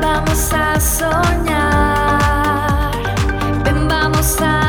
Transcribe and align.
Vamos 0.00 0.52
a 0.52 0.78
soñar, 0.80 1.72
ven 3.64 3.88
vamos 3.88 4.40
a 4.40 4.67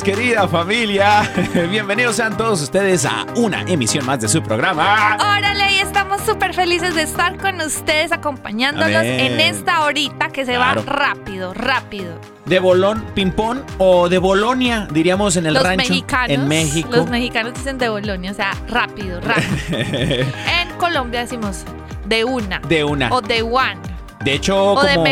Querida 0.00 0.48
familia. 0.48 1.30
Bienvenidos 1.70 2.16
sean 2.16 2.34
todos 2.34 2.62
ustedes 2.62 3.04
a 3.04 3.26
una 3.36 3.60
emisión 3.62 4.06
más 4.06 4.20
de 4.22 4.28
su 4.28 4.42
programa. 4.42 5.16
Órale, 5.20 5.72
y 5.74 5.78
estamos 5.80 6.22
súper 6.22 6.54
felices 6.54 6.94
de 6.94 7.02
estar 7.02 7.36
con 7.36 7.60
ustedes 7.60 8.10
acompañándolos 8.10 8.96
Amén. 8.96 9.20
en 9.20 9.40
esta 9.40 9.82
horita 9.82 10.28
que 10.30 10.46
se 10.46 10.54
Claro. 10.54 10.82
va 10.86 10.92
rápido, 10.92 11.52
rápido. 11.52 12.18
De 12.46 12.58
Bolón, 12.58 13.04
Pimpón 13.14 13.62
o 13.76 14.08
de 14.08 14.16
Bolonia, 14.16 14.88
diríamos 14.90 15.36
en 15.36 15.44
el 15.46 15.54
los 15.54 15.62
rancho. 15.62 15.90
mexicanos, 15.90 16.30
en 16.30 16.48
México. 16.48 16.88
los 16.90 17.10
mexicanos 17.10 17.52
dicen 17.52 17.76
de 17.76 17.90
Bolonia, 17.90 18.30
o 18.30 18.34
sea, 18.34 18.52
rápido, 18.68 19.20
rápido. 19.20 19.46
en 19.78 20.70
Colombia 20.78 21.20
decimos 21.20 21.64
de 22.06 22.24
una 22.24 22.60
de 22.60 22.82
una. 22.82 23.10
o 23.12 23.20
de 23.20 23.42
one. 23.42 23.91
De 24.24 24.32
hecho, 24.34 24.72
o 24.72 24.74
como 24.76 25.04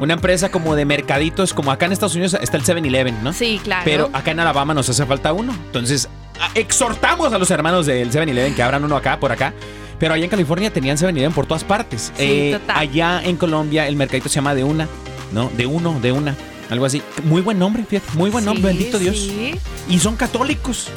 una 0.00 0.14
empresa 0.14 0.50
como 0.50 0.74
de 0.74 0.84
mercaditos, 0.84 1.52
como 1.52 1.70
acá 1.72 1.86
en 1.86 1.92
Estados 1.92 2.14
Unidos 2.14 2.36
está 2.40 2.56
el 2.56 2.64
7-Eleven, 2.64 3.22
¿no? 3.22 3.32
Sí, 3.32 3.60
claro. 3.62 3.82
Pero 3.84 4.10
acá 4.12 4.30
en 4.30 4.40
Alabama 4.40 4.74
nos 4.74 4.88
hace 4.88 5.04
falta 5.06 5.32
uno. 5.32 5.52
Entonces, 5.52 6.08
exhortamos 6.54 7.32
a 7.32 7.38
los 7.38 7.50
hermanos 7.50 7.86
del 7.86 8.10
7-Eleven 8.10 8.54
que 8.54 8.62
abran 8.62 8.84
uno 8.84 8.96
acá, 8.96 9.18
por 9.18 9.32
acá. 9.32 9.52
Pero 9.98 10.14
allá 10.14 10.24
en 10.24 10.30
California 10.30 10.72
tenían 10.72 10.96
7-Eleven 10.96 11.32
por 11.32 11.46
todas 11.46 11.64
partes. 11.64 12.12
Eh, 12.18 12.56
total. 12.60 12.76
Allá 12.78 13.22
en 13.24 13.36
Colombia 13.36 13.86
el 13.86 13.96
mercadito 13.96 14.28
se 14.28 14.36
llama 14.36 14.54
de 14.54 14.64
una, 14.64 14.88
¿no? 15.32 15.50
De 15.56 15.66
uno, 15.66 15.98
de 16.00 16.12
una. 16.12 16.34
Algo 16.70 16.86
así. 16.86 17.02
Muy 17.24 17.42
buen 17.42 17.58
nombre, 17.58 17.84
fíjate. 17.84 18.16
Muy 18.16 18.30
buen 18.30 18.44
nombre, 18.44 18.72
Sí, 18.72 18.78
bendito 18.78 18.98
Dios. 18.98 19.16
sí. 19.16 19.54
Y 19.88 19.98
son 19.98 20.16
católicos. 20.16 20.88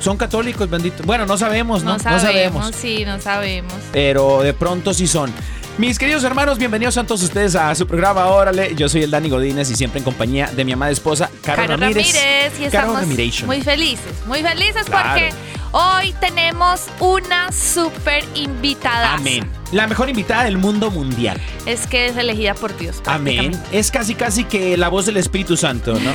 Son 0.00 0.16
católicos, 0.16 0.68
bendito. 0.68 1.04
Bueno, 1.04 1.26
no 1.26 1.38
sabemos, 1.38 1.84
¿no? 1.84 1.92
No 1.92 1.98
sabemos, 2.00 2.72
sí, 2.74 3.04
no 3.06 3.20
sabemos. 3.20 3.72
Pero 3.92 4.42
de 4.42 4.52
pronto 4.52 4.92
sí 4.92 5.06
son. 5.06 5.32
Mis 5.78 5.98
queridos 5.98 6.22
hermanos, 6.22 6.58
bienvenidos 6.58 6.96
a 6.98 7.04
todos 7.04 7.22
ustedes 7.22 7.56
a 7.56 7.74
su 7.74 7.86
programa 7.86 8.26
Órale. 8.26 8.74
Yo 8.74 8.88
soy 8.88 9.02
el 9.04 9.10
Dani 9.10 9.30
Godínez 9.30 9.70
y 9.70 9.74
siempre 9.74 9.98
en 9.98 10.04
compañía 10.04 10.50
de 10.54 10.64
mi 10.64 10.72
amada 10.72 10.90
esposa, 10.92 11.30
Caro, 11.42 11.62
Caro 11.62 11.76
Ramírez. 11.78 12.12
Ramírez, 12.14 12.52
y 12.60 12.70
Caro 12.70 12.98
estamos 12.98 13.06
muy 13.46 13.62
felices, 13.62 14.12
muy 14.26 14.42
felices 14.42 14.84
Claro. 14.84 15.08
porque 15.10 15.32
hoy 15.72 16.14
tenemos 16.20 16.82
una 17.00 17.50
súper 17.52 18.24
invitada. 18.34 19.14
Amén. 19.14 19.50
La 19.72 19.86
mejor 19.86 20.10
invitada 20.10 20.44
del 20.44 20.58
mundo 20.58 20.90
mundial. 20.90 21.40
Es 21.64 21.86
que 21.86 22.06
es 22.06 22.16
elegida 22.18 22.52
por 22.52 22.76
Dios. 22.76 23.02
Amén. 23.06 23.52
Es 23.72 23.90
casi 23.90 24.14
casi 24.14 24.44
que 24.44 24.76
la 24.76 24.88
voz 24.88 25.06
del 25.06 25.16
Espíritu 25.16 25.56
Santo, 25.56 25.94
¿no? 25.94 26.12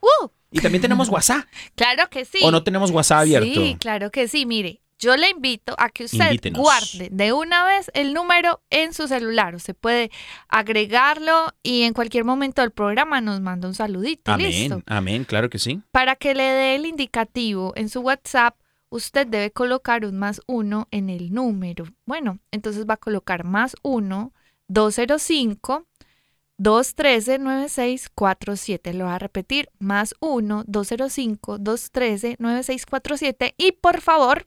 Uh, 0.01 0.29
Y 0.57 0.61
también 0.61 0.83
tenemos 0.83 1.09
WhatsApp. 1.11 1.45
claro 1.75 2.09
que 2.11 2.25
sí. 2.25 2.39
¿O 2.43 2.51
no 2.51 2.63
tenemos 2.63 2.91
WhatsApp 2.91 3.21
abierto? 3.21 3.49
Sí, 3.61 3.77
claro 3.79 4.11
que 4.11 4.29
sí. 4.29 4.47
Mire, 4.47 4.81
yo 4.99 5.17
le 5.17 5.29
invito 5.29 5.75
a 5.79 5.91
que 5.91 6.05
usted 6.05 6.25
Invítenos. 6.25 6.61
guarde 6.61 7.09
de 7.13 7.33
una 7.33 7.65
vez 7.65 7.91
el 7.95 8.15
número 8.15 8.63
en 8.71 8.95
su 8.95 9.07
celular. 9.09 9.55
Usted 9.55 9.75
puede 9.77 10.11
agregarlo 10.49 11.53
y 11.63 11.83
en 11.83 11.93
cualquier 11.93 12.25
momento 12.25 12.63
del 12.63 12.71
programa 12.71 13.21
nos 13.21 13.41
manda 13.41 13.69
un 13.69 13.75
saludito. 13.75 14.35
Listo. 14.39 14.75
Amén, 14.75 14.85
amén, 14.87 15.25
claro 15.25 15.51
que 15.51 15.59
sí. 15.59 15.83
Para 15.91 16.17
que 16.17 16.35
le 16.35 16.43
dé 16.45 16.75
el 16.77 16.87
indicativo 16.87 17.73
en 17.77 17.89
su 17.91 18.01
WhatsApp, 18.01 18.57
usted 18.89 19.27
debe 19.27 19.51
colocar 19.51 20.05
un 20.07 20.19
más 20.19 20.41
uno 20.47 20.89
en 20.91 21.11
el 21.11 21.33
número. 21.35 21.85
Bueno, 22.07 22.39
entonces 22.51 22.87
va 22.89 22.95
a 22.95 22.99
colocar 22.99 23.45
más 23.45 23.77
uno, 23.83 24.33
205 24.69 25.87
213 26.59 27.39
9647. 27.39 28.95
Lo 28.95 29.05
voy 29.05 29.15
a 29.15 29.19
repetir, 29.19 29.69
más 29.79 30.15
uno, 30.21 30.65
205 30.67 31.59
213 31.59 32.37
9647. 32.39 33.55
Y 33.59 33.73
por 33.73 34.01
favor, 34.01 34.47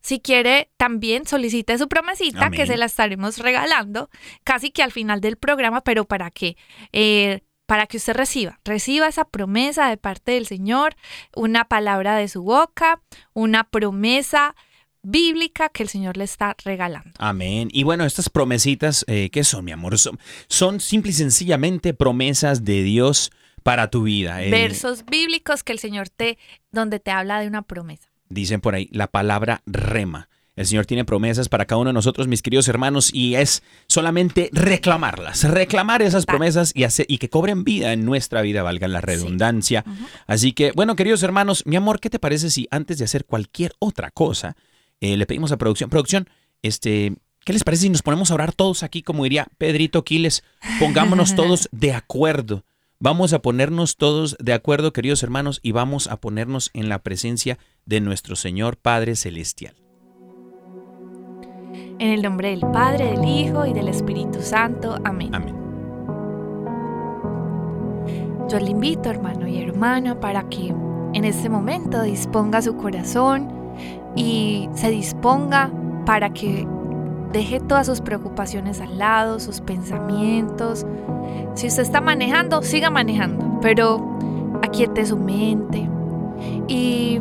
si 0.00 0.20
quiere, 0.20 0.70
también 0.76 1.26
solicite 1.26 1.78
su 1.78 1.88
promesita 1.88 2.50
que 2.50 2.66
se 2.66 2.76
la 2.76 2.86
estaremos 2.86 3.38
regalando 3.38 4.10
casi 4.44 4.70
que 4.70 4.82
al 4.82 4.92
final 4.92 5.20
del 5.20 5.36
programa, 5.36 5.82
pero 5.82 6.04
para 6.04 6.30
que 6.30 6.56
eh, 6.92 7.40
para 7.66 7.86
que 7.86 7.96
usted 7.96 8.14
reciba, 8.14 8.60
reciba 8.64 9.08
esa 9.08 9.24
promesa 9.24 9.88
de 9.88 9.96
parte 9.96 10.32
del 10.32 10.46
Señor, 10.46 10.96
una 11.34 11.64
palabra 11.64 12.16
de 12.16 12.28
su 12.28 12.42
boca, 12.42 13.00
una 13.32 13.64
promesa 13.64 14.54
bíblica 15.04 15.68
que 15.68 15.82
el 15.82 15.88
Señor 15.88 16.16
le 16.16 16.24
está 16.24 16.56
regalando. 16.64 17.10
Amén. 17.18 17.68
Y 17.72 17.84
bueno, 17.84 18.04
estas 18.04 18.28
promesitas, 18.28 19.04
eh, 19.08 19.30
¿qué 19.30 19.44
son, 19.44 19.64
mi 19.64 19.72
amor? 19.72 19.98
Son, 19.98 20.18
son 20.48 20.80
simple 20.80 21.10
y 21.10 21.14
sencillamente 21.14 21.94
promesas 21.94 22.64
de 22.64 22.82
Dios 22.82 23.30
para 23.62 23.90
tu 23.90 24.02
vida. 24.02 24.42
Eh, 24.42 24.50
Versos 24.50 25.04
bíblicos 25.06 25.62
que 25.62 25.72
el 25.72 25.78
Señor 25.78 26.08
te, 26.08 26.38
donde 26.70 27.00
te 27.00 27.10
habla 27.10 27.40
de 27.40 27.46
una 27.48 27.62
promesa. 27.62 28.08
dicen 28.28 28.60
por 28.60 28.74
ahí, 28.74 28.88
la 28.92 29.06
palabra 29.06 29.62
rema. 29.66 30.28
El 30.56 30.66
Señor 30.66 30.86
tiene 30.86 31.04
promesas 31.04 31.48
para 31.48 31.64
cada 31.64 31.80
uno 31.80 31.88
de 31.88 31.94
nosotros, 31.94 32.28
mis 32.28 32.40
queridos 32.40 32.68
hermanos, 32.68 33.10
y 33.12 33.34
es 33.34 33.64
solamente 33.88 34.50
reclamarlas, 34.52 35.42
reclamar 35.50 36.00
esas 36.00 36.26
promesas 36.26 36.70
y, 36.76 36.84
hacer, 36.84 37.06
y 37.08 37.18
que 37.18 37.28
cobren 37.28 37.64
vida 37.64 37.92
en 37.92 38.04
nuestra 38.04 38.40
vida, 38.40 38.62
valga 38.62 38.86
la 38.86 39.00
redundancia. 39.00 39.84
Así 40.28 40.52
que, 40.52 40.70
bueno, 40.70 40.94
queridos 40.94 41.24
hermanos, 41.24 41.64
mi 41.66 41.74
amor, 41.74 41.98
¿qué 41.98 42.08
te 42.08 42.20
parece 42.20 42.50
si 42.50 42.68
antes 42.70 42.98
de 42.98 43.04
hacer 43.04 43.24
cualquier 43.24 43.72
otra 43.80 44.12
cosa, 44.12 44.56
eh, 45.00 45.16
le 45.16 45.26
pedimos 45.26 45.52
a 45.52 45.58
producción, 45.58 45.90
producción, 45.90 46.28
este, 46.62 47.14
¿qué 47.44 47.52
les 47.52 47.64
parece 47.64 47.82
si 47.82 47.90
nos 47.90 48.02
ponemos 48.02 48.30
a 48.30 48.34
orar 48.34 48.52
todos 48.52 48.82
aquí, 48.82 49.02
como 49.02 49.24
diría 49.24 49.48
Pedrito 49.58 50.04
Quiles, 50.04 50.44
pongámonos 50.78 51.34
todos 51.36 51.68
de 51.72 51.92
acuerdo? 51.92 52.64
Vamos 53.00 53.32
a 53.32 53.40
ponernos 53.40 53.96
todos 53.96 54.36
de 54.40 54.54
acuerdo, 54.54 54.92
queridos 54.92 55.22
hermanos, 55.22 55.60
y 55.62 55.72
vamos 55.72 56.06
a 56.06 56.16
ponernos 56.20 56.70
en 56.72 56.88
la 56.88 57.00
presencia 57.00 57.58
de 57.84 58.00
nuestro 58.00 58.36
Señor 58.36 58.78
Padre 58.78 59.14
Celestial. 59.16 59.74
En 61.98 62.08
el 62.10 62.22
nombre 62.22 62.50
del 62.50 62.60
Padre, 62.60 63.12
del 63.12 63.24
Hijo 63.24 63.66
y 63.66 63.72
del 63.72 63.88
Espíritu 63.88 64.40
Santo. 64.40 64.98
Amén. 65.04 65.34
Amén. 65.34 65.54
Yo 68.48 68.58
le 68.58 68.70
invito, 68.70 69.10
hermano 69.10 69.46
y 69.48 69.60
hermana, 69.60 70.18
para 70.18 70.48
que 70.48 70.68
en 70.68 71.24
este 71.24 71.48
momento 71.48 72.02
disponga 72.02 72.62
su 72.62 72.76
corazón 72.76 73.63
y 74.16 74.68
se 74.74 74.90
disponga 74.90 75.70
para 76.06 76.30
que 76.30 76.66
deje 77.32 77.60
todas 77.60 77.86
sus 77.86 78.00
preocupaciones 78.00 78.80
al 78.80 78.98
lado, 78.98 79.40
sus 79.40 79.60
pensamientos. 79.60 80.86
Si 81.54 81.66
usted 81.66 81.82
está 81.82 82.00
manejando, 82.00 82.62
siga 82.62 82.90
manejando, 82.90 83.58
pero 83.60 84.18
aquiete 84.62 85.04
su 85.04 85.16
mente 85.16 85.88
y 86.68 87.20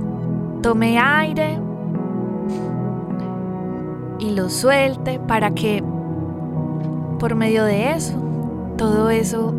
tome 0.61 0.99
aire 0.99 1.59
y 4.19 4.31
lo 4.31 4.49
suelte 4.49 5.19
para 5.19 5.51
que 5.51 5.83
por 7.19 7.35
medio 7.35 7.63
de 7.65 7.91
eso, 7.91 8.13
todo 8.77 9.09
eso, 9.09 9.53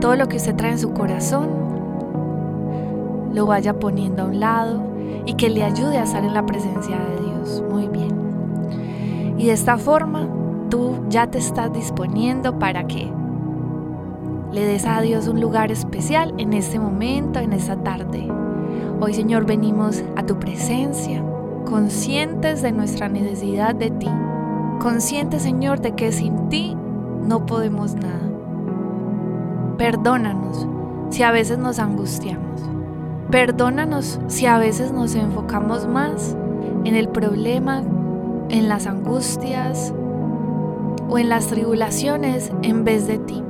todo 0.00 0.16
lo 0.16 0.26
que 0.26 0.36
usted 0.36 0.56
trae 0.56 0.72
en 0.72 0.78
su 0.78 0.92
corazón, 0.92 1.48
lo 3.32 3.46
vaya 3.46 3.78
poniendo 3.78 4.22
a 4.22 4.26
un 4.26 4.40
lado 4.40 4.93
y 5.26 5.34
que 5.34 5.50
le 5.50 5.64
ayude 5.64 5.98
a 5.98 6.04
estar 6.04 6.24
en 6.24 6.34
la 6.34 6.46
presencia 6.46 6.98
de 6.98 7.24
Dios. 7.24 7.62
Muy 7.70 7.88
bien. 7.88 9.34
Y 9.38 9.46
de 9.46 9.52
esta 9.52 9.78
forma, 9.78 10.28
tú 10.70 10.96
ya 11.08 11.26
te 11.26 11.38
estás 11.38 11.72
disponiendo 11.72 12.58
para 12.58 12.86
que 12.86 13.10
le 14.52 14.64
des 14.64 14.86
a 14.86 15.00
Dios 15.00 15.26
un 15.26 15.40
lugar 15.40 15.72
especial 15.72 16.32
en 16.38 16.52
este 16.52 16.78
momento, 16.78 17.40
en 17.40 17.52
esta 17.52 17.76
tarde. 17.76 18.28
Hoy, 19.00 19.12
Señor, 19.12 19.46
venimos 19.46 20.04
a 20.16 20.24
tu 20.24 20.38
presencia, 20.38 21.24
conscientes 21.64 22.62
de 22.62 22.70
nuestra 22.70 23.08
necesidad 23.08 23.74
de 23.74 23.90
ti, 23.90 24.08
conscientes, 24.80 25.42
Señor, 25.42 25.80
de 25.80 25.96
que 25.96 26.12
sin 26.12 26.48
ti 26.48 26.76
no 27.26 27.46
podemos 27.46 27.94
nada. 27.94 28.30
Perdónanos 29.76 30.68
si 31.10 31.24
a 31.24 31.32
veces 31.32 31.58
nos 31.58 31.80
angustiamos. 31.80 32.62
Perdónanos 33.30 34.20
si 34.28 34.46
a 34.46 34.58
veces 34.58 34.92
nos 34.92 35.14
enfocamos 35.14 35.86
más 35.86 36.36
en 36.84 36.94
el 36.94 37.08
problema, 37.08 37.82
en 38.50 38.68
las 38.68 38.86
angustias 38.86 39.92
o 41.08 41.18
en 41.18 41.28
las 41.28 41.48
tribulaciones 41.48 42.52
en 42.62 42.84
vez 42.84 43.06
de 43.06 43.18
ti. 43.18 43.42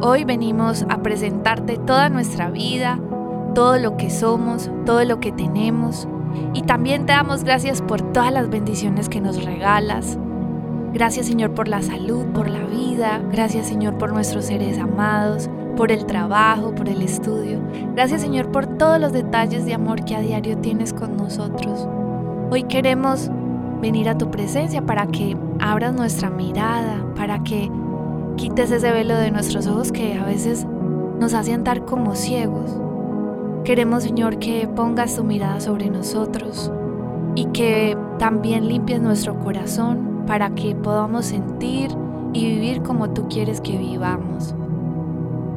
Hoy 0.00 0.24
venimos 0.24 0.84
a 0.88 1.02
presentarte 1.02 1.78
toda 1.78 2.08
nuestra 2.08 2.50
vida, 2.50 2.98
todo 3.54 3.78
lo 3.78 3.96
que 3.96 4.10
somos, 4.10 4.70
todo 4.84 5.04
lo 5.04 5.20
que 5.20 5.30
tenemos. 5.30 6.08
Y 6.54 6.62
también 6.62 7.06
te 7.06 7.12
damos 7.12 7.44
gracias 7.44 7.80
por 7.80 8.02
todas 8.12 8.32
las 8.32 8.50
bendiciones 8.50 9.08
que 9.08 9.20
nos 9.20 9.44
regalas. 9.44 10.18
Gracias 10.92 11.26
Señor 11.26 11.54
por 11.54 11.68
la 11.68 11.82
salud, 11.82 12.26
por 12.34 12.50
la 12.50 12.64
vida. 12.64 13.22
Gracias 13.30 13.68
Señor 13.68 13.96
por 13.96 14.12
nuestros 14.12 14.46
seres 14.46 14.78
amados, 14.78 15.48
por 15.76 15.92
el 15.92 16.06
trabajo, 16.06 16.74
por 16.74 16.88
el 16.88 17.02
estudio. 17.02 17.60
Gracias 17.94 18.20
Señor 18.20 18.50
por 18.50 18.66
todos 18.66 19.00
los 19.00 19.12
detalles 19.12 19.64
de 19.64 19.74
amor 19.74 20.04
que 20.04 20.16
a 20.16 20.20
diario 20.20 20.58
tienes 20.58 20.92
con 20.92 21.16
nosotros. 21.16 21.88
Hoy 22.50 22.64
queremos 22.64 23.30
venir 23.80 24.08
a 24.08 24.16
tu 24.16 24.30
presencia 24.30 24.82
para 24.82 25.06
que 25.06 25.36
abras 25.58 25.94
nuestra 25.94 26.30
mirada, 26.30 27.04
para 27.16 27.42
que 27.42 27.70
quites 28.36 28.70
ese 28.70 28.92
velo 28.92 29.16
de 29.16 29.30
nuestros 29.30 29.66
ojos 29.66 29.92
que 29.92 30.14
a 30.14 30.24
veces 30.24 30.66
nos 31.18 31.34
hace 31.34 31.52
andar 31.52 31.84
como 31.84 32.14
ciegos. 32.14 32.76
Queremos, 33.64 34.02
Señor, 34.02 34.38
que 34.38 34.68
pongas 34.68 35.16
tu 35.16 35.24
mirada 35.24 35.60
sobre 35.60 35.88
nosotros 35.88 36.72
y 37.34 37.46
que 37.46 37.96
también 38.18 38.68
limpies 38.68 39.00
nuestro 39.00 39.38
corazón 39.38 40.24
para 40.26 40.50
que 40.50 40.74
podamos 40.74 41.26
sentir 41.26 41.90
y 42.32 42.46
vivir 42.46 42.82
como 42.82 43.10
tú 43.10 43.28
quieres 43.28 43.60
que 43.60 43.76
vivamos. 43.76 44.54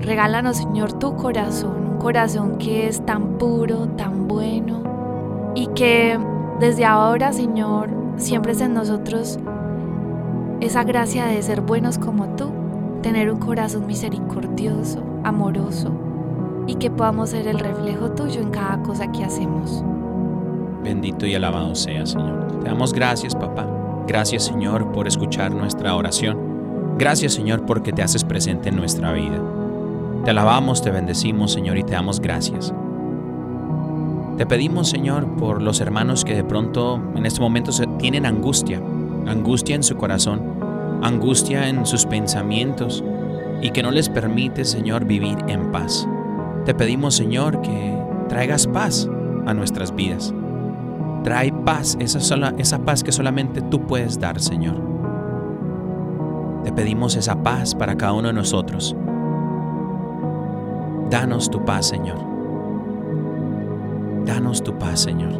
Regálanos, 0.01 0.57
Señor, 0.57 0.93
tu 0.93 1.15
corazón, 1.15 1.91
un 1.93 1.97
corazón 1.97 2.57
que 2.57 2.87
es 2.87 3.05
tan 3.05 3.37
puro, 3.37 3.87
tan 3.89 4.27
bueno 4.27 4.83
y 5.55 5.67
que 5.67 6.19
desde 6.59 6.85
ahora, 6.85 7.33
Señor, 7.33 7.89
siempre 8.17 8.51
es 8.51 8.61
en 8.61 8.73
nosotros 8.73 9.39
esa 10.61 10.83
gracia 10.83 11.25
de 11.25 11.41
ser 11.41 11.61
buenos 11.61 11.97
como 11.97 12.27
tú, 12.35 12.51
tener 13.01 13.31
un 13.31 13.39
corazón 13.39 13.85
misericordioso, 13.87 15.03
amoroso 15.23 15.91
y 16.67 16.75
que 16.75 16.89
podamos 16.89 17.29
ser 17.29 17.47
el 17.47 17.59
reflejo 17.59 18.11
tuyo 18.11 18.41
en 18.41 18.49
cada 18.49 18.81
cosa 18.81 19.11
que 19.11 19.23
hacemos. 19.23 19.83
Bendito 20.83 21.25
y 21.25 21.35
alabado 21.35 21.75
sea, 21.75 22.05
Señor. 22.05 22.59
Te 22.59 22.69
damos 22.69 22.93
gracias, 22.93 23.35
papá. 23.35 23.67
Gracias, 24.07 24.45
Señor, 24.45 24.91
por 24.91 25.07
escuchar 25.07 25.51
nuestra 25.51 25.95
oración. 25.95 26.37
Gracias, 26.97 27.33
Señor, 27.33 27.65
porque 27.65 27.91
te 27.91 28.03
haces 28.03 28.23
presente 28.23 28.69
en 28.69 28.75
nuestra 28.75 29.11
vida. 29.11 29.41
Te 30.25 30.31
alabamos, 30.31 30.81
te 30.81 30.89
bendecimos, 30.89 31.51
Señor, 31.51 31.77
y 31.77 31.83
te 31.83 31.91
damos 31.91 32.19
gracias. 32.19 32.73
Te 34.37 34.47
pedimos, 34.47 34.89
Señor, 34.89 35.27
por 35.37 35.61
los 35.61 35.79
hermanos 35.81 36.25
que 36.25 36.33
de 36.33 36.43
pronto 36.43 36.99
en 37.15 37.27
este 37.27 37.41
momento 37.41 37.71
tienen 37.99 38.25
angustia, 38.25 38.81
angustia 39.27 39.75
en 39.75 39.83
su 39.83 39.95
corazón, 39.97 40.41
angustia 41.03 41.69
en 41.69 41.85
sus 41.85 42.07
pensamientos 42.07 43.03
y 43.61 43.69
que 43.69 43.83
no 43.83 43.91
les 43.91 44.09
permite, 44.09 44.65
Señor, 44.65 45.05
vivir 45.05 45.37
en 45.47 45.71
paz. 45.71 46.07
Te 46.65 46.73
pedimos, 46.73 47.13
Señor, 47.13 47.61
que 47.61 47.95
traigas 48.27 48.65
paz 48.65 49.07
a 49.45 49.53
nuestras 49.53 49.93
vidas. 49.93 50.33
Trae 51.23 51.53
paz, 51.53 51.97
esa, 51.99 52.49
esa 52.57 52.79
paz 52.79 53.03
que 53.03 53.11
solamente 53.11 53.61
tú 53.61 53.85
puedes 53.85 54.19
dar, 54.19 54.41
Señor. 54.41 54.81
Te 56.63 56.71
pedimos 56.71 57.15
esa 57.15 57.43
paz 57.43 57.75
para 57.75 57.95
cada 57.95 58.13
uno 58.13 58.29
de 58.29 58.33
nosotros. 58.33 58.95
Danos 61.09 61.49
tu 61.51 61.63
paz, 61.63 61.87
Señor. 61.87 62.17
Danos 64.25 64.63
tu 64.63 64.77
paz, 64.77 65.01
Señor. 65.01 65.33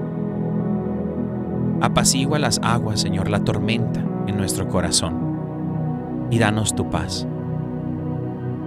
Apacigua 1.81 2.39
las 2.39 2.59
aguas, 2.63 2.99
Señor, 2.99 3.29
la 3.29 3.39
tormenta 3.39 4.03
en 4.27 4.37
nuestro 4.37 4.67
corazón. 4.67 5.15
Y 6.29 6.39
danos 6.39 6.75
tu 6.75 6.89
paz. 6.89 7.27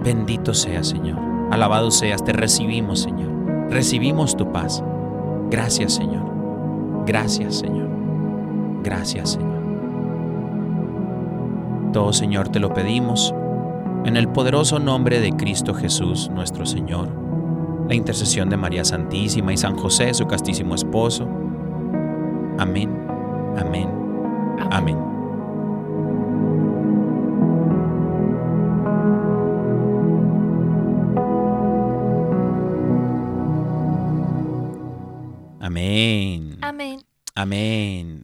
Bendito 0.03 0.53
seas, 0.53 0.87
Señor. 0.87 1.17
Alabado 1.51 1.89
seas, 1.91 2.23
te 2.23 2.33
recibimos, 2.33 2.99
Señor. 2.99 3.29
Recibimos 3.69 4.35
tu 4.35 4.51
paz. 4.51 4.83
Gracias, 5.49 5.93
Señor. 5.93 6.23
Gracias, 7.05 7.55
Señor. 7.55 7.87
Gracias, 8.83 9.31
Señor. 9.31 9.59
Todo, 11.93 12.13
Señor, 12.13 12.49
te 12.49 12.59
lo 12.59 12.73
pedimos 12.73 13.33
en 14.05 14.17
el 14.17 14.27
poderoso 14.29 14.79
nombre 14.79 15.19
de 15.19 15.31
Cristo 15.31 15.73
Jesús, 15.73 16.29
nuestro 16.29 16.65
Señor. 16.65 17.09
La 17.87 17.95
intercesión 17.95 18.49
de 18.49 18.57
María 18.57 18.85
Santísima 18.85 19.53
y 19.53 19.57
San 19.57 19.75
José, 19.75 20.13
su 20.13 20.27
castísimo 20.27 20.75
esposo. 20.75 21.27
Amén, 22.57 22.89
amén, 23.57 23.89
amén. 24.71 25.09
Amén. 35.69 36.57
Amén. 36.61 36.99
Amén. 37.35 38.18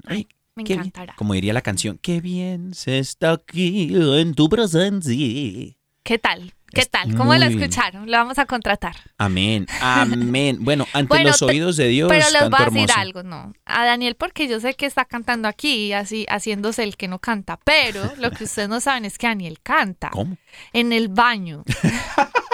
Me 0.55 0.63
qué 0.63 0.73
bien. 0.73 0.79
encantará. 0.87 1.13
Como 1.17 1.33
diría 1.33 1.51
la 1.53 1.61
canción, 1.61 1.99
qué 2.01 2.21
bien 2.21 2.73
se 2.73 2.97
está 2.99 3.31
aquí 3.33 3.93
en 3.93 4.33
tu 4.35 4.47
presencia. 4.47 5.75
¿Qué 6.03 6.17
tal? 6.19 6.53
¿Qué 6.67 6.85
tal? 6.85 7.15
¿Cómo 7.15 7.33
lo 7.35 7.45
escucharon? 7.45 8.05
Lo 8.11 8.17
vamos 8.17 8.37
a 8.37 8.45
contratar. 8.45 8.95
Amén, 9.17 9.65
amén. 9.81 10.57
Bueno, 10.61 10.85
ante 10.93 11.07
Bueno, 11.07 11.29
los 11.29 11.41
oídos 11.41 11.77
de 11.77 11.87
Dios, 11.87 12.09
Pero 12.09 12.25
les 12.31 12.49
voy 12.49 12.59
a 12.59 12.65
decir 12.65 12.81
hermoso. 12.81 12.99
algo, 12.99 13.23
no. 13.23 13.53
A 13.65 13.85
Daniel, 13.85 14.15
porque 14.15 14.47
yo 14.47 14.59
sé 14.59 14.73
que 14.73 14.85
está 14.85 15.05
cantando 15.05 15.47
aquí, 15.47 15.93
así 15.93 16.25
haciéndose 16.29 16.83
el 16.83 16.97
que 16.97 17.07
no 17.07 17.19
canta. 17.19 17.59
Pero 17.63 18.11
lo 18.17 18.31
que 18.31 18.43
ustedes 18.45 18.67
no 18.67 18.79
saben 18.81 19.05
es 19.05 19.17
que 19.17 19.27
Daniel 19.27 19.59
canta 19.61 20.09
¿Cómo? 20.09 20.37
en 20.73 20.91
el 20.93 21.07
baño. 21.09 21.63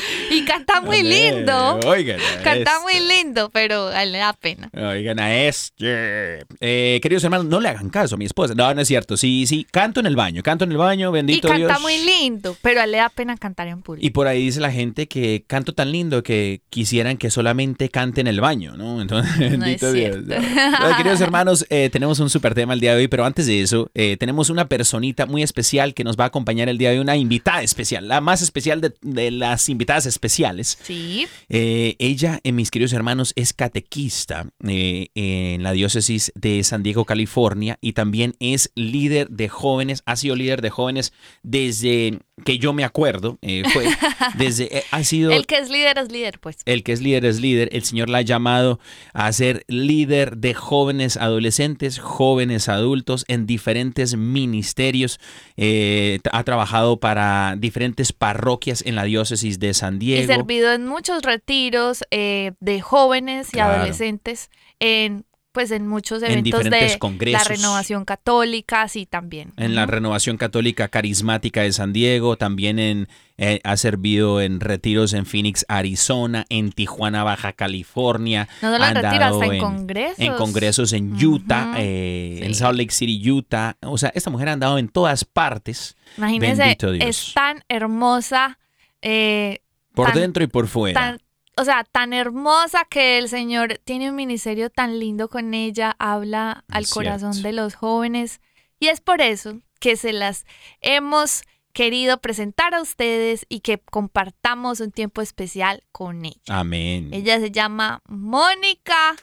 y 0.30 0.44
canta 0.44 0.80
muy 0.80 1.02
lindo. 1.02 1.80
Oigan, 1.86 2.18
Canta 2.42 2.72
este. 2.76 2.82
muy 2.82 3.08
lindo, 3.08 3.50
pero 3.50 3.90
le 3.90 4.18
da 4.18 4.32
pena. 4.32 4.70
Oigan 4.74 5.18
a 5.18 5.36
este. 5.42 6.44
Eh, 6.60 6.98
queridos 7.02 7.24
hermanos, 7.24 7.46
no 7.46 7.60
le 7.60 7.68
hagan 7.68 7.90
caso 7.90 8.14
a 8.14 8.18
mi 8.18 8.24
esposa. 8.24 8.54
No, 8.54 8.72
no 8.74 8.80
es 8.80 8.88
cierto. 8.88 9.16
Sí, 9.16 9.46
sí, 9.46 9.66
canto 9.70 10.00
en 10.00 10.06
el 10.06 10.16
baño, 10.16 10.42
canto 10.42 10.64
en 10.64 10.72
el 10.72 10.78
baño, 10.78 11.10
Y 11.10 11.12
bendito 11.12 11.48
canta 11.48 11.66
Dios. 11.66 11.80
muy 11.80 11.98
lindo, 11.98 12.56
pero 12.62 12.84
le 12.86 12.98
da 12.98 13.08
pena 13.08 13.36
cantar 13.36 13.68
en 13.68 13.82
público. 13.82 14.06
Y 14.06 14.10
por 14.10 14.26
ahí 14.26 14.44
dice 14.44 14.60
la 14.60 14.70
gente 14.72 15.08
que 15.08 15.44
canto 15.46 15.72
tan 15.72 15.92
lindo 15.92 16.22
que 16.22 16.60
quisieran 16.70 17.16
que 17.16 17.30
solamente 17.30 17.88
cante 17.88 18.20
en 18.20 18.26
el 18.26 18.40
baño, 18.40 18.76
¿no? 18.76 19.00
Entonces, 19.08 19.38
bendito 19.38 19.92
Dios. 19.92 20.16
queridos 20.96 21.20
hermanos, 21.20 21.66
eh, 21.70 21.88
tenemos 21.92 22.20
un 22.20 22.30
super 22.30 22.54
tema 22.54 22.74
el 22.74 22.80
día 22.80 22.94
de 22.94 23.02
hoy, 23.02 23.08
pero 23.08 23.24
antes 23.24 23.46
de 23.46 23.60
eso, 23.60 23.90
eh, 23.94 24.16
tenemos 24.18 24.50
una 24.50 24.68
personita 24.68 25.26
muy 25.26 25.42
especial 25.42 25.94
que 25.94 26.04
nos 26.04 26.16
va 26.16 26.24
a 26.24 26.26
acompañar 26.28 26.68
el 26.68 26.78
día 26.78 26.90
de 26.90 26.96
hoy, 26.96 27.02
una 27.02 27.16
invitada 27.16 27.62
especial, 27.62 28.08
la 28.08 28.20
más 28.20 28.42
especial 28.42 28.80
de, 28.80 28.92
de 29.02 29.30
las 29.30 29.68
invitadas 29.68 29.87
especiales. 30.06 30.78
Sí, 30.82 31.26
Eh, 31.48 31.96
ella, 31.98 32.40
eh, 32.42 32.52
mis 32.52 32.70
queridos 32.70 32.92
hermanos, 32.92 33.32
es 33.36 33.52
catequista 33.52 34.46
eh, 34.66 35.08
en 35.14 35.62
la 35.62 35.72
diócesis 35.72 36.32
de 36.34 36.62
San 36.64 36.82
Diego, 36.82 37.04
California, 37.04 37.78
y 37.80 37.92
también 37.92 38.34
es 38.40 38.70
líder 38.74 39.30
de 39.30 39.48
jóvenes, 39.48 40.02
ha 40.06 40.16
sido 40.16 40.36
líder 40.36 40.62
de 40.62 40.70
jóvenes 40.70 41.12
desde 41.42 42.20
que 42.44 42.58
yo 42.58 42.72
me 42.72 42.84
acuerdo, 42.84 43.38
eh, 43.42 43.62
fue 43.72 43.84
desde, 44.36 44.78
eh, 44.78 44.84
ha 44.90 45.02
sido... 45.04 45.30
el 45.32 45.46
que 45.46 45.58
es 45.58 45.68
líder 45.70 45.98
es 45.98 46.10
líder, 46.10 46.38
pues. 46.40 46.58
El 46.64 46.82
que 46.82 46.92
es 46.92 47.00
líder 47.00 47.24
es 47.24 47.40
líder. 47.40 47.68
El 47.72 47.84
Señor 47.84 48.08
la 48.08 48.18
ha 48.18 48.22
llamado 48.22 48.80
a 49.12 49.30
ser 49.32 49.64
líder 49.68 50.36
de 50.38 50.54
jóvenes 50.54 51.16
adolescentes, 51.16 51.98
jóvenes 51.98 52.68
adultos 52.68 53.24
en 53.28 53.46
diferentes 53.46 54.16
ministerios. 54.16 55.20
Eh, 55.56 56.20
ha 56.32 56.44
trabajado 56.44 56.98
para 57.00 57.54
diferentes 57.58 58.12
parroquias 58.12 58.82
en 58.86 58.94
la 58.94 59.04
diócesis 59.04 59.58
de 59.58 59.74
San 59.74 59.96
Y 59.96 59.98
Diego. 59.98 60.32
servido 60.32 60.72
en 60.72 60.86
muchos 60.86 61.22
retiros 61.22 62.02
eh, 62.10 62.52
de 62.60 62.80
jóvenes 62.80 63.48
y 63.48 63.52
Claro. 63.52 63.74
adolescentes 63.76 64.50
en 64.80 65.24
pues 65.58 65.72
en 65.72 65.88
muchos 65.88 66.22
En 66.22 66.30
eventos 66.30 66.62
de 66.62 66.96
congresos. 67.00 67.42
la 67.48 67.56
renovación 67.56 68.04
católica, 68.04 68.86
sí 68.86 69.06
también. 69.06 69.52
En 69.56 69.74
la. 69.74 69.86
Renovación 69.86 70.36
Católica 70.36 70.86
Carismática 70.86 71.62
de 71.62 71.72
San 71.72 71.92
Diego, 71.92 72.36
también 72.36 72.78
en, 72.78 73.08
eh, 73.38 73.58
ha 73.64 73.76
servido 73.76 74.40
en 74.40 74.60
retiros 74.60 75.14
en 75.14 75.26
Phoenix, 75.26 75.64
Arizona, 75.66 76.46
en 76.48 76.70
Tijuana, 76.70 77.24
Baja 77.24 77.54
California. 77.54 78.48
No 78.62 78.70
solo 78.70 78.84
en 78.86 78.96
hasta 78.98 79.46
en 79.46 79.58
congresos. 79.58 80.18
En 80.20 80.34
congresos 80.34 80.92
en 80.92 81.12
Utah, 81.24 81.74
eh, 81.78 82.38
en. 82.44 82.54
Salt 82.54 82.78
Lake 82.78 82.92
City, 82.92 83.28
Utah. 83.28 83.76
O 83.82 83.98
sea, 83.98 84.12
esta 84.14 84.30
mujer 84.30 84.50
ha 84.50 84.52
andado 84.52 84.78
en 84.78 84.88
todas 84.88 85.24
partes, 85.24 85.96
Imagínense, 86.18 86.62
Bendito 86.62 86.92
Dios. 86.92 87.04
es 87.04 87.34
tan 87.34 87.64
hermosa, 87.68 88.60
eh, 89.02 89.58
por 89.92 90.06
Tan- 90.12 90.20
dentro 90.20 90.44
y 90.44 90.46
por 90.46 90.68
fuera. 90.68 91.00
tan, 91.00 91.18
o 91.58 91.64
sea, 91.64 91.84
tan 91.84 92.12
hermosa 92.12 92.84
que 92.88 93.18
el 93.18 93.28
Señor 93.28 93.80
tiene 93.84 94.10
un 94.10 94.16
ministerio 94.16 94.70
tan 94.70 95.00
lindo 95.00 95.28
con 95.28 95.54
ella, 95.54 95.96
habla 95.98 96.64
al 96.70 96.88
corazón 96.88 97.42
de 97.42 97.52
los 97.52 97.74
jóvenes 97.74 98.40
y 98.78 98.88
es 98.88 99.00
por 99.00 99.20
eso 99.20 99.58
que 99.80 99.96
se 99.96 100.12
las 100.12 100.46
hemos 100.80 101.42
querido 101.72 102.20
presentar 102.20 102.74
a 102.74 102.80
ustedes 102.80 103.44
y 103.48 103.60
que 103.60 103.78
compartamos 103.78 104.80
un 104.80 104.92
tiempo 104.92 105.20
especial 105.20 105.82
con 105.90 106.24
ella. 106.24 106.40
Amén. 106.48 107.10
Ella 107.12 107.40
se 107.40 107.50
llama 107.50 108.02
Mónica 108.08 109.16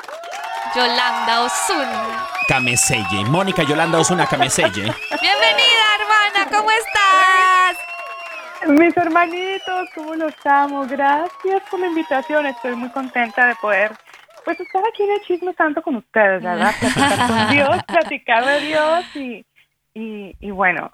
Yolanda 0.76 1.42
Osuna. 1.44 2.28
Cameselle. 2.50 3.24
Mónica 3.26 3.64
Yolanda 3.64 3.98
Osuna 3.98 4.28
Cameselle. 4.28 4.84
Bienvenida, 5.22 5.86
hermana, 6.00 6.50
¿cómo 6.52 6.70
estás? 6.70 7.95
Mis 8.68 8.98
hermanitos, 8.98 9.90
¿cómo 9.94 10.16
los 10.16 10.34
amo? 10.44 10.88
Gracias 10.88 11.62
por 11.70 11.80
la 11.80 11.88
invitación. 11.88 12.46
Estoy 12.48 12.76
muy 12.76 12.90
contenta 12.90 13.48
de 13.48 13.56
poder, 13.56 13.92
pues, 14.44 14.60
estar 14.60 14.82
aquí 14.88 15.04
en 15.04 15.12
el 15.12 15.22
Chisme 15.22 15.54
Santo 15.54 15.82
con 15.82 15.98
ustedes, 15.98 16.42
¿verdad? 16.42 16.74
Platicar 16.80 17.28
con 17.28 17.50
Dios, 17.56 17.84
platicar 17.84 18.46
de 18.46 18.60
Dios 18.62 19.16
y, 19.16 19.46
y, 19.94 20.36
y 20.40 20.52
bueno, 20.52 20.92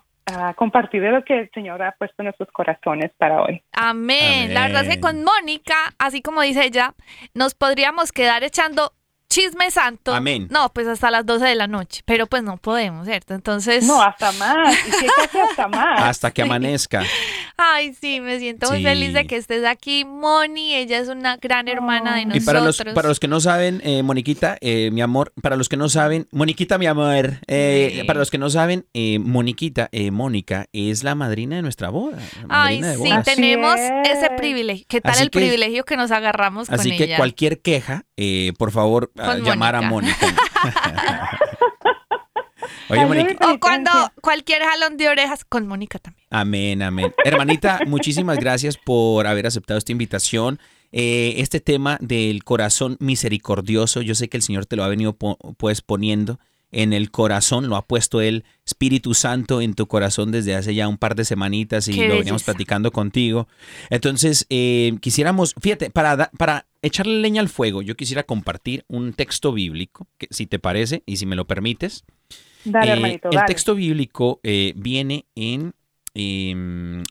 compartir 0.55 1.01
de 1.01 1.11
lo 1.11 1.23
que 1.23 1.39
el 1.39 1.51
Señor 1.53 1.81
ha 1.81 1.93
puesto 1.93 2.15
en 2.19 2.25
nuestros 2.25 2.49
corazones 2.51 3.11
para 3.17 3.41
hoy. 3.41 3.63
Amén. 3.71 4.53
La 4.53 4.63
verdad 4.63 4.83
es 4.83 4.89
que 4.89 5.07
Amén. 5.07 5.23
con 5.23 5.23
Mónica, 5.23 5.93
así 5.97 6.21
como 6.21 6.41
dice 6.41 6.65
ella, 6.65 6.93
nos 7.33 7.55
podríamos 7.55 8.11
quedar 8.11 8.43
echando 8.43 8.93
chisme 9.31 9.71
santo. 9.71 10.13
Amén. 10.13 10.47
No, 10.51 10.69
pues 10.73 10.87
hasta 10.87 11.09
las 11.09 11.25
12 11.25 11.45
de 11.45 11.55
la 11.55 11.67
noche, 11.67 12.01
pero 12.05 12.27
pues 12.27 12.43
no 12.43 12.57
podemos, 12.57 13.07
¿cierto? 13.07 13.33
Entonces, 13.33 13.85
No, 13.85 14.01
hasta 14.01 14.31
más. 14.33 14.77
Y 14.87 14.91
que 14.91 15.07
casi 15.15 15.39
hasta 15.39 15.67
más. 15.69 16.01
Hasta 16.03 16.31
que 16.31 16.41
amanezca. 16.41 17.03
ay, 17.57 17.93
sí, 17.99 18.19
me 18.19 18.39
siento 18.39 18.69
muy 18.69 18.83
feliz 18.83 19.13
de 19.13 19.25
que 19.25 19.37
estés 19.37 19.63
aquí, 19.65 20.03
Moni. 20.05 20.75
Ella 20.75 20.99
es 20.99 21.07
una 21.07 21.37
gran 21.37 21.67
hermana 21.67 22.15
de 22.15 22.21
Y 22.21 22.25
nosotros. 22.25 22.45
para 22.45 22.59
los, 22.61 22.77
para 22.95 23.07
los 23.07 23.19
que 23.19 23.27
no 23.27 23.39
saben, 23.39 23.81
eh, 23.85 24.03
Moniquita, 24.03 24.57
eh, 24.61 24.89
mi 24.91 25.01
amor, 25.01 25.31
para 25.41 25.55
los 25.55 25.69
que 25.69 25.77
no 25.77 25.87
saben, 25.89 26.27
Moniquita, 26.31 26.77
mi 26.77 26.87
amor, 26.87 27.35
eh, 27.47 27.93
Sí. 27.99 28.03
para 28.03 28.19
los 28.19 28.29
que 28.31 28.37
no 28.37 28.49
saben, 28.49 28.85
eh, 28.93 29.17
Moniquita, 29.19 29.87
eh, 29.93 30.11
Mónica, 30.11 30.65
es 30.73 31.03
la 31.03 31.15
madrina 31.15 31.55
de 31.55 31.61
nuestra 31.61 31.89
boda. 31.89 32.17
Ay, 32.49 32.81
de 32.81 32.93
sí, 32.95 32.99
bodas. 32.99 33.19
Así 33.27 33.35
tenemos 33.35 33.75
es. 33.79 34.09
ese 34.17 34.29
privilegio. 34.37 34.85
¿Qué 34.89 34.99
tal 34.99 35.13
Así 35.13 35.23
el 35.23 35.29
que- 35.29 35.39
privilegio 35.39 35.85
que 35.85 35.95
nos 35.95 36.11
agarramos 36.11 36.69
Así 36.69 36.89
con 36.89 36.97
que 36.97 37.03
ella? 37.05 37.17
cualquier 37.17 37.61
queja, 37.61 38.03
eh, 38.17 38.51
por 38.57 38.71
favor, 38.71 39.11
a 39.21 39.37
llamar 39.37 39.75
a 39.75 39.81
Mónica. 39.81 40.27
Oye, 42.89 43.05
Mónica. 43.05 43.51
O 43.51 43.59
cuando 43.59 43.89
cualquier 44.21 44.61
jalón 44.63 44.97
de 44.97 45.07
orejas 45.09 45.45
con 45.45 45.65
Mónica 45.67 45.97
también. 45.99 46.27
Amén, 46.29 46.81
amén. 46.81 47.13
Hermanita, 47.23 47.79
muchísimas 47.87 48.37
gracias 48.37 48.77
por 48.77 49.27
haber 49.27 49.47
aceptado 49.47 49.77
esta 49.77 49.91
invitación. 49.91 50.59
Eh, 50.91 51.35
este 51.37 51.61
tema 51.61 51.97
del 52.01 52.43
corazón 52.43 52.97
misericordioso, 52.99 54.01
yo 54.01 54.13
sé 54.13 54.27
que 54.27 54.35
el 54.37 54.43
Señor 54.43 54.65
te 54.65 54.75
lo 54.75 54.83
ha 54.83 54.89
venido 54.89 55.13
po- 55.13 55.37
pues 55.57 55.81
poniendo 55.81 56.37
en 56.73 56.91
el 56.93 57.11
corazón, 57.11 57.67
lo 57.69 57.75
ha 57.77 57.85
puesto 57.85 58.19
el 58.21 58.43
Espíritu 58.65 59.13
Santo 59.13 59.61
en 59.61 59.73
tu 59.73 59.87
corazón 59.87 60.31
desde 60.31 60.55
hace 60.55 60.75
ya 60.75 60.87
un 60.89 60.97
par 60.97 61.15
de 61.15 61.23
semanitas 61.25 61.87
y 61.87 61.93
Qué 61.93 62.07
lo 62.07 62.15
veníamos 62.15 62.41
belleza. 62.41 62.45
platicando 62.53 62.91
contigo. 62.91 63.47
Entonces, 63.89 64.45
eh, 64.49 64.93
quisiéramos, 65.01 65.55
fíjate, 65.61 65.89
para, 65.91 66.29
para 66.37 66.65
echarle 66.81 67.19
leña 67.19 67.41
al 67.41 67.49
fuego, 67.49 67.81
yo 67.81 67.95
quisiera 67.95 68.23
compartir 68.23 68.85
un 68.87 69.13
texto 69.13 69.53
bíblico, 69.53 70.07
que, 70.17 70.27
si 70.31 70.47
te 70.47 70.59
parece 70.59 71.03
y 71.05 71.17
si 71.17 71.25
me 71.25 71.35
lo 71.35 71.45
permites. 71.45 72.03
Dale, 72.65 72.91
Eh, 72.91 72.93
hermanito, 72.93 73.29
el 73.29 73.35
dale. 73.35 73.47
texto 73.47 73.75
bíblico 73.75 74.39
eh, 74.43 74.73
viene 74.75 75.25
en 75.35 75.73
em, 76.13 77.03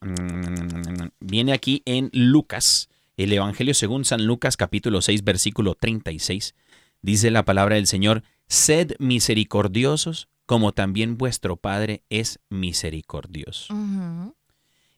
viene 1.21 1.53
aquí 1.53 1.83
en 1.87 2.11
Lucas, 2.13 2.89
el 3.17 3.33
Evangelio 3.33 3.75
según 3.75 4.05
San 4.05 4.27
Lucas 4.27 4.57
capítulo 4.57 5.01
6 5.03 5.25
versículo 5.25 5.75
36. 5.75 6.55
Dice 7.03 7.31
la 7.31 7.45
palabra 7.45 7.77
del 7.77 7.87
Señor, 7.87 8.23
sed 8.47 8.93
misericordiosos 8.99 10.29
como 10.47 10.73
también 10.73 11.17
vuestro 11.17 11.57
Padre 11.57 12.03
es 12.11 12.41
misericordioso. 12.51 13.73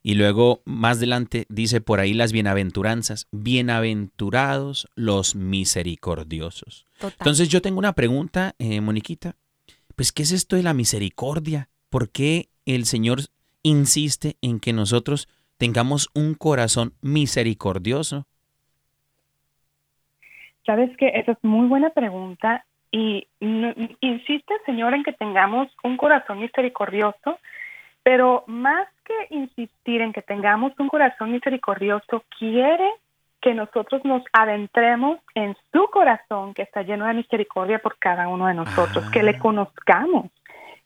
Y 0.03 0.15
luego 0.15 0.63
más 0.65 0.97
adelante 0.99 1.47
dice 1.49 1.81
por 1.81 2.01
ahí 2.01 2.13
las 2.13 2.33
bienaventuranzas, 2.33 3.29
bienaventurados 3.31 4.89
los 4.97 5.37
misericordiosos. 5.37 6.87
Total. 6.99 7.17
Entonces 7.21 7.49
yo 7.49 7.63
tengo 7.63 7.79
una 7.79 7.93
pregunta, 7.93 8.55
eh, 8.59 8.81
Moniquita. 8.81 9.37
Pues, 9.95 10.11
¿qué 10.13 10.23
es 10.23 10.33
esto 10.33 10.57
de 10.57 10.63
la 10.65 10.75
misericordia? 10.75 11.69
¿Por 11.91 12.11
qué 12.11 12.49
el 12.67 12.85
Señor 12.87 13.21
insiste 13.63 14.37
en 14.41 14.59
que 14.59 14.73
nosotros 14.73 15.29
tengamos 15.59 16.09
un 16.15 16.35
corazón 16.35 16.95
misericordioso? 17.03 18.27
Sabes 20.67 20.97
que 20.97 21.09
esa 21.15 21.33
es 21.33 21.39
muy 21.43 21.67
buena 21.69 21.91
pregunta 21.91 22.65
y 22.91 23.27
no- 23.41 23.75
insiste 24.01 24.55
el 24.55 24.65
Señor 24.67 24.95
en 24.95 25.03
que 25.05 25.13
tengamos 25.13 25.69
un 25.85 25.97
corazón 25.97 26.41
misericordioso, 26.41 27.39
pero 28.03 28.45
más 28.47 28.89
que 29.05 29.35
insistir 29.35 30.01
en 30.01 30.13
que 30.13 30.23
tengamos 30.23 30.73
un 30.79 30.89
corazón 30.89 31.33
misericordioso, 31.33 32.25
quiere 32.39 32.89
que 33.41 33.55
nosotros 33.55 34.05
nos 34.05 34.23
adentremos 34.33 35.19
en 35.35 35.57
su 35.73 35.87
corazón 35.91 36.55
que 36.55 36.63
está 36.63 36.83
lleno 36.83 37.07
de 37.07 37.15
misericordia 37.15 37.81
por 37.81 37.99
cada 37.99 38.29
uno 38.29 38.47
de 38.47 38.55
nosotros, 38.55 39.05
Ah. 39.07 39.11
que 39.13 39.23
le 39.23 39.39
conozcamos, 39.39 40.27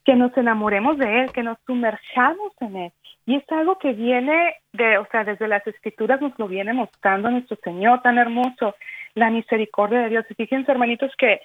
que 0.05 0.15
nos 0.15 0.35
enamoremos 0.37 0.97
de 0.97 1.23
él, 1.23 1.33
que 1.33 1.43
nos 1.43 1.59
sumerjamos 1.67 2.53
en 2.61 2.77
él. 2.77 2.93
Y 3.27 3.37
es 3.37 3.45
algo 3.53 3.77
que 3.79 3.93
viene 3.93 4.55
de, 4.73 4.99
o 4.99 5.07
sea, 5.11 5.25
desde 5.25 5.49
las 5.49 5.67
escrituras 5.67 6.21
nos 6.23 6.39
lo 6.39 6.49
viene 6.49 6.73
mostrando 6.73 7.31
nuestro 7.31 7.59
Señor 7.63 8.01
tan 8.01 8.17
hermoso 8.19 8.75
la 9.15 9.31
misericordia 9.31 10.01
de 10.01 10.11
Dios. 10.11 10.25
Y 10.31 10.35
fíjense, 10.35 10.71
hermanitos, 10.71 11.13
que 11.19 11.41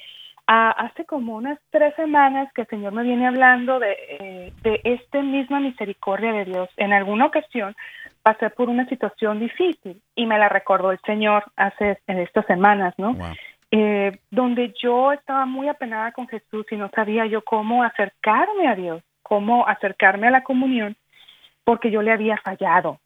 ah, 0.52 0.72
hace 0.72 1.06
como 1.06 1.36
unas 1.36 1.60
tres 1.70 1.96
semanas 1.96 2.52
que 2.54 2.62
el 2.62 2.68
Señor 2.68 2.94
me 2.94 3.04
viene 3.04 3.28
hablando 3.28 3.80
de, 3.80 3.96
eh, 4.10 4.54
de 4.64 4.82
esta 4.84 5.22
misma 5.22 5.60
misericordia 5.60 6.34
de 6.34 6.46
Dios. 6.46 6.70
En 6.76 6.92
alguna 6.92 7.28
ocasión 7.28 7.76
pasé 8.22 8.50
por 8.50 8.70
una 8.70 8.86
situación 8.88 9.40
difícil 9.40 10.02
y 10.16 10.26
me 10.26 10.38
la 10.38 10.50
recordó 10.50 10.92
el 10.92 11.00
Señor 11.06 11.46
hace 11.56 12.00
en 12.08 12.20
estas 12.20 12.46
semanas, 12.46 12.94
¿no? 12.98 13.14
Wow. 13.14 13.34
Eh, 13.72 14.20
donde 14.30 14.74
yo 14.84 15.14
estaba 15.14 15.46
muy 15.46 15.70
apenada 15.70 16.12
con 16.12 16.28
Jesús 16.28 16.66
y 16.72 16.76
no 16.76 16.90
sabía 16.94 17.26
yo 17.26 17.42
cómo 17.42 17.84
acercarme 17.84 18.68
a 18.68 18.76
Dios, 18.76 19.02
cómo 19.24 19.66
acercarme 19.66 20.28
a 20.28 20.32
la 20.32 20.44
comunión, 20.44 20.98
porque 21.64 21.90
yo 21.90 22.02
le 22.02 22.12
había 22.12 22.36
fallado, 22.38 23.00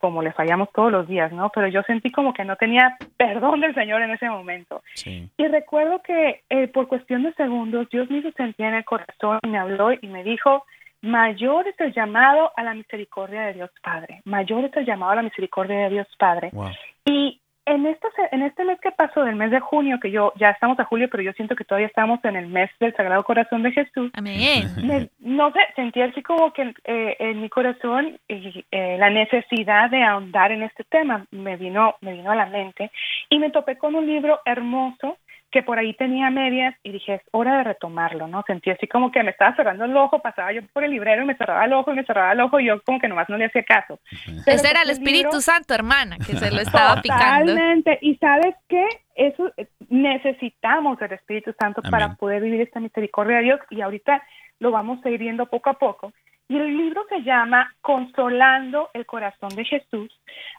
como 0.00 0.22
le 0.22 0.32
fallamos 0.32 0.70
todos 0.72 0.90
los 0.90 1.06
días, 1.06 1.30
¿no? 1.32 1.50
Pero 1.50 1.68
yo 1.68 1.82
sentí 1.82 2.10
como 2.10 2.32
que 2.32 2.44
no 2.44 2.56
tenía 2.56 2.96
perdón 3.16 3.60
del 3.60 3.74
Señor 3.74 4.02
en 4.02 4.10
ese 4.10 4.28
momento. 4.28 4.82
Sí. 4.94 5.28
Y 5.36 5.46
recuerdo 5.46 6.00
que 6.02 6.42
eh, 6.48 6.68
por 6.68 6.88
cuestión 6.88 7.22
de 7.22 7.34
segundos 7.34 7.88
Dios 7.90 8.10
me 8.10 8.18
hizo 8.18 8.32
sentir 8.32 8.66
en 8.66 8.74
el 8.74 8.84
corazón, 8.84 9.38
me 9.46 9.58
habló 9.58 9.92
y 9.92 10.06
me 10.08 10.24
dijo, 10.24 10.64
mayor 11.02 11.68
es 11.68 11.78
el 11.80 11.92
llamado 11.92 12.50
a 12.56 12.64
la 12.64 12.74
misericordia 12.74 13.42
de 13.42 13.54
Dios 13.54 13.70
Padre, 13.82 14.22
mayor 14.24 14.64
es 14.64 14.76
el 14.76 14.86
llamado 14.86 15.12
a 15.12 15.16
la 15.16 15.22
misericordia 15.22 15.78
de 15.80 15.90
Dios 15.90 16.08
Padre. 16.18 16.50
Wow. 16.52 16.70
Y 17.04 17.39
en 17.70 17.86
este, 17.86 18.08
en 18.32 18.42
este 18.42 18.64
mes 18.64 18.80
que 18.80 18.90
pasó, 18.90 19.24
del 19.24 19.36
mes 19.36 19.50
de 19.50 19.60
junio, 19.60 19.98
que 20.00 20.10
yo 20.10 20.32
ya 20.36 20.50
estamos 20.50 20.78
a 20.80 20.84
julio, 20.84 21.08
pero 21.10 21.22
yo 21.22 21.32
siento 21.32 21.54
que 21.56 21.64
todavía 21.64 21.86
estamos 21.86 22.24
en 22.24 22.36
el 22.36 22.46
mes 22.46 22.70
del 22.80 22.94
Sagrado 22.94 23.22
Corazón 23.24 23.62
de 23.62 23.72
Jesús, 23.72 24.10
Amén. 24.14 24.64
me- 24.84 25.08
no 25.20 25.52
sé, 25.52 25.60
sentí 25.76 26.00
así 26.02 26.22
como 26.22 26.52
que 26.52 26.74
eh, 26.84 27.16
en 27.18 27.40
mi 27.40 27.48
corazón 27.48 28.18
y, 28.28 28.64
eh, 28.70 28.96
la 28.98 29.10
necesidad 29.10 29.90
de 29.90 30.02
ahondar 30.02 30.52
en 30.52 30.62
este 30.62 30.84
tema 30.84 31.24
me 31.30 31.56
vino, 31.56 31.96
me 32.00 32.12
vino 32.12 32.30
a 32.30 32.36
la 32.36 32.46
mente 32.46 32.90
y 33.28 33.38
me 33.38 33.50
topé 33.50 33.78
con 33.78 33.94
un 33.94 34.06
libro 34.06 34.40
hermoso 34.44 35.16
que 35.50 35.62
por 35.62 35.78
ahí 35.78 35.94
tenía 35.94 36.30
medias 36.30 36.76
y 36.82 36.92
dije, 36.92 37.14
es 37.14 37.22
hora 37.32 37.58
de 37.58 37.64
retomarlo, 37.64 38.28
¿no? 38.28 38.44
Sentí 38.46 38.70
así 38.70 38.86
como 38.86 39.10
que 39.10 39.22
me 39.22 39.32
estaba 39.32 39.56
cerrando 39.56 39.84
el 39.84 39.96
ojo, 39.96 40.20
pasaba 40.20 40.52
yo 40.52 40.62
por 40.72 40.84
el 40.84 40.92
librero 40.92 41.22
y 41.22 41.26
me 41.26 41.36
cerraba 41.36 41.64
el 41.64 41.72
ojo 41.72 41.92
y 41.92 41.96
me 41.96 42.04
cerraba 42.04 42.32
el 42.32 42.40
ojo 42.40 42.60
y 42.60 42.66
yo 42.66 42.80
como 42.82 43.00
que 43.00 43.08
nomás 43.08 43.28
no 43.28 43.36
le 43.36 43.46
hacía 43.46 43.64
caso. 43.64 43.98
Pero 44.44 44.56
Ese 44.56 44.70
era 44.70 44.82
el 44.82 44.90
Espíritu 44.90 45.24
libro- 45.28 45.40
Santo, 45.40 45.74
hermana, 45.74 46.18
que 46.18 46.36
se 46.36 46.50
lo 46.50 46.60
estaba 46.60 47.00
picando. 47.02 47.52
Totalmente. 47.52 47.98
Y 48.00 48.16
sabes 48.16 48.54
qué? 48.68 48.86
Eso 49.16 49.50
eh, 49.56 49.66
necesitamos 49.88 50.98
del 50.98 51.12
Espíritu 51.12 51.52
Santo 51.58 51.80
Amén. 51.82 51.90
para 51.90 52.14
poder 52.14 52.42
vivir 52.42 52.60
esta 52.60 52.80
misericordia 52.80 53.38
de 53.38 53.42
Dios 53.42 53.60
y 53.70 53.80
ahorita 53.80 54.22
lo 54.60 54.70
vamos 54.70 55.04
a 55.04 55.10
ir 55.10 55.18
viendo 55.18 55.46
poco 55.46 55.70
a 55.70 55.74
poco. 55.74 56.12
Y 56.48 56.56
el 56.56 56.76
libro 56.76 57.02
se 57.08 57.22
llama 57.22 57.74
Consolando 57.80 58.90
el 58.92 59.06
Corazón 59.06 59.50
de 59.50 59.64
Jesús 59.64 60.10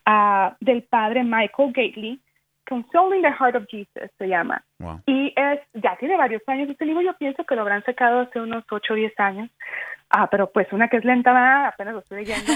ah, 0.05 0.55
del 0.60 0.83
padre 0.83 1.24
Michael 1.24 1.71
Gately. 1.74 2.19
Consoling 2.68 3.22
the 3.22 3.32
Heart 3.32 3.56
of 3.56 3.68
Jesus 3.70 4.12
se 4.18 4.27
llama. 4.27 4.63
Wow. 4.80 5.01
Y 5.06 5.34
es, 5.36 5.60
ya 5.74 5.96
tiene 5.98 6.18
varios 6.18 6.41
años. 6.48 6.70
Este 6.70 6.86
libro 6.86 7.01
yo 7.01 7.18
pienso 7.18 7.44
que 7.44 7.56
lo 7.56 7.62
habrán 7.62 7.84
sacado 7.84 8.22
hace 8.22 8.39
unos 8.39 8.63
8 8.70 8.94
o 8.94 8.96
10 8.96 9.20
años. 9.20 9.50
Ah, 10.10 10.27
pero 10.30 10.51
pues 10.51 10.72
una 10.74 10.89
que 10.89 10.98
es 10.98 11.06
lenta, 11.06 11.68
apenas 11.68 11.94
lo 11.94 12.00
estoy 12.01 12.25
leyendo. 12.25 12.51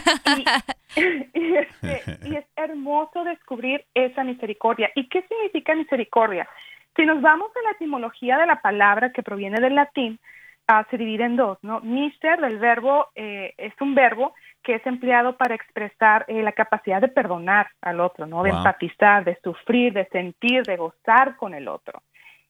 Y, 0.96 1.40
y, 1.40 2.30
y 2.30 2.36
es 2.36 2.46
hermoso 2.56 3.24
descubrir 3.24 3.86
esa 3.94 4.24
misericordia. 4.24 4.92
¿Y 4.96 5.08
qué 5.08 5.24
significa 5.24 5.74
misericordia? 5.76 6.48
Si 6.96 7.06
nos 7.06 7.22
vamos 7.22 7.52
a 7.56 7.64
la 7.64 7.72
etimología 7.72 8.38
de 8.38 8.46
la 8.46 8.62
palabra 8.62 9.12
que 9.12 9.24
proviene 9.24 9.60
del 9.60 9.76
latín, 9.76 10.20
ah, 10.68 10.86
se 10.90 10.98
divide 10.98 11.26
en 11.26 11.36
dos, 11.36 11.58
¿no? 11.62 11.82
Mister, 11.82 12.40
del 12.40 12.58
verbo, 12.58 13.08
eh, 13.16 13.54
es 13.58 13.74
un 13.82 13.96
verbo 13.96 14.34
que 14.65 14.75
es 14.75 14.86
empleado 14.88 15.38
para 15.38 15.55
expresar 15.55 16.25
eh, 16.27 16.41
la 16.41 16.51
capacidad 16.51 17.00
de 17.00 17.07
perdonar 17.07 17.67
al 17.81 18.00
otro, 18.01 18.25
¿no? 18.25 18.41
De 18.43 18.50
Wow. 18.50 18.57
empatizar, 18.57 19.24
de 19.24 19.38
sufrir, 19.43 19.93
de 19.93 20.05
sentir, 20.07 20.63
de 20.63 20.75
gozar 20.75 21.38
con 21.38 21.53
el 21.53 21.67
otro. 21.67 22.01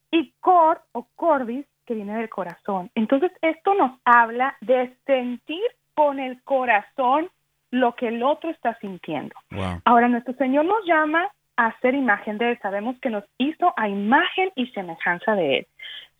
Y 0.10 0.34
cor 0.40 0.82
o 0.94 1.08
cordis, 1.16 1.66
que 1.86 1.94
viene 1.94 2.18
del 2.18 2.30
corazón. 2.30 2.90
Entonces, 2.96 3.32
esto 3.42 3.76
nos 3.76 4.00
habla 4.06 4.56
de 4.62 4.96
sentir 5.06 5.62
con 5.94 6.20
el 6.20 6.42
corazón 6.44 7.30
lo 7.70 7.94
que 7.96 8.08
el 8.08 8.24
otro 8.24 8.50
está 8.50 8.76
sintiendo. 8.80 9.36
Wow. 9.52 9.82
Ahora, 9.84 10.08
nuestro 10.08 10.34
Señor 10.36 10.66
nos 10.66 10.84
llama 10.86 11.30
a 11.58 11.78
ser 11.80 11.96
imagen 11.96 12.38
de 12.38 12.52
Él. 12.52 12.60
Sabemos 12.62 12.98
que 13.00 13.10
nos 13.10 13.24
hizo 13.38 13.74
a 13.78 13.88
imagen 13.90 14.52
y 14.56 14.68
semejanza 14.68 15.36
de 15.36 15.60
Él. 15.60 15.68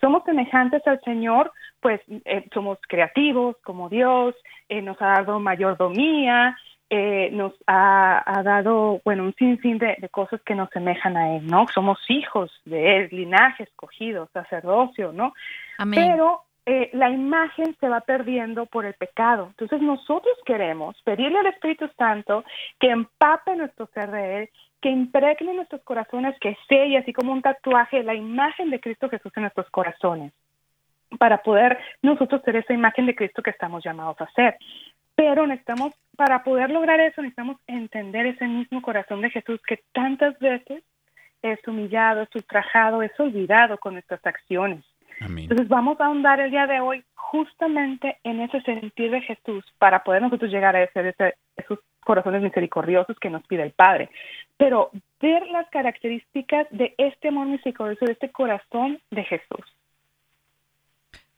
Somos 0.02 0.24
semejantes 0.24 0.86
al 0.88 1.00
Señor, 1.02 1.52
pues 1.80 2.02
eh, 2.26 2.48
somos 2.54 2.78
creativos 2.88 3.56
como 3.64 3.90
Dios, 3.90 4.36
eh, 4.70 4.82
nos 4.82 5.02
ha 5.02 5.14
dado 5.14 5.40
mayordomía, 5.40 6.58
eh, 6.90 7.30
nos 7.32 7.54
ha, 7.66 8.24
ha 8.26 8.44
dado, 8.44 9.02
bueno, 9.04 9.24
un 9.24 9.34
sinfín 9.36 9.80
de, 9.80 9.96
de 9.98 10.10
cosas 10.10 10.42
que 10.44 10.54
nos 10.54 10.70
semejan 10.70 11.18
a 11.18 11.38
Él, 11.38 11.48
¿no? 11.48 11.66
Somos 11.74 12.00
hijos 12.10 12.52
de 12.66 12.98
Él, 12.98 13.10
linaje 13.12 13.64
escogido, 13.64 14.30
sacerdocio, 14.34 15.12
¿no? 15.12 15.34
Amén. 15.78 16.00
Pero 16.00 16.46
eh, 16.68 16.90
la 16.94 17.12
imagen 17.12 17.76
se 17.80 17.88
va 17.88 18.02
perdiendo 18.02 18.66
por 18.66 18.86
el 18.86 18.96
pecado. 18.96 19.48
Entonces 19.50 19.82
nosotros 19.82 20.36
queremos 20.46 21.00
pedirle 21.04 21.38
al 21.38 21.46
Espíritu 21.48 21.88
Santo 21.96 22.44
que 22.80 22.90
empape 22.90 23.56
nuestro 23.56 23.88
ser 23.94 24.10
de 24.10 24.40
Él, 24.40 24.50
que 24.86 24.92
impregne 24.92 25.52
nuestros 25.56 25.82
corazones, 25.82 26.38
que 26.40 26.56
selle 26.70 27.00
así 27.00 27.12
como 27.12 27.34
un 27.34 27.42
tatuaje 27.42 28.04
la 28.04 28.14
imagen 28.14 28.70
de 28.70 28.80
Cristo 28.80 29.10
Jesús 29.10 29.32
en 29.36 29.42
nuestros 29.42 29.68
corazones, 29.72 30.32
para 31.18 31.40
poder 31.40 31.80
nosotros 32.04 32.44
ser 32.44 32.58
esa 32.58 32.72
imagen 32.72 33.08
de 33.08 33.16
Cristo 33.16 33.42
que 33.42 33.50
estamos 33.50 33.84
llamados 33.84 34.22
a 34.22 34.30
ser. 34.34 34.58
Pero 35.16 35.48
necesitamos, 35.48 35.96
para 36.16 36.44
poder 36.44 36.70
lograr 36.70 37.00
eso, 37.00 37.24
necesitamos 37.24 37.58
entender 37.66 38.28
ese 38.28 38.48
mismo 38.48 38.80
corazón 38.84 39.22
de 39.22 39.32
Jesús 39.32 39.60
que 39.68 39.80
tantas 39.92 40.38
veces 40.38 40.84
es 41.42 41.68
humillado, 41.68 42.22
es 42.22 42.36
ultrajado, 42.36 43.02
es 43.02 43.20
olvidado 43.20 43.80
con 43.80 43.94
nuestras 43.94 44.24
acciones. 44.24 44.86
Amén. 45.20 45.46
Entonces 45.46 45.68
vamos 45.68 46.00
a 46.00 46.06
ahondar 46.06 46.40
el 46.42 46.52
día 46.52 46.68
de 46.68 46.80
hoy 46.80 47.04
justamente 47.16 48.18
en 48.24 48.40
ese 48.40 48.62
sentir 48.62 49.10
de 49.10 49.22
Jesús 49.22 49.66
para 49.80 50.04
poder 50.04 50.22
nosotros 50.22 50.52
llegar 50.52 50.76
a 50.76 50.86
ser 50.92 51.08
ese, 51.08 51.34
esos 51.58 51.80
corazones 52.06 52.44
misericordiosos 52.44 53.18
que 53.20 53.32
nos 53.32 53.46
pide 53.48 53.64
el 53.64 53.72
Padre. 53.72 54.10
Pero 54.58 54.92
ver 55.20 55.48
las 55.48 55.70
características 55.70 56.68
de 56.72 56.94
este 56.98 57.30
amor 57.30 57.48
misericordioso, 57.48 58.06
de 58.06 58.14
este 58.14 58.32
corazón 58.32 59.02
de 59.12 59.24
Jesús. 59.24 59.66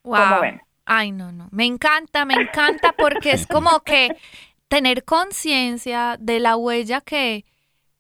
Wow. 0.04 0.60
Ay, 0.86 1.12
no, 1.12 1.32
no. 1.32 1.50
Me 1.52 1.66
encanta, 1.66 2.26
me 2.26 2.36
encanta 2.36 2.94
porque 2.98 3.32
es 3.32 3.46
como 3.46 3.82
que 3.82 4.16
tener 4.68 5.04
conciencia 5.04 6.16
de 6.20 6.40
la 6.40 6.56
huella 6.56 7.02
que, 7.02 7.46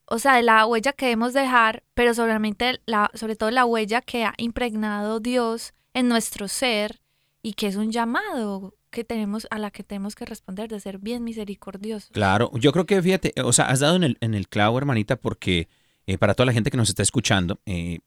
o 0.05 0.19
sea, 0.19 0.35
de 0.35 0.43
la 0.43 0.65
huella 0.65 0.93
que 0.93 1.07
debemos 1.07 1.33
dejar, 1.33 1.83
pero 1.93 2.13
solamente 2.13 2.79
la, 2.85 3.11
sobre 3.13 3.35
todo 3.35 3.51
la 3.51 3.65
huella 3.65 4.01
que 4.01 4.23
ha 4.23 4.33
impregnado 4.37 5.19
Dios 5.19 5.73
en 5.93 6.07
nuestro 6.07 6.47
ser 6.47 6.99
y 7.41 7.53
que 7.53 7.67
es 7.67 7.75
un 7.75 7.91
llamado 7.91 8.73
que 8.89 9.03
tenemos, 9.03 9.47
a 9.51 9.59
la 9.59 9.71
que 9.71 9.83
tenemos 9.83 10.15
que 10.15 10.25
responder 10.25 10.69
de 10.69 10.79
ser 10.79 10.97
bien 10.97 11.23
misericordiosos. 11.23 12.09
Claro, 12.11 12.51
yo 12.55 12.71
creo 12.71 12.85
que 12.85 13.01
fíjate, 13.01 13.33
o 13.43 13.53
sea, 13.53 13.65
has 13.65 13.79
dado 13.79 13.95
en 13.95 14.03
el, 14.03 14.17
en 14.21 14.33
el 14.33 14.47
clavo, 14.47 14.77
hermanita, 14.77 15.15
porque 15.15 15.67
eh, 16.07 16.17
para 16.17 16.33
toda 16.33 16.45
la 16.45 16.53
gente 16.53 16.71
que 16.71 16.77
nos 16.77 16.89
está 16.89 17.03
escuchando, 17.03 17.59
eh, 17.65 17.99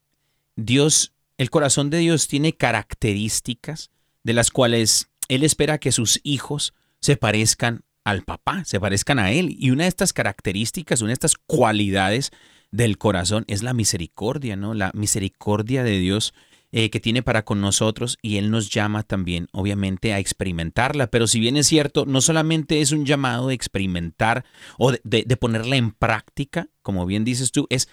Dios, 0.55 1.13
el 1.37 1.49
corazón 1.49 1.89
de 1.89 1.99
Dios 1.99 2.27
tiene 2.27 2.53
características 2.53 3.91
de 4.23 4.33
las 4.33 4.51
cuales 4.51 5.09
Él 5.27 5.43
espera 5.43 5.77
que 5.77 5.91
sus 5.91 6.19
hijos 6.23 6.73
se 6.99 7.17
parezcan 7.17 7.83
al 8.03 8.23
papá, 8.23 8.63
se 8.65 8.79
parezcan 8.79 9.19
a 9.19 9.31
Él. 9.31 9.55
Y 9.57 9.71
una 9.71 9.83
de 9.83 9.89
estas 9.89 10.13
características, 10.13 11.01
una 11.01 11.09
de 11.09 11.13
estas 11.13 11.35
cualidades 11.35 12.31
del 12.71 12.97
corazón 12.97 13.43
es 13.47 13.63
la 13.63 13.73
misericordia, 13.73 14.55
¿no? 14.55 14.73
La 14.73 14.91
misericordia 14.93 15.83
de 15.83 15.99
Dios 15.99 16.33
eh, 16.73 16.89
que 16.89 17.01
tiene 17.01 17.21
para 17.21 17.43
con 17.43 17.59
nosotros 17.59 18.17
y 18.21 18.37
Él 18.37 18.49
nos 18.49 18.69
llama 18.69 19.03
también, 19.03 19.49
obviamente, 19.51 20.13
a 20.13 20.19
experimentarla. 20.19 21.07
Pero 21.07 21.27
si 21.27 21.39
bien 21.41 21.57
es 21.57 21.67
cierto, 21.67 22.05
no 22.05 22.21
solamente 22.21 22.79
es 22.79 22.93
un 22.93 23.05
llamado 23.05 23.49
de 23.49 23.55
experimentar 23.55 24.45
o 24.77 24.91
de, 24.91 25.37
ponerla 25.37 25.75
en 25.75 25.91
práctica, 25.91 26.69
como 26.81 27.05
bien 27.05 27.25
dices 27.25 27.51
tú, 27.51 27.67
es 27.69 27.89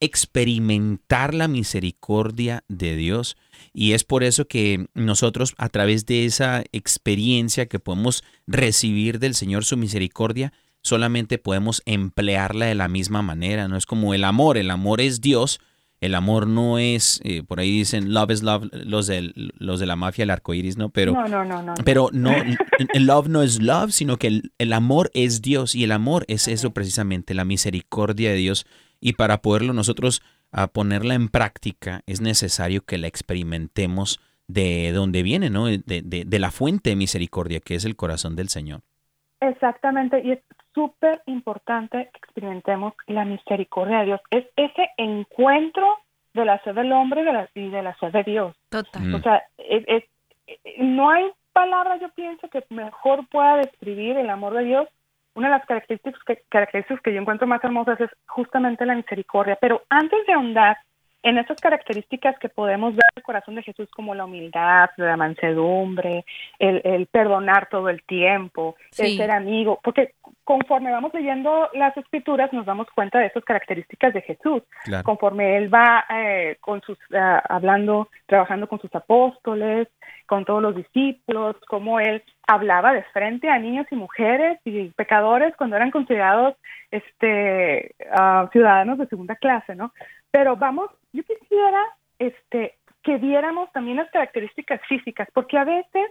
experimentar 0.00 1.34
la 1.34 1.46
misericordia 1.46 2.64
de 2.66 2.96
Dios. 2.96 3.36
Y 3.72 3.92
es 3.92 4.02
por 4.02 4.24
eso 4.24 4.48
que 4.48 4.86
nosotros, 4.94 5.54
a 5.56 5.68
través 5.68 6.04
de 6.04 6.24
esa 6.24 6.64
experiencia 6.72 7.66
que 7.66 7.78
podemos 7.78 8.24
recibir 8.48 9.20
del 9.20 9.36
Señor 9.36 9.64
su 9.64 9.76
misericordia, 9.76 10.52
solamente 10.82 11.38
podemos 11.38 11.80
emplearla 11.84 12.66
de 12.66 12.74
la 12.74 12.88
misma 12.88 13.22
manera. 13.22 13.68
No 13.68 13.76
es 13.76 13.86
como 13.86 14.14
el 14.14 14.24
amor, 14.24 14.56
el 14.56 14.70
amor 14.72 15.00
es 15.00 15.20
Dios. 15.20 15.60
El 16.00 16.14
amor 16.14 16.46
no 16.46 16.78
es, 16.78 17.20
eh, 17.24 17.42
por 17.42 17.58
ahí 17.58 17.70
dicen 17.78 18.12
love 18.12 18.30
is 18.30 18.42
love, 18.42 18.64
los, 18.72 19.06
del, 19.06 19.52
los 19.58 19.80
de 19.80 19.86
la 19.86 19.96
mafia, 19.96 20.24
el 20.24 20.30
arco 20.30 20.52
iris, 20.52 20.76
¿no? 20.76 20.90
Pero, 20.90 21.12
no, 21.14 21.26
no, 21.26 21.44
no, 21.44 21.62
no. 21.62 21.74
pero 21.84 22.10
no, 22.12 22.32
el 22.92 23.06
love 23.06 23.28
no 23.28 23.42
es 23.42 23.62
love, 23.62 23.90
sino 23.92 24.18
que 24.18 24.26
el, 24.26 24.52
el 24.58 24.72
amor 24.74 25.10
es 25.14 25.40
Dios 25.40 25.74
y 25.74 25.84
el 25.84 25.92
amor 25.92 26.24
es 26.28 26.48
eso 26.48 26.72
precisamente, 26.72 27.32
la 27.34 27.44
misericordia 27.46 28.30
de 28.30 28.36
Dios. 28.36 28.66
Y 29.00 29.14
para 29.14 29.40
poderlo 29.40 29.72
nosotros 29.72 30.22
a 30.52 30.66
ponerla 30.68 31.14
en 31.14 31.28
práctica 31.28 32.02
es 32.06 32.20
necesario 32.20 32.84
que 32.84 32.98
la 32.98 33.06
experimentemos 33.08 34.20
de 34.48 34.92
donde 34.92 35.22
viene, 35.22 35.50
¿no? 35.50 35.66
De, 35.66 35.78
de- 35.86 36.24
de 36.26 36.38
la 36.38 36.50
fuente 36.50 36.90
de 36.90 36.96
misericordia 36.96 37.60
que 37.60 37.74
es 37.74 37.84
el 37.84 37.96
corazón 37.96 38.36
del 38.36 38.48
Señor. 38.48 38.82
Exactamente, 39.40 40.20
y 40.24 40.32
es 40.32 40.38
súper 40.76 41.22
importante 41.24 42.10
que 42.12 42.18
experimentemos 42.18 42.92
la 43.06 43.24
misericordia 43.24 44.00
de 44.00 44.04
Dios. 44.04 44.20
Es 44.30 44.44
ese 44.56 44.90
encuentro 44.98 45.86
de 46.34 46.44
la 46.44 46.62
sed 46.62 46.74
del 46.74 46.92
hombre 46.92 47.22
y 47.22 47.24
de 47.24 47.32
la, 47.32 47.48
y 47.54 47.70
de 47.70 47.82
la 47.82 47.96
sed 47.98 48.12
de 48.12 48.22
Dios. 48.24 48.54
Total. 48.68 49.02
Mm. 49.02 49.14
O 49.14 49.20
sea, 49.20 49.42
es, 49.56 49.84
es- 49.88 50.04
no 50.78 51.10
hay 51.10 51.24
palabra, 51.54 51.96
yo 51.96 52.10
pienso, 52.10 52.48
que 52.50 52.62
mejor 52.68 53.26
pueda 53.28 53.56
describir 53.56 54.18
el 54.18 54.28
amor 54.28 54.52
de 54.54 54.64
Dios 54.64 54.88
una 55.34 55.48
de 55.48 55.58
las 55.58 55.66
características 55.66 56.22
que, 56.24 56.42
características 56.48 57.02
que 57.02 57.12
yo 57.12 57.20
encuentro 57.20 57.46
más 57.46 57.62
hermosas 57.62 58.00
es 58.00 58.10
justamente 58.26 58.86
la 58.86 58.94
misericordia. 58.94 59.56
Pero 59.60 59.82
antes 59.90 60.26
de 60.26 60.32
ahondar 60.32 60.78
en 61.26 61.38
esas 61.38 61.60
características 61.60 62.38
que 62.38 62.48
podemos 62.48 62.94
ver 62.94 63.02
el 63.16 63.22
corazón 63.24 63.56
de 63.56 63.64
Jesús 63.64 63.88
como 63.90 64.14
la 64.14 64.26
humildad, 64.26 64.90
la 64.96 65.16
mansedumbre, 65.16 66.24
el, 66.60 66.80
el 66.84 67.06
perdonar 67.06 67.68
todo 67.68 67.88
el 67.88 68.04
tiempo, 68.04 68.76
el 68.96 69.16
ser 69.16 69.32
amigo, 69.32 69.80
porque 69.82 70.14
conforme 70.44 70.92
vamos 70.92 71.12
leyendo 71.12 71.68
las 71.74 71.96
escrituras 71.96 72.52
nos 72.52 72.64
damos 72.64 72.86
cuenta 72.94 73.18
de 73.18 73.26
esas 73.26 73.42
características 73.42 74.14
de 74.14 74.22
Jesús. 74.22 74.62
Claro. 74.84 75.02
Conforme 75.02 75.56
él 75.56 75.74
va 75.74 76.04
eh, 76.08 76.58
con 76.60 76.80
sus 76.82 76.96
ah, 77.12 77.42
hablando, 77.48 78.08
trabajando 78.26 78.68
con 78.68 78.80
sus 78.80 78.94
apóstoles, 78.94 79.88
con 80.26 80.44
todos 80.44 80.62
los 80.62 80.76
discípulos, 80.76 81.56
cómo 81.66 81.98
él 81.98 82.22
hablaba 82.46 82.92
de 82.92 83.02
frente 83.12 83.50
a 83.50 83.58
niños 83.58 83.88
y 83.90 83.96
mujeres 83.96 84.60
y 84.64 84.90
pecadores 84.90 85.56
cuando 85.56 85.74
eran 85.74 85.90
considerados 85.90 86.54
este 86.92 87.96
ah, 88.12 88.48
ciudadanos 88.52 88.98
de 88.98 89.08
segunda 89.08 89.34
clase, 89.34 89.74
¿no? 89.74 89.92
Pero 90.30 90.56
vamos, 90.56 90.90
yo 91.12 91.22
quisiera 91.24 91.82
este 92.18 92.74
que 93.02 93.18
viéramos 93.18 93.70
también 93.72 93.98
las 93.98 94.10
características 94.10 94.80
físicas, 94.88 95.28
porque 95.32 95.56
a 95.56 95.64
veces 95.64 96.10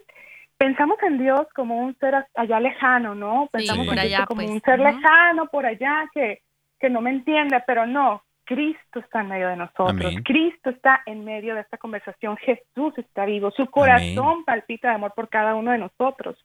pensamos 0.57 0.97
en 1.03 1.17
Dios 1.17 1.45
como 1.53 1.77
un 1.77 1.93
ser 1.97 2.25
allá 2.35 2.59
lejano, 2.59 3.13
¿no? 3.13 3.49
Pensamos 3.51 3.87
en 3.87 4.25
como 4.25 4.41
pues. 4.41 4.49
un 4.49 4.61
ser 4.61 4.79
lejano 4.79 5.47
por 5.47 5.65
allá 5.65 6.09
que, 6.13 6.41
que 6.79 6.89
no 6.89 7.01
me 7.01 7.09
entiende, 7.09 7.61
pero 7.67 7.85
no, 7.85 8.23
Cristo 8.45 8.99
está 8.99 9.21
en 9.21 9.27
medio 9.27 9.49
de 9.49 9.57
nosotros, 9.57 10.05
Amén. 10.05 10.23
Cristo 10.23 10.69
está 10.69 11.01
en 11.05 11.25
medio 11.25 11.55
de 11.55 11.61
esta 11.61 11.77
conversación, 11.77 12.37
Jesús 12.37 12.97
está 12.97 13.25
vivo, 13.25 13.51
su 13.51 13.65
corazón 13.65 14.45
palpita 14.45 14.89
de 14.89 14.95
amor 14.95 15.13
por 15.15 15.29
cada 15.29 15.55
uno 15.55 15.71
de 15.71 15.79
nosotros. 15.79 16.37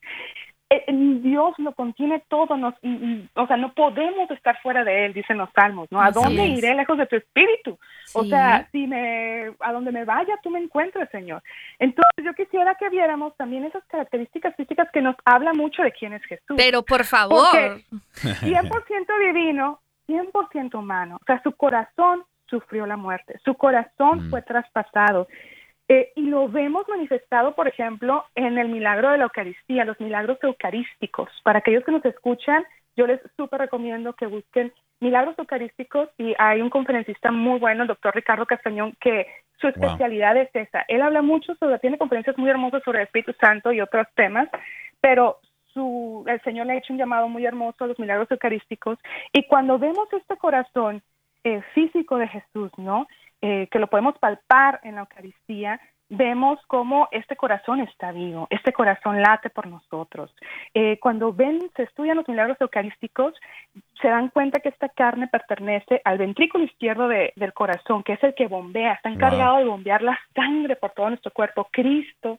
Eh, 0.73 0.85
eh, 0.87 0.93
Dios 1.21 1.53
lo 1.59 1.73
contiene 1.75 2.23
todo, 2.29 2.57
nos, 2.57 2.75
y- 2.83 2.89
y- 2.91 3.29
o 3.35 3.45
sea, 3.49 3.57
no 3.57 3.73
podemos 3.75 4.31
estar 4.31 4.57
fuera 4.63 4.85
de 4.85 5.05
Él, 5.07 5.13
dicen 5.13 5.37
los 5.37 5.51
salmos, 5.53 5.89
¿no? 5.91 6.01
¿A 6.01 6.13
dónde 6.13 6.47
iré 6.47 6.75
lejos 6.77 6.97
de 6.97 7.07
tu 7.07 7.17
espíritu? 7.17 7.77
O 8.15 8.25
sea, 8.25 8.69
si 8.71 8.87
me, 8.87 9.53
a 9.59 9.73
donde 9.73 9.91
me 9.91 10.05
vaya, 10.05 10.35
tú 10.45 10.49
me 10.51 10.61
encuentres, 10.61 11.09
Señor. 11.11 11.43
Entonces, 11.81 12.25
yo 12.25 12.33
quisiera 12.35 12.77
que 12.77 12.89
viéramos 12.89 13.37
también 13.37 13.65
esas 13.65 13.85
características 13.87 14.55
físicas 14.55 14.89
que 14.93 15.03
nos 15.03 15.17
habla 15.25 15.53
mucho 15.55 15.83
de 15.83 15.91
quién 15.91 16.13
es 16.13 16.23
Jesús. 16.25 16.57
Pero 16.57 16.85
por 16.85 17.05
favor. 17.05 17.49
Porque 17.51 17.85
100% 18.41 19.19
divino, 19.27 19.81
100% 20.07 20.79
humano. 20.79 21.17
O 21.21 21.25
sea, 21.25 21.43
su 21.43 21.51
corazón 21.53 22.23
sufrió 22.49 22.87
la 22.87 22.97
muerte, 22.97 23.41
su 23.45 23.55
corazón 23.55 24.27
Mm. 24.27 24.31
fue 24.31 24.43
traspasado. 24.43 25.27
Eh, 25.93 26.13
y 26.15 26.23
lo 26.23 26.49
vemos 26.49 26.89
manifestado, 26.89 27.57
por 27.57 27.67
ejemplo, 27.67 28.25
en 28.37 28.59
el 28.59 28.69
milagro 28.69 29.11
de 29.11 29.19
la 29.19 29.25
Eucaristía, 29.25 29.85
los 29.85 29.99
milagros 29.99 30.39
eucarísticos. 30.41 31.29
Para 31.43 31.59
aquellos 31.59 31.83
que 31.85 31.91
nos 31.91 32.05
escuchan, 32.05 32.65
yo 32.97 33.09
les 33.09 33.21
súper 33.37 33.63
recomiendo 33.63 34.13
que 34.13 34.27
busquen 34.27 34.73
milagros 35.01 35.37
eucarísticos 35.37 36.09
y 36.17 36.33
hay 36.39 36.63
un 36.63 36.71
conferencista 36.71 37.33
muy 37.33 37.59
bueno, 37.59 37.83
el 37.83 37.89
doctor 37.89 38.15
Ricardo 38.15 38.47
Castañón, 38.47 38.95
que 39.01 39.27
su 39.61 39.67
Wow. 39.67 39.75
especialidad 39.75 40.37
es 40.37 40.49
esa. 40.55 40.85
Él 40.87 41.03
habla 41.03 41.23
mucho 41.23 41.57
sobre, 41.57 41.81
tiene 41.81 41.99
conferencias 41.99 42.39
muy 42.39 42.49
hermosas 42.51 42.85
sobre 42.85 42.99
el 43.01 43.07
Espíritu 43.07 43.33
Santo 43.41 43.73
y 43.73 43.81
otros 43.81 44.07
temas, 44.15 44.49
pero 45.01 45.41
su, 45.75 46.25
el 46.29 46.41
Señor 46.43 46.67
le 46.67 46.75
ha 46.75 46.77
hecho 46.77 46.93
un 46.93 47.01
llamado 47.01 47.29
muy 47.29 47.45
hermoso 47.45 47.83
a 47.83 47.89
los 47.89 47.99
milagros 47.99 48.31
eucarísticos 48.31 48.97
y 49.33 49.43
cuando 49.49 49.77
vemos 49.77 50.07
este 50.13 50.37
corazón 50.37 51.03
eh, 51.43 51.63
físico 51.75 52.17
de 52.17 52.29
Jesús, 52.29 52.71
¿no? 52.77 53.09
Eh, 53.43 53.69
que 53.71 53.79
lo 53.79 53.87
podemos 53.87 54.19
palpar 54.19 54.81
en 54.83 54.97
la 54.97 55.01
Eucaristía, 55.03 55.81
vemos 56.13 56.59
cómo 56.67 57.09
este 57.13 57.37
corazón 57.37 57.81
está 57.81 58.11
vivo, 58.11 58.49
este 58.51 58.73
corazón 58.73 59.23
late 59.23 59.49
por 59.49 59.67
nosotros. 59.69 60.35
Eh, 60.75 60.99
cuando 60.99 61.33
ven, 61.33 61.61
se 61.77 61.85
estudian 61.85 62.17
los 62.17 62.29
milagros 62.29 62.61
eucarísticos, 62.61 63.33
se 64.03 64.09
dan 64.09 64.29
cuenta 64.29 64.59
que 64.61 64.71
esta 64.71 64.89
carne 64.89 65.29
pertenece 65.29 66.03
al 66.05 66.19
ventrículo 66.19 66.65
izquierdo 66.65 67.07
de- 67.07 67.33
del 67.37 67.53
corazón, 67.53 68.03
que 68.03 68.15
es 68.15 68.23
el 68.25 68.35
que 68.35 68.49
bombea, 68.49 68.95
está 68.95 69.09
encargado 69.09 69.59
de 69.59 69.65
bombear 69.67 70.03
la 70.03 70.19
sangre 70.35 70.75
por 70.77 70.91
todo 70.91 71.09
nuestro 71.11 71.31
cuerpo. 71.31 71.69
Cristo, 71.71 72.39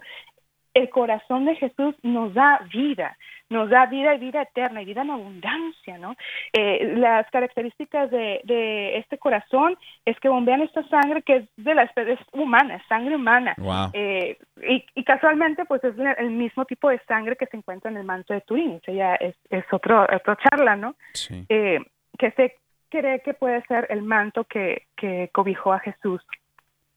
el 0.74 0.90
corazón 0.90 1.46
de 1.46 1.56
Jesús 1.56 1.96
nos 2.02 2.34
da 2.34 2.66
vida, 2.72 3.18
nos 3.50 3.70
da 3.70 3.86
vida 3.88 4.16
y 4.16 4.20
vida 4.20 4.44
eterna 4.44 4.82
y 4.82 4.86
vida 4.86 5.02
en 5.02 5.12
abundancia, 5.12 5.98
¿no? 5.98 6.16
Eh, 6.54 6.94
las 6.98 7.30
características 7.30 8.10
de, 8.10 8.40
de 8.46 8.98
este 8.98 9.18
corazón 9.18 9.78
es 10.06 10.18
que 10.20 10.30
bombean 10.30 10.62
esta 10.62 10.88
sangre 10.88 11.22
que 11.24 11.36
es 11.38 11.50
de 11.58 11.76
la 11.76 11.84
especie 11.84 12.14
es 12.14 12.20
humana, 12.32 12.82
sangre 12.88 13.16
humana. 13.16 13.54
Wow. 13.58 13.90
Eh, 13.94 14.38
y, 14.68 14.86
y 14.96 15.04
casualmente, 15.04 15.66
pues 15.66 15.84
es 15.84 15.96
el 16.18 16.32
mismo 16.32 16.64
tipo 16.66 16.90
de 16.90 17.00
sangre 17.08 17.36
que 17.36 17.48
se 17.48 17.58
encuentra 17.58 17.92
en 17.92 17.98
el 17.98 18.06
manto 18.06 18.34
de 18.34 18.42
Turín. 18.42 18.80
Esa 18.82 18.92
ya 18.94 19.16
es, 19.16 19.36
es 19.50 19.66
otro, 19.72 20.04
otra 20.04 20.38
charla, 20.38 20.76
¿no? 20.76 20.96
Sí. 21.14 21.46
eh, 21.50 21.80
que 22.18 22.32
se 22.32 22.56
cree 22.90 23.22
que 23.22 23.34
puede 23.34 23.62
ser 23.64 23.88
el 23.90 24.04
manto 24.04 24.44
que, 24.46 24.88
que 24.96 25.30
cobijó 25.34 25.74
a 25.74 25.80
Jesús 25.80 26.22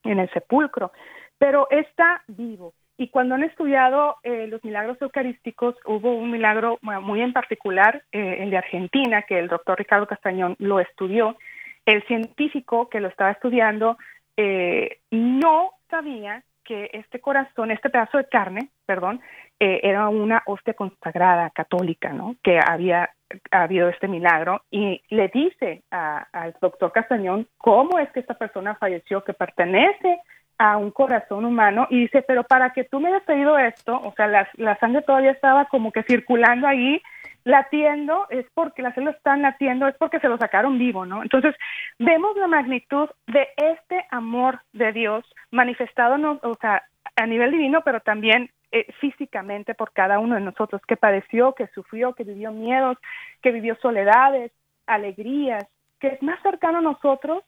en 0.05 0.19
el 0.21 0.31
sepulcro, 0.31 0.93
pero 1.39 1.67
está 1.71 2.23
vivo. 2.29 2.75
Y 2.96 3.09
cuando 3.09 3.35
han 3.35 3.42
estudiado 3.42 4.16
eh, 4.22 4.46
los 4.46 4.62
milagros 4.64 5.00
eucarísticos, 5.02 5.74
hubo 5.85 6.14
un 6.14 6.30
milagro 6.30 6.78
muy 6.80 7.20
en 7.20 7.33
particular, 7.33 8.04
eh, 8.12 8.37
el 8.40 8.50
de 8.50 8.59
Argentina, 8.59 9.22
que 9.22 9.38
el 9.38 9.48
doctor 9.48 9.78
Ricardo 9.78 10.07
Castañón 10.07 10.54
lo 10.59 10.78
estudió. 10.78 11.37
El 11.85 12.04
científico 12.07 12.88
que 12.88 13.00
lo 13.00 13.09
estaba 13.09 13.33
estudiando 13.33 13.98
eh, 14.37 14.98
no 15.11 15.72
sabía 15.90 16.42
que 16.64 16.90
este 16.92 17.20
corazón, 17.20 17.70
este 17.70 17.90
pedazo 17.90 18.18
de 18.18 18.28
carne, 18.28 18.70
perdón, 18.87 19.20
eh, 19.61 19.80
era 19.83 20.09
una 20.09 20.42
hostia 20.46 20.74
consagrada 20.74 21.50
católica, 21.50 22.12
¿no? 22.12 22.37
Que 22.42 22.59
había 22.59 23.11
ha 23.50 23.62
habido 23.62 23.88
este 23.88 24.07
milagro 24.07 24.62
y 24.70 25.02
le 25.09 25.28
dice 25.28 25.83
al 25.90 26.54
doctor 26.61 26.92
Castañón 26.92 27.48
cómo 27.59 27.98
es 27.98 28.09
que 28.12 28.20
esta 28.20 28.35
persona 28.35 28.76
falleció, 28.76 29.24
que 29.24 29.33
pertenece 29.33 30.20
a 30.59 30.77
un 30.77 30.90
corazón 30.90 31.45
humano 31.45 31.87
y 31.90 32.01
dice, 32.01 32.23
pero 32.23 32.45
para 32.45 32.73
que 32.73 32.85
tú 32.85 33.01
me 33.01 33.09
hayas 33.09 33.25
pedido 33.25 33.59
esto, 33.59 34.01
o 34.03 34.12
sea, 34.17 34.27
la, 34.27 34.79
sangre 34.79 35.03
todavía 35.03 35.33
estaba 35.33 35.67
como 35.67 35.93
que 35.93 36.03
circulando 36.05 36.67
ahí, 36.67 37.03
latiendo, 37.45 38.27
es 38.31 38.47
porque 38.55 38.83
las 38.83 38.95
células 38.95 39.17
están 39.17 39.43
latiendo, 39.43 39.87
es 39.87 39.97
porque 39.97 40.21
se 40.21 40.29
lo 40.29 40.38
sacaron 40.38 40.79
vivo, 40.79 41.05
¿no? 41.05 41.23
Entonces, 41.23 41.55
vemos 41.99 42.37
la 42.37 42.47
magnitud 42.47 43.09
de 43.27 43.49
este 43.57 44.07
amor 44.11 44.61
de 44.73 44.93
Dios 44.93 45.25
manifestado, 45.51 46.38
o 46.43 46.55
sea, 46.61 46.83
a 47.17 47.27
nivel 47.27 47.51
divino, 47.51 47.83
pero 47.85 48.01
también 48.01 48.51
eh, 48.73 48.87
físicamente 49.01 49.75
por 49.75 49.93
cada 49.93 50.19
uno 50.19 50.37
de 50.37 50.40
nosotros, 50.40 50.81
que 50.88 50.97
padeció, 50.97 51.55
que 51.55 51.69
sufrió, 51.69 52.14
que 52.14 52.25
vivió 52.25 52.51
miedos, 52.51 52.97
que 53.43 53.53
vivió 53.53 53.77
soledades, 53.77 54.53
alegrías, 54.87 55.64
que 56.01 56.09
es 56.09 56.23
más 56.23 56.40
cercano 56.43 56.79
a 56.79 56.83
nosotros 56.83 57.45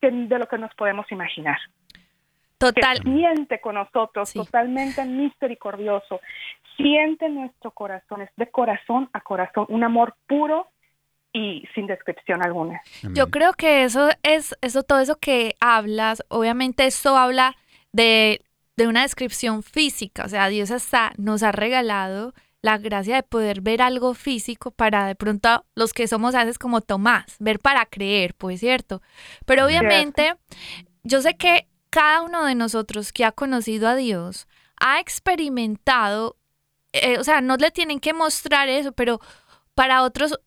que 0.00 0.10
de 0.10 0.38
lo 0.38 0.46
que 0.46 0.58
nos 0.58 0.74
podemos 0.74 1.10
imaginar. 1.10 1.58
Total. 2.66 3.02
Que 3.02 3.10
siente 3.10 3.60
con 3.60 3.74
nosotros, 3.74 4.28
Sí. 4.28 4.38
totalmente 4.38 5.04
misericordioso, 5.04 6.20
siente 6.76 7.28
nuestro 7.28 7.70
corazón, 7.72 8.22
es 8.22 8.30
de 8.36 8.50
corazón 8.50 9.10
a 9.12 9.20
corazón, 9.20 9.66
un 9.68 9.84
amor 9.84 10.14
puro 10.26 10.68
y 11.32 11.64
sin 11.74 11.86
descripción 11.86 12.44
alguna. 12.44 12.82
Yo 13.14 13.28
creo 13.30 13.54
que 13.54 13.84
eso 13.84 14.10
es, 14.22 14.54
eso, 14.60 14.82
todo 14.82 15.00
eso 15.00 15.16
que 15.18 15.54
hablas, 15.60 16.22
obviamente 16.28 16.86
esto 16.86 17.16
habla 17.16 17.56
de, 17.92 18.42
de 18.76 18.86
una 18.86 19.02
descripción 19.02 19.62
física, 19.62 20.24
o 20.24 20.28
sea, 20.28 20.48
Dios 20.48 20.70
hasta 20.70 21.12
nos 21.16 21.42
ha 21.42 21.52
regalado 21.52 22.34
la 22.60 22.78
gracia 22.78 23.16
de 23.16 23.22
poder 23.24 23.60
ver 23.60 23.82
algo 23.82 24.14
físico 24.14 24.70
para 24.70 25.06
de 25.06 25.16
pronto 25.16 25.64
los 25.74 25.92
que 25.92 26.06
somos 26.06 26.34
a 26.36 26.44
veces 26.44 26.58
como 26.58 26.80
Tomás, 26.80 27.36
ver 27.40 27.58
para 27.58 27.86
creer, 27.86 28.34
pues 28.34 28.60
cierto. 28.60 29.02
Pero 29.46 29.66
obviamente 29.66 30.36
yo 31.02 31.20
sé 31.22 31.34
que 31.34 31.66
cada 31.92 32.22
uno 32.22 32.46
de 32.46 32.54
nosotros 32.54 33.12
que 33.12 33.26
ha 33.26 33.32
conocido 33.32 33.86
a 33.86 33.94
Dios 33.94 34.48
ha 34.80 34.98
experimentado, 34.98 36.38
eh, 36.94 37.18
o 37.18 37.24
sea, 37.24 37.42
no 37.42 37.58
le 37.58 37.70
tienen 37.70 38.00
que 38.00 38.14
mostrar 38.14 38.70
eso, 38.70 38.92
pero 38.92 39.20
para 39.74 40.02
otros 40.02 40.40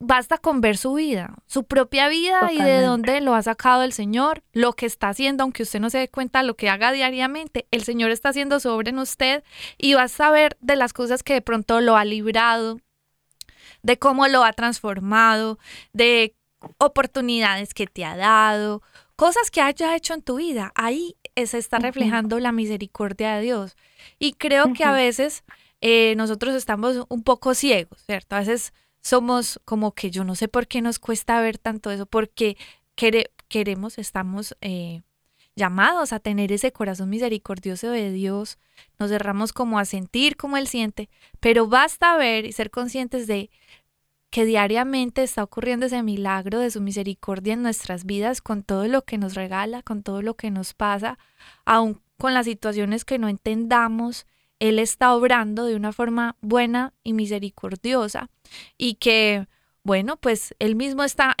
basta 0.00 0.36
con 0.36 0.60
ver 0.60 0.76
su 0.76 0.94
vida, 0.94 1.36
su 1.46 1.62
propia 1.62 2.08
vida 2.08 2.50
y 2.52 2.60
de 2.60 2.82
dónde 2.82 3.20
lo 3.20 3.36
ha 3.36 3.42
sacado 3.42 3.84
el 3.84 3.92
Señor, 3.92 4.42
lo 4.52 4.72
que 4.72 4.86
está 4.86 5.10
haciendo, 5.10 5.44
aunque 5.44 5.62
usted 5.62 5.78
no 5.78 5.90
se 5.90 5.98
dé 5.98 6.08
cuenta 6.08 6.42
lo 6.42 6.56
que 6.56 6.68
haga 6.68 6.90
diariamente, 6.90 7.68
el 7.70 7.84
Señor 7.84 8.10
está 8.10 8.30
haciendo 8.30 8.58
sobre 8.58 8.90
en 8.90 8.98
usted 8.98 9.44
y 9.78 9.94
va 9.94 10.02
a 10.02 10.08
saber 10.08 10.56
de 10.60 10.74
las 10.74 10.92
cosas 10.92 11.22
que 11.22 11.34
de 11.34 11.42
pronto 11.42 11.80
lo 11.80 11.96
ha 11.96 12.04
librado, 12.04 12.80
de 13.84 13.96
cómo 13.96 14.26
lo 14.26 14.42
ha 14.42 14.52
transformado, 14.54 15.60
de 15.92 16.34
oportunidades 16.78 17.74
que 17.74 17.86
te 17.86 18.04
ha 18.04 18.16
dado, 18.16 18.82
cosas 19.20 19.50
que 19.50 19.60
haya 19.60 19.94
hecho 19.96 20.14
en 20.14 20.22
tu 20.22 20.36
vida. 20.36 20.72
Ahí 20.74 21.14
eh, 21.34 21.46
se 21.46 21.58
está 21.58 21.78
reflejando 21.78 22.38
la 22.40 22.52
misericordia 22.52 23.36
de 23.36 23.42
Dios. 23.42 23.76
Y 24.18 24.32
creo 24.32 24.72
que 24.72 24.84
a 24.84 24.92
veces 24.92 25.44
eh, 25.82 26.14
nosotros 26.16 26.54
estamos 26.54 27.04
un 27.08 27.22
poco 27.22 27.54
ciegos, 27.54 28.00
¿cierto? 28.06 28.36
A 28.36 28.40
veces 28.40 28.72
somos 29.02 29.60
como 29.64 29.92
que 29.92 30.10
yo 30.10 30.24
no 30.24 30.34
sé 30.34 30.48
por 30.48 30.66
qué 30.66 30.80
nos 30.80 30.98
cuesta 30.98 31.40
ver 31.40 31.58
tanto 31.58 31.90
eso, 31.90 32.06
porque 32.06 32.56
quere- 32.96 33.30
queremos, 33.48 33.98
estamos 33.98 34.56
eh, 34.62 35.02
llamados 35.56 36.12
a 36.12 36.20
tener 36.20 36.52
ese 36.52 36.72
corazón 36.72 37.10
misericordioso 37.10 37.90
de 37.90 38.10
Dios, 38.12 38.58
nos 38.98 39.10
cerramos 39.10 39.52
como 39.52 39.78
a 39.78 39.84
sentir 39.84 40.36
como 40.36 40.56
Él 40.56 40.66
siente, 40.66 41.08
pero 41.40 41.66
basta 41.66 42.16
ver 42.16 42.46
y 42.46 42.52
ser 42.52 42.70
conscientes 42.70 43.26
de 43.26 43.50
que 44.30 44.44
diariamente 44.44 45.24
está 45.24 45.42
ocurriendo 45.42 45.86
ese 45.86 46.02
milagro 46.02 46.60
de 46.60 46.70
su 46.70 46.80
misericordia 46.80 47.54
en 47.54 47.62
nuestras 47.62 48.04
vidas 48.04 48.40
con 48.40 48.62
todo 48.62 48.86
lo 48.86 49.02
que 49.02 49.18
nos 49.18 49.34
regala, 49.34 49.82
con 49.82 50.02
todo 50.02 50.22
lo 50.22 50.34
que 50.34 50.50
nos 50.50 50.72
pasa, 50.72 51.18
aun 51.64 52.00
con 52.16 52.32
las 52.34 52.46
situaciones 52.46 53.04
que 53.04 53.18
no 53.18 53.28
entendamos, 53.28 54.26
Él 54.60 54.78
está 54.78 55.14
obrando 55.14 55.64
de 55.64 55.74
una 55.74 55.92
forma 55.92 56.36
buena 56.40 56.92
y 57.02 57.12
misericordiosa 57.12 58.30
y 58.78 58.94
que, 58.94 59.48
bueno, 59.82 60.16
pues 60.16 60.54
Él 60.60 60.76
mismo 60.76 61.02
está 61.02 61.34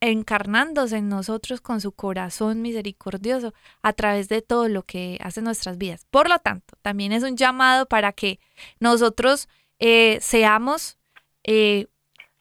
encarnándose 0.00 0.98
en 0.98 1.08
nosotros 1.08 1.60
con 1.60 1.80
su 1.80 1.90
corazón 1.92 2.62
misericordioso 2.62 3.54
a 3.82 3.92
través 3.92 4.28
de 4.28 4.42
todo 4.42 4.68
lo 4.68 4.84
que 4.84 5.18
hace 5.20 5.42
nuestras 5.42 5.78
vidas. 5.78 6.06
Por 6.10 6.28
lo 6.28 6.38
tanto, 6.38 6.76
también 6.82 7.12
es 7.12 7.24
un 7.24 7.36
llamado 7.36 7.86
para 7.86 8.12
que 8.12 8.38
nosotros 8.78 9.48
eh, 9.80 10.18
seamos 10.20 10.98
eh, 11.42 11.86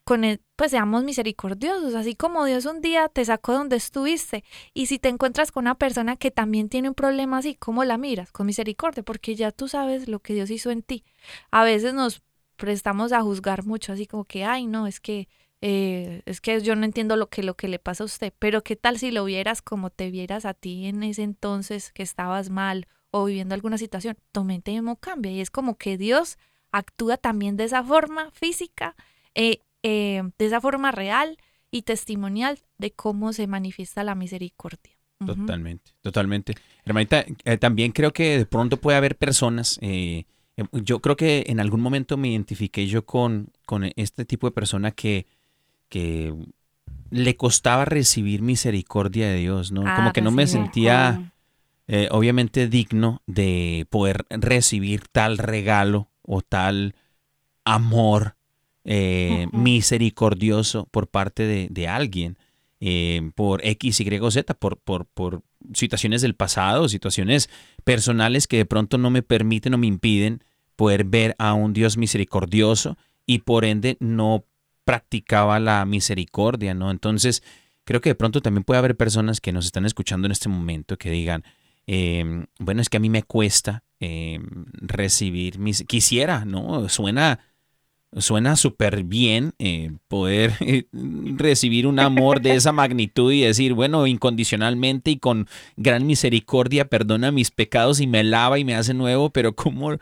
con 0.10 0.24
pues 0.56 0.72
seamos 0.72 1.04
misericordiosos, 1.04 1.94
así 1.94 2.16
como 2.16 2.44
Dios 2.44 2.66
un 2.66 2.82
día 2.82 3.10
te 3.10 3.24
sacó 3.24 3.54
donde 3.54 3.76
estuviste 3.76 4.44
y 4.74 4.88
si 4.88 4.98
te 4.98 5.08
encuentras 5.08 5.52
con 5.52 5.66
una 5.66 5.76
persona 5.76 6.16
que 6.16 6.32
también 6.32 6.68
tiene 6.68 6.90
un 6.90 6.96
problema 6.96 7.38
así, 7.38 7.54
¿cómo 7.54 7.84
la 7.84 8.00
miras? 8.00 8.32
Con 8.32 8.48
misericordia, 8.48 9.04
porque 9.04 9.36
ya 9.36 9.52
tú 9.52 9.68
sabes 9.68 10.08
lo 10.08 10.18
que 10.18 10.34
Dios 10.34 10.50
hizo 10.50 10.72
en 10.72 10.82
ti. 10.82 11.04
A 11.52 11.64
veces 11.64 11.94
nos 11.94 12.24
prestamos 12.56 13.12
a 13.12 13.22
juzgar 13.22 13.68
mucho, 13.68 13.94
así 13.94 14.08
como 14.08 14.26
que, 14.26 14.46
ay, 14.46 14.66
no, 14.66 14.88
es 14.88 15.00
que 15.00 15.28
eh, 15.62 16.24
es 16.26 16.42
que 16.42 16.60
yo 16.62 16.76
no 16.76 16.86
entiendo 16.86 17.16
lo 17.16 17.30
que, 17.30 17.44
lo 17.44 17.54
que 17.54 17.68
le 17.68 17.78
pasa 17.78 18.04
a 18.04 18.06
usted, 18.06 18.34
pero 18.40 18.64
qué 18.64 18.76
tal 18.76 18.98
si 18.98 19.12
lo 19.12 19.26
vieras 19.26 19.62
como 19.62 19.92
te 19.92 20.10
vieras 20.10 20.44
a 20.44 20.56
ti 20.56 20.88
en 20.88 21.04
ese 21.04 21.22
entonces 21.22 21.92
que 21.94 22.02
estabas 22.02 22.50
mal 22.50 22.88
o 23.12 23.26
viviendo 23.26 23.54
alguna 23.54 23.78
situación, 23.78 24.18
tu 24.32 24.44
mente 24.44 24.76
cambia 25.00 25.32
y 25.32 25.40
es 25.40 25.52
como 25.52 25.78
que 25.78 26.00
Dios 26.00 26.40
actúa 26.72 27.18
también 27.18 27.58
de 27.58 27.66
esa 27.66 27.84
forma 27.84 28.32
física 28.32 28.96
eh, 29.36 29.62
eh, 29.84 30.24
de 30.38 30.46
esa 30.46 30.62
forma 30.62 30.92
real 30.92 31.38
y 31.72 31.84
testimonial 31.84 32.60
de 32.78 32.92
cómo 32.92 33.34
se 33.34 33.48
manifiesta 33.48 34.04
la 34.04 34.16
misericordia. 34.16 34.94
Totalmente, 35.26 35.92
totalmente. 36.02 36.56
Hermanita, 36.86 37.26
eh, 37.44 37.58
también 37.58 37.92
creo 37.92 38.14
que 38.14 38.38
de 38.38 38.46
pronto 38.46 38.78
puede 38.78 38.98
haber 38.98 39.18
personas, 39.18 39.78
eh, 39.82 40.26
em, 40.56 40.68
yo 40.72 41.00
creo 41.00 41.18
que 41.18 41.44
en 41.48 41.60
algún 41.60 41.82
momento 41.82 42.16
me 42.16 42.30
identifiqué 42.30 42.88
yo 42.88 43.06
con, 43.06 43.52
con 43.66 43.90
este 43.98 44.24
tipo 44.24 44.48
de 44.48 44.52
persona 44.52 44.92
que, 44.92 45.28
que 45.90 46.34
le 47.12 47.36
costaba 47.36 47.84
recibir 47.84 48.42
misericordia 48.42 49.28
de 49.28 49.38
Dios, 49.38 49.74
¿no? 49.74 49.84
Como 49.96 50.14
que 50.14 50.22
no 50.22 50.32
me 50.32 50.48
sentía 50.48 51.34
obviamente 52.12 52.68
digno 52.68 53.22
de 53.26 53.88
poder 53.90 54.26
recibir 54.30 55.08
tal 55.12 55.38
regalo 55.38 56.12
o 56.22 56.42
tal 56.42 56.94
amor 57.66 58.36
eh, 58.86 59.48
misericordioso 59.52 60.88
por 60.92 61.08
parte 61.08 61.70
de, 61.70 61.88
alguien, 61.88 62.38
eh, 62.80 63.32
por 63.36 63.66
X, 63.66 64.00
Y 64.00 64.20
o 64.20 64.32
Z, 64.32 64.54
por, 64.54 64.78
por, 64.78 65.06
por 65.06 65.42
situaciones 65.74 66.22
del 66.22 66.36
pasado, 66.36 66.88
situaciones 66.88 67.50
personales 67.84 68.48
que 68.48 68.58
de 68.58 68.66
pronto 68.66 68.98
no 68.98 69.10
me 69.10 69.22
permiten 69.22 69.74
o 69.74 69.78
me 69.78 69.88
impiden 69.88 70.44
poder 70.76 71.04
ver 71.04 71.36
a 71.40 71.54
un 71.54 71.74
Dios 71.74 71.98
misericordioso 71.98 72.98
y 73.26 73.40
por 73.40 73.66
ende 73.66 73.98
no 74.00 74.46
practicaba 74.86 75.60
la 75.60 75.86
misericordia, 75.86 76.74
¿no? 76.74 76.90
Entonces, 76.90 77.44
creo 77.84 78.02
que 78.02 78.10
de 78.10 78.16
pronto 78.16 78.42
también 78.42 78.64
puede 78.64 78.80
haber 78.80 78.96
personas 78.96 79.42
que 79.42 79.52
nos 79.52 79.66
están 79.66 79.86
escuchando 79.86 80.26
en 80.26 80.32
este 80.32 80.50
momento 80.50 80.98
que 80.98 81.12
digan, 81.12 81.44
em, 81.86 82.46
bueno, 82.60 82.82
es 82.82 82.90
que 82.90 82.98
a 82.98 83.00
mí 83.00 83.10
me 83.10 83.24
cuesta 83.24 83.84
em, 84.00 84.66
recibir 84.74 85.60
mis... 85.60 85.84
Quisiera, 85.84 86.46
¿no? 86.46 86.88
Suena 86.88 87.40
Suena 88.18 88.56
súper 88.56 89.04
bien 89.04 89.54
eh, 89.60 89.92
poder 90.08 90.54
eh, 90.62 90.86
recibir 91.38 91.86
un 91.86 92.00
amor 92.00 92.42
de 92.42 92.56
esa 92.56 92.72
magnitud 92.72 93.32
y 93.32 93.42
decir, 93.42 93.76
bueno, 93.76 94.08
incondicionalmente 94.08 95.12
y 95.12 95.18
con 95.18 95.48
gran 95.78 96.08
misericordia 96.08 96.86
perdona 96.86 97.32
mis 97.32 97.52
pecados 97.52 98.00
y 98.00 98.08
me 98.08 98.24
lava 98.24 98.58
y 98.58 98.66
me 98.66 98.74
hace 98.74 98.96
nuevo, 98.96 99.30
pero 99.30 99.54
¿cómo, 99.54 99.96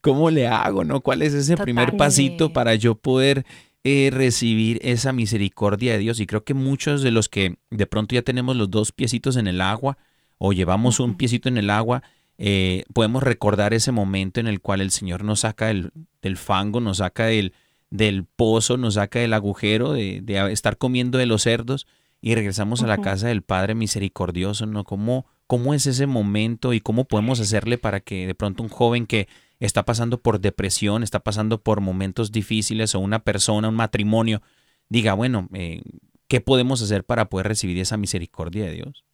cómo 0.00 0.30
le 0.30 0.48
hago? 0.48 0.82
¿no? 0.82 1.02
¿Cuál 1.02 1.22
es 1.22 1.34
ese 1.34 1.56
primer 1.56 1.96
pasito 1.96 2.52
para 2.52 2.74
yo 2.74 2.96
poder 2.96 3.46
eh, 3.84 4.10
recibir 4.12 4.80
esa 4.82 5.12
misericordia 5.12 5.92
de 5.92 5.98
Dios? 5.98 6.18
Y 6.18 6.26
creo 6.26 6.42
que 6.42 6.54
muchos 6.54 7.02
de 7.02 7.12
los 7.12 7.28
que 7.28 7.58
de 7.70 7.86
pronto 7.86 8.16
ya 8.16 8.22
tenemos 8.22 8.56
los 8.56 8.72
dos 8.72 8.90
piecitos 8.90 9.36
en 9.36 9.46
el 9.46 9.60
agua 9.60 9.98
o 10.36 10.52
llevamos 10.52 10.98
un 10.98 11.16
piecito 11.16 11.48
en 11.48 11.58
el 11.58 11.70
agua, 11.70 12.02
eh, 12.38 12.84
podemos 12.92 13.22
recordar 13.22 13.74
ese 13.74 13.92
momento 13.92 14.40
en 14.40 14.46
el 14.46 14.60
cual 14.60 14.80
el 14.80 14.90
Señor 14.90 15.24
nos 15.24 15.40
saca 15.40 15.66
del, 15.66 15.92
fango, 16.36 16.80
nos 16.80 16.98
saca 16.98 17.26
del, 17.26 17.52
del, 17.90 18.24
pozo, 18.24 18.76
nos 18.76 18.94
saca 18.94 19.18
del 19.18 19.34
agujero, 19.34 19.92
de, 19.92 20.22
estar 20.50 20.78
comiendo 20.78 21.18
de 21.18 21.26
los 21.26 21.42
cerdos 21.42 21.86
y 22.20 22.34
regresamos 22.34 22.82
a 22.82 22.86
la 22.86 22.98
casa 22.98 23.28
del 23.28 23.42
Padre 23.42 23.74
misericordioso, 23.74 24.66
¿no? 24.66 24.84
¿Cómo, 24.84 25.26
¿Cómo 25.46 25.74
es 25.74 25.86
ese 25.86 26.06
momento 26.06 26.72
y 26.72 26.80
cómo 26.80 27.04
podemos 27.04 27.40
hacerle 27.40 27.78
para 27.78 28.00
que 28.00 28.26
de 28.26 28.34
pronto 28.34 28.62
un 28.62 28.68
joven 28.68 29.06
que 29.06 29.28
está 29.58 29.84
pasando 29.84 30.20
por 30.20 30.40
depresión, 30.40 31.02
está 31.02 31.20
pasando 31.20 31.60
por 31.62 31.80
momentos 31.80 32.32
difíciles 32.32 32.94
o 32.94 33.00
una 33.00 33.20
persona, 33.20 33.68
un 33.68 33.76
matrimonio, 33.76 34.40
diga, 34.88 35.14
bueno, 35.14 35.48
eh, 35.52 35.82
¿qué 36.28 36.40
podemos 36.40 36.82
hacer 36.82 37.04
para 37.04 37.28
poder 37.28 37.48
recibir 37.48 37.78
esa 37.78 37.96
misericordia 37.96 38.64
de 38.64 38.72
Dios? 38.72 39.04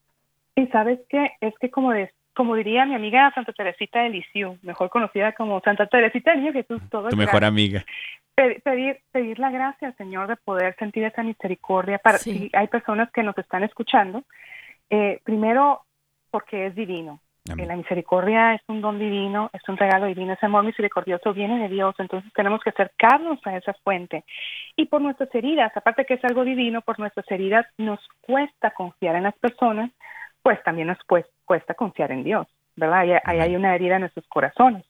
Y 0.57 0.67
sabes 0.69 0.99
qué, 1.09 1.31
es 1.41 1.55
que 1.61 1.71
como, 1.71 1.93
de, 1.93 2.11
como 2.39 2.55
diría 2.55 2.87
mi 2.87 2.95
amiga 2.95 3.33
Santa 3.35 3.53
Teresita 3.53 4.01
de 4.01 4.11
Lisieux, 4.11 4.63
mejor 4.63 4.91
conocida 4.91 5.33
como 5.33 5.61
Santa 5.61 5.89
Teresita 5.89 6.31
del 6.31 6.43
Niño 6.43 6.53
Jesús, 6.53 6.81
todo 6.89 7.09
tu 7.09 7.17
mejor 7.17 7.45
amiga. 7.45 7.85
Pedir, 8.37 9.01
pedir 9.11 9.41
la 9.41 9.51
gracia, 9.51 9.91
Señor, 9.95 10.29
de 10.29 10.37
poder 10.37 10.77
sentir 10.77 11.03
esa 11.03 11.25
misericordia 11.25 11.99
para 11.99 12.19
si 12.19 12.49
hay 12.53 12.69
personas 12.69 13.11
que 13.11 13.25
nos 13.25 13.37
están 13.39 13.65
escuchando. 13.65 14.23
Eh, 14.89 15.19
primero, 15.25 15.83
porque 16.31 16.67
es 16.67 16.77
divino. 16.77 17.19
Eh, 17.49 17.67
la 17.67 17.75
misericordia 17.75 18.55
es 18.55 18.63
un 18.69 18.83
don 18.83 19.01
divino, 19.01 19.51
es 19.53 19.69
un 19.69 19.77
regalo 19.77 20.07
divino, 20.07 20.35
ese 20.35 20.47
amor 20.47 20.63
misericordioso 20.63 21.35
viene 21.35 21.59
de 21.59 21.69
Dios, 21.69 21.97
entonces 21.99 22.33
tenemos 22.35 22.61
que 22.63 22.71
acercarnos 22.71 23.45
a 23.49 23.57
esa 23.57 23.75
fuente. 23.83 24.23
Y 24.77 24.87
por 24.87 25.01
nuestras 25.01 25.35
heridas, 25.35 25.77
aparte 25.77 26.05
que 26.05 26.15
es 26.15 26.25
algo 26.25 26.45
divino, 26.45 26.83
por 26.83 27.01
nuestras 27.01 27.29
heridas 27.33 27.67
nos 27.79 27.99
cuesta 28.21 28.71
confiar 28.71 29.17
en 29.17 29.25
las 29.25 29.37
personas, 29.39 29.91
pues 30.41 30.63
también 30.63 30.87
nos 30.87 31.03
cuesta 31.03 31.33
confiar 31.75 32.13
en 32.13 32.25
Dios, 32.25 32.47
¿verdad? 32.77 33.21
Ahí, 33.25 33.41
hay 33.41 33.57
una 33.57 33.75
herida 33.75 33.97
en 33.97 34.03
nuestros 34.03 34.27
corazones. 34.29 34.85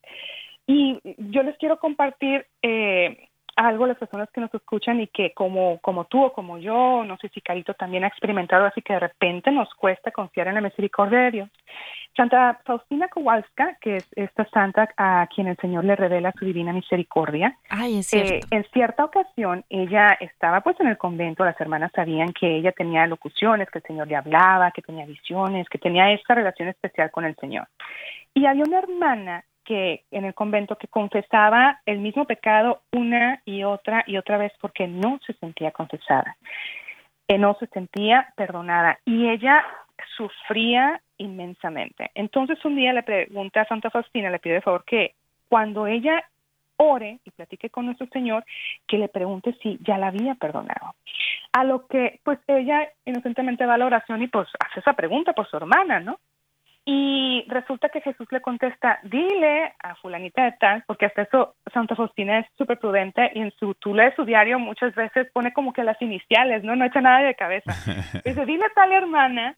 Y 0.66 1.00
yo 1.16 1.42
les 1.42 1.56
quiero 1.56 1.78
compartir 1.78 2.46
eh, 2.62 3.27
algo 3.58 3.86
las 3.86 3.98
personas 3.98 4.30
que 4.30 4.40
nos 4.40 4.54
escuchan 4.54 5.00
y 5.00 5.08
que 5.08 5.32
como, 5.34 5.78
como 5.80 6.04
tú 6.04 6.24
o 6.24 6.32
como 6.32 6.58
yo, 6.58 7.04
no 7.04 7.16
sé 7.18 7.28
si 7.30 7.40
Carito 7.40 7.74
también 7.74 8.04
ha 8.04 8.06
experimentado, 8.06 8.64
así 8.64 8.80
que 8.82 8.92
de 8.92 9.00
repente 9.00 9.50
nos 9.50 9.68
cuesta 9.74 10.12
confiar 10.12 10.46
en 10.46 10.54
la 10.54 10.60
misericordia 10.60 11.18
de 11.18 11.30
Dios. 11.32 11.50
Santa 12.16 12.60
Faustina 12.64 13.08
Kowalska, 13.08 13.76
que 13.80 13.96
es 13.96 14.06
esta 14.14 14.48
santa 14.50 14.88
a 14.96 15.28
quien 15.34 15.48
el 15.48 15.56
Señor 15.56 15.84
le 15.84 15.96
revela 15.96 16.32
su 16.38 16.44
divina 16.44 16.72
misericordia. 16.72 17.56
Ay, 17.68 17.98
es 17.98 18.12
eh, 18.14 18.40
en 18.50 18.64
cierta 18.72 19.04
ocasión 19.04 19.64
ella 19.68 20.16
estaba 20.20 20.60
pues 20.60 20.78
en 20.80 20.88
el 20.88 20.96
convento, 20.96 21.44
las 21.44 21.60
hermanas 21.60 21.90
sabían 21.94 22.32
que 22.32 22.56
ella 22.56 22.72
tenía 22.72 23.06
locuciones, 23.06 23.68
que 23.70 23.78
el 23.78 23.84
Señor 23.84 24.06
le 24.06 24.16
hablaba, 24.16 24.70
que 24.70 24.82
tenía 24.82 25.04
visiones, 25.04 25.68
que 25.68 25.78
tenía 25.78 26.12
esta 26.12 26.34
relación 26.34 26.68
especial 26.68 27.10
con 27.10 27.24
el 27.24 27.34
Señor. 27.36 27.66
Y 28.34 28.46
había 28.46 28.64
una 28.64 28.78
hermana 28.78 29.44
que 29.68 30.04
en 30.10 30.24
el 30.24 30.32
convento 30.32 30.76
que 30.76 30.88
confesaba 30.88 31.82
el 31.84 31.98
mismo 31.98 32.24
pecado 32.24 32.80
una 32.90 33.42
y 33.44 33.64
otra 33.64 34.02
y 34.06 34.16
otra 34.16 34.38
vez 34.38 34.50
porque 34.62 34.88
no 34.88 35.20
se 35.26 35.34
sentía 35.34 35.72
confesada, 35.72 36.38
que 37.28 37.36
no 37.36 37.54
se 37.60 37.66
sentía 37.66 38.32
perdonada 38.34 38.98
y 39.04 39.28
ella 39.28 39.62
sufría 40.16 41.02
inmensamente. 41.18 42.10
Entonces 42.14 42.64
un 42.64 42.76
día 42.76 42.94
le 42.94 43.02
pregunté 43.02 43.60
a 43.60 43.66
Santa 43.66 43.90
Faustina, 43.90 44.30
le 44.30 44.38
pido 44.38 44.54
de 44.54 44.62
favor 44.62 44.84
que 44.86 45.12
cuando 45.50 45.86
ella 45.86 46.24
ore 46.78 47.18
y 47.26 47.30
platique 47.30 47.68
con 47.68 47.84
nuestro 47.84 48.06
Señor, 48.06 48.46
que 48.86 48.96
le 48.96 49.08
pregunte 49.08 49.54
si 49.62 49.78
ya 49.82 49.98
la 49.98 50.06
había 50.06 50.34
perdonado. 50.36 50.94
A 51.52 51.64
lo 51.64 51.86
que 51.88 52.20
pues 52.22 52.38
ella 52.46 52.88
inocentemente 53.04 53.66
va 53.66 53.74
a 53.74 53.78
la 53.78 53.86
oración 53.86 54.22
y 54.22 54.28
pues 54.28 54.48
hace 54.60 54.80
esa 54.80 54.94
pregunta 54.94 55.34
por 55.34 55.46
su 55.46 55.58
hermana, 55.58 56.00
¿no? 56.00 56.18
Y 56.90 57.44
resulta 57.48 57.90
que 57.90 58.00
Jesús 58.00 58.26
le 58.30 58.40
contesta, 58.40 58.98
dile 59.02 59.74
a 59.78 59.94
fulanita 59.96 60.44
de 60.44 60.52
tal, 60.52 60.84
porque 60.86 61.04
hasta 61.04 61.20
eso 61.20 61.54
Santa 61.70 61.94
Faustina 61.94 62.38
es 62.38 62.46
súper 62.56 62.78
prudente 62.78 63.30
y 63.34 63.40
en 63.40 63.52
su, 63.58 63.74
tú 63.74 63.92
lees 63.92 64.14
su 64.14 64.24
diario 64.24 64.58
muchas 64.58 64.94
veces 64.94 65.30
pone 65.34 65.52
como 65.52 65.74
que 65.74 65.84
las 65.84 66.00
iniciales, 66.00 66.64
¿no? 66.64 66.76
No 66.76 66.86
echa 66.86 67.02
nada 67.02 67.18
de 67.18 67.34
cabeza. 67.34 67.74
Dice, 68.24 68.46
dile 68.46 68.64
a 68.64 68.74
tal 68.74 68.90
hermana 68.90 69.54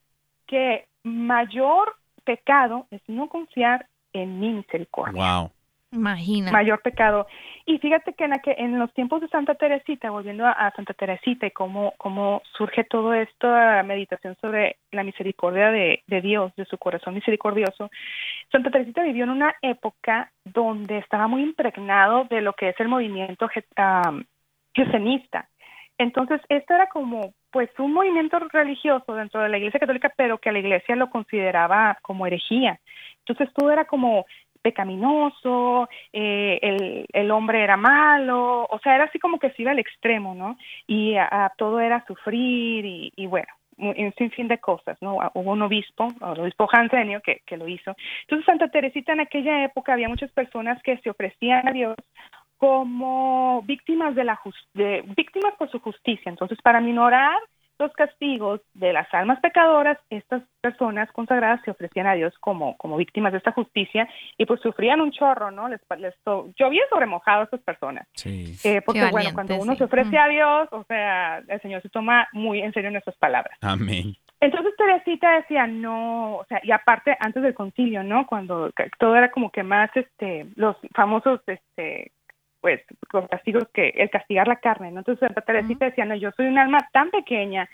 que 0.48 0.88
mayor 1.04 1.94
pecado 2.24 2.88
es 2.90 3.00
no 3.06 3.28
confiar 3.28 3.86
en 4.12 4.40
mi 4.40 4.50
misericordia. 4.50 5.22
Wow. 5.22 5.52
Imagina. 5.92 6.52
Mayor 6.52 6.80
pecado. 6.82 7.26
Y 7.66 7.78
fíjate 7.78 8.14
que 8.14 8.24
en, 8.24 8.40
en 8.46 8.78
los 8.78 8.92
tiempos 8.94 9.20
de 9.20 9.28
Santa 9.28 9.56
Teresita, 9.56 10.10
volviendo 10.10 10.46
a, 10.46 10.72
Santa 10.76 10.94
Teresita 10.94 11.46
y 11.46 11.50
cómo, 11.50 11.94
cómo 11.98 12.42
surge 12.56 12.84
todo 12.84 13.12
esto, 13.12 13.48
meditación 13.84 14.36
sobre 14.40 14.76
la 14.92 15.02
misericordia 15.02 15.70
de, 15.70 16.02
Dios, 16.22 16.54
de 16.54 16.64
su 16.66 16.78
corazón 16.78 17.14
misericordioso, 17.14 17.90
Santa 18.52 18.70
Teresita 18.70 19.02
vivió 19.02 19.24
en 19.24 19.30
una 19.30 19.54
época 19.62 20.30
donde 20.44 20.98
estaba 20.98 21.26
muy 21.26 21.42
impregnado 21.42 22.24
de 22.24 22.40
lo 22.40 22.52
que 22.52 22.68
es 22.68 22.78
el 22.78 22.88
movimiento 22.88 23.50
um, 23.76 24.24
Entonces, 25.98 26.40
esto 26.48 26.74
era 26.74 26.86
como, 26.86 27.34
pues, 27.50 27.68
un 27.78 27.92
movimiento 27.92 28.38
religioso 28.38 29.12
dentro 29.14 29.40
de 29.40 29.48
la 29.48 29.58
Iglesia 29.58 29.80
Católica, 29.80 30.12
pero 30.16 30.38
que 30.38 30.52
la 30.52 30.60
Iglesia 30.60 30.94
lo 30.94 31.10
consideraba 31.10 31.98
como 32.02 32.28
herejía. 32.28 32.78
Entonces, 33.26 33.52
todo 33.54 33.70
era 33.72 33.84
como 33.84 34.24
pecaminoso, 34.62 35.88
eh, 36.12 36.58
el, 36.62 37.06
el, 37.12 37.30
hombre 37.30 37.62
era 37.62 37.76
malo, 37.76 38.66
o 38.68 38.78
sea, 38.82 38.94
era 38.94 39.04
así 39.04 39.18
como 39.18 39.38
que 39.38 39.50
se 39.50 39.62
iba 39.62 39.70
al 39.70 39.78
extremo, 39.78 40.34
¿no? 40.34 40.56
Y 40.86 41.16
a, 41.16 41.52
todo 41.56 41.80
era 41.80 42.04
sufrir 42.06 42.84
y, 42.84 43.12
y 43.16 43.26
bueno, 43.26 43.48
un 43.78 44.12
sinfín 44.16 44.48
de 44.48 44.58
cosas, 44.58 44.98
¿no? 45.00 45.18
Hubo 45.34 45.52
un 45.52 45.62
obispo, 45.62 46.08
el 46.20 46.40
obispo 46.40 46.66
Jansenio, 46.66 47.20
que, 47.22 47.42
que 47.46 47.56
lo 47.56 47.66
hizo. 47.66 47.94
Entonces, 48.22 48.46
Santa 48.46 48.68
Teresita 48.68 49.12
en 49.12 49.20
aquella 49.20 49.64
época 49.64 49.92
había 49.92 50.08
muchas 50.08 50.30
personas 50.32 50.82
que 50.82 50.98
se 50.98 51.10
ofrecían 51.10 51.66
a 51.66 51.72
Dios 51.72 51.96
como 52.58 53.62
víctimas 53.62 54.14
de 54.14 54.24
la 54.24 54.38
de, 54.74 55.02
víctimas 55.16 55.54
por 55.58 55.70
su 55.70 55.80
justicia. 55.80 56.28
Entonces, 56.28 56.58
para 56.62 56.80
minorar 56.80 57.38
los 57.80 57.92
castigos 57.92 58.60
de 58.74 58.92
las 58.92 59.12
almas 59.12 59.40
pecadoras, 59.40 59.98
estas 60.10 60.42
personas 60.60 61.10
consagradas 61.12 61.60
se 61.64 61.70
ofrecían 61.70 62.06
a 62.06 62.14
Dios 62.14 62.34
como, 62.38 62.76
como 62.76 62.96
víctimas 62.96 63.32
de 63.32 63.38
esta 63.38 63.52
justicia 63.52 64.08
y 64.38 64.46
pues 64.46 64.60
sufrían 64.60 65.00
un 65.00 65.10
chorro, 65.10 65.50
¿no? 65.50 65.68
Les, 65.68 65.80
les 65.98 66.14
llovía 66.56 66.82
sobre 66.90 67.06
mojado 67.06 67.40
a 67.40 67.44
estas 67.44 67.62
personas. 67.62 68.06
Sí. 68.14 68.54
Eh, 68.64 68.82
porque 68.82 69.10
bueno, 69.10 69.30
cuando 69.34 69.56
uno 69.56 69.74
se 69.76 69.84
ofrece 69.84 70.18
a 70.18 70.28
Dios, 70.28 70.68
o 70.72 70.84
sea, 70.84 71.38
el 71.38 71.60
Señor 71.62 71.82
se 71.82 71.88
toma 71.88 72.28
muy 72.32 72.60
en 72.60 72.72
serio 72.72 72.90
nuestras 72.90 73.16
palabras. 73.16 73.58
Amén. 73.62 74.14
Entonces 74.40 74.74
Teresita 74.76 75.32
decía, 75.36 75.66
no, 75.66 76.36
o 76.36 76.44
sea, 76.46 76.60
y 76.62 76.70
aparte 76.70 77.14
antes 77.20 77.42
del 77.42 77.54
concilio, 77.54 78.02
¿no? 78.02 78.26
Cuando 78.26 78.70
todo 78.98 79.14
era 79.14 79.30
como 79.30 79.50
que 79.50 79.62
más, 79.62 79.90
este, 79.94 80.46
los 80.56 80.76
famosos, 80.94 81.40
este, 81.46 82.12
pues 82.60 82.80
los 83.12 83.28
castigos 83.28 83.68
que 83.72 83.88
el 83.96 84.10
castigar 84.10 84.48
la 84.48 84.56
carne, 84.56 84.90
¿no? 84.90 85.00
Entonces 85.00 85.26
Santa 85.26 85.40
Teresita 85.40 85.86
decía, 85.86 86.04
no, 86.04 86.14
yo 86.14 86.30
soy 86.32 86.46
un 86.46 86.58
alma 86.58 86.78
tan 86.92 87.10
pequeña, 87.10 87.68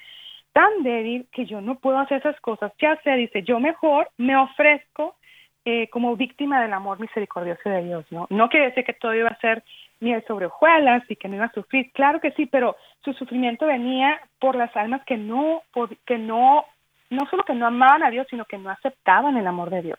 tan 0.52 0.82
débil 0.82 1.26
que 1.32 1.44
yo 1.46 1.60
no 1.60 1.78
puedo 1.78 1.98
hacer 1.98 2.18
esas 2.18 2.40
cosas. 2.40 2.72
Ya 2.80 2.96
sea, 3.02 3.14
dice, 3.16 3.42
yo 3.42 3.60
mejor 3.60 4.08
me 4.16 4.36
ofrezco 4.36 5.16
eh, 5.64 5.88
como 5.90 6.16
víctima 6.16 6.62
del 6.62 6.72
amor 6.72 7.00
misericordioso 7.00 7.68
de 7.68 7.84
Dios, 7.84 8.06
¿no? 8.10 8.26
No 8.30 8.48
quiere 8.48 8.66
decir 8.66 8.84
que 8.84 8.92
todo 8.92 9.14
iba 9.14 9.28
a 9.28 9.40
ser 9.40 9.64
miel 9.98 10.22
sobre 10.26 10.46
hojuelas 10.46 11.02
y 11.08 11.16
que 11.16 11.28
no 11.28 11.36
iba 11.36 11.46
a 11.46 11.52
sufrir, 11.52 11.90
claro 11.92 12.20
que 12.20 12.30
sí, 12.32 12.46
pero 12.46 12.76
su 13.02 13.12
sufrimiento 13.14 13.66
venía 13.66 14.20
por 14.38 14.54
las 14.54 14.74
almas 14.76 15.02
que 15.06 15.16
no, 15.16 15.62
por, 15.72 15.96
que 15.98 16.18
no, 16.18 16.64
no 17.10 17.26
solo 17.30 17.44
que 17.44 17.54
no 17.54 17.66
amaban 17.66 18.04
a 18.04 18.10
Dios, 18.10 18.26
sino 18.28 18.44
que 18.44 18.58
no 18.58 18.70
aceptaban 18.70 19.36
el 19.36 19.46
amor 19.46 19.70
de 19.70 19.82
Dios 19.82 19.98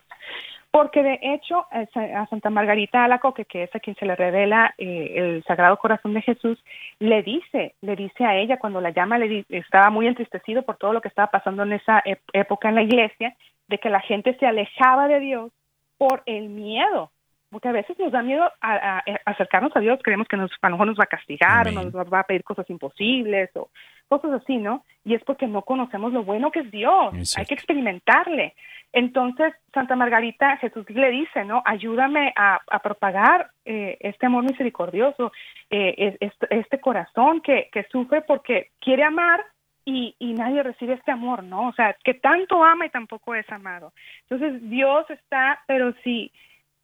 porque 0.70 1.02
de 1.02 1.18
hecho 1.22 1.66
a 1.70 2.26
Santa 2.26 2.50
Margarita 2.50 3.04
Alacoque, 3.04 3.46
que 3.46 3.64
es 3.64 3.74
a 3.74 3.80
quien 3.80 3.96
se 3.96 4.06
le 4.06 4.16
revela 4.16 4.74
eh, 4.78 5.14
el 5.16 5.44
Sagrado 5.44 5.78
Corazón 5.78 6.14
de 6.14 6.22
Jesús, 6.22 6.62
le 6.98 7.22
dice, 7.22 7.74
le 7.80 7.96
dice 7.96 8.24
a 8.24 8.36
ella 8.36 8.58
cuando 8.58 8.80
la 8.80 8.90
llama, 8.90 9.18
le 9.18 9.44
estaba 9.48 9.90
muy 9.90 10.06
entristecido 10.06 10.62
por 10.62 10.76
todo 10.76 10.92
lo 10.92 11.00
que 11.00 11.08
estaba 11.08 11.30
pasando 11.30 11.62
en 11.62 11.72
esa 11.72 12.02
época 12.32 12.68
en 12.68 12.74
la 12.74 12.82
iglesia, 12.82 13.34
de 13.68 13.78
que 13.78 13.90
la 13.90 14.00
gente 14.00 14.36
se 14.38 14.46
alejaba 14.46 15.08
de 15.08 15.20
Dios 15.20 15.52
por 15.96 16.22
el 16.26 16.48
miedo, 16.48 17.10
porque 17.50 17.68
a 17.68 17.72
veces 17.72 17.98
nos 17.98 18.12
da 18.12 18.22
miedo 18.22 18.44
a, 18.60 19.02
acercarnos 19.24 19.74
a 19.74 19.80
Dios, 19.80 19.98
creemos 20.02 20.28
que 20.28 20.36
nos, 20.36 20.50
a 20.60 20.68
lo 20.68 20.74
mejor 20.74 20.86
nos 20.88 20.98
va 20.98 21.04
a 21.04 21.06
castigar, 21.06 21.68
o 21.68 21.72
nos 21.72 21.94
va 21.94 22.20
a 22.20 22.24
pedir 22.24 22.44
cosas 22.44 22.68
imposibles, 22.68 23.50
o 23.56 23.70
cosas 24.08 24.42
así, 24.42 24.56
¿no? 24.56 24.84
Y 25.04 25.14
es 25.14 25.22
porque 25.24 25.46
no 25.46 25.62
conocemos 25.62 26.12
lo 26.12 26.24
bueno 26.24 26.50
que 26.50 26.60
es 26.60 26.70
Dios, 26.70 27.36
hay 27.36 27.46
que 27.46 27.54
experimentarle. 27.54 28.54
Entonces, 28.92 29.54
Santa 29.72 29.96
Margarita, 29.96 30.56
Jesús 30.56 30.88
le 30.88 31.10
dice, 31.10 31.44
¿no? 31.44 31.62
Ayúdame 31.64 32.32
a, 32.36 32.58
propagar 32.82 33.50
eh, 33.64 33.96
este 34.00 34.26
amor 34.26 34.44
misericordioso, 34.44 35.30
eh, 35.70 36.16
este, 36.20 36.80
corazón 36.80 37.40
que, 37.42 37.68
que 37.72 37.84
sufre 37.90 38.22
porque 38.22 38.70
quiere 38.80 39.04
amar 39.04 39.44
y, 39.84 40.14
y, 40.18 40.34
nadie 40.34 40.62
recibe 40.62 40.94
este 40.94 41.10
amor, 41.10 41.42
¿no? 41.42 41.68
O 41.68 41.72
sea, 41.72 41.96
que 42.02 42.14
tanto 42.14 42.62
ama 42.62 42.86
y 42.86 42.90
tampoco 42.90 43.34
es 43.34 43.48
amado. 43.50 43.92
Entonces, 44.28 44.68
Dios 44.68 45.08
está, 45.10 45.62
pero 45.66 45.94
sí, 46.04 46.32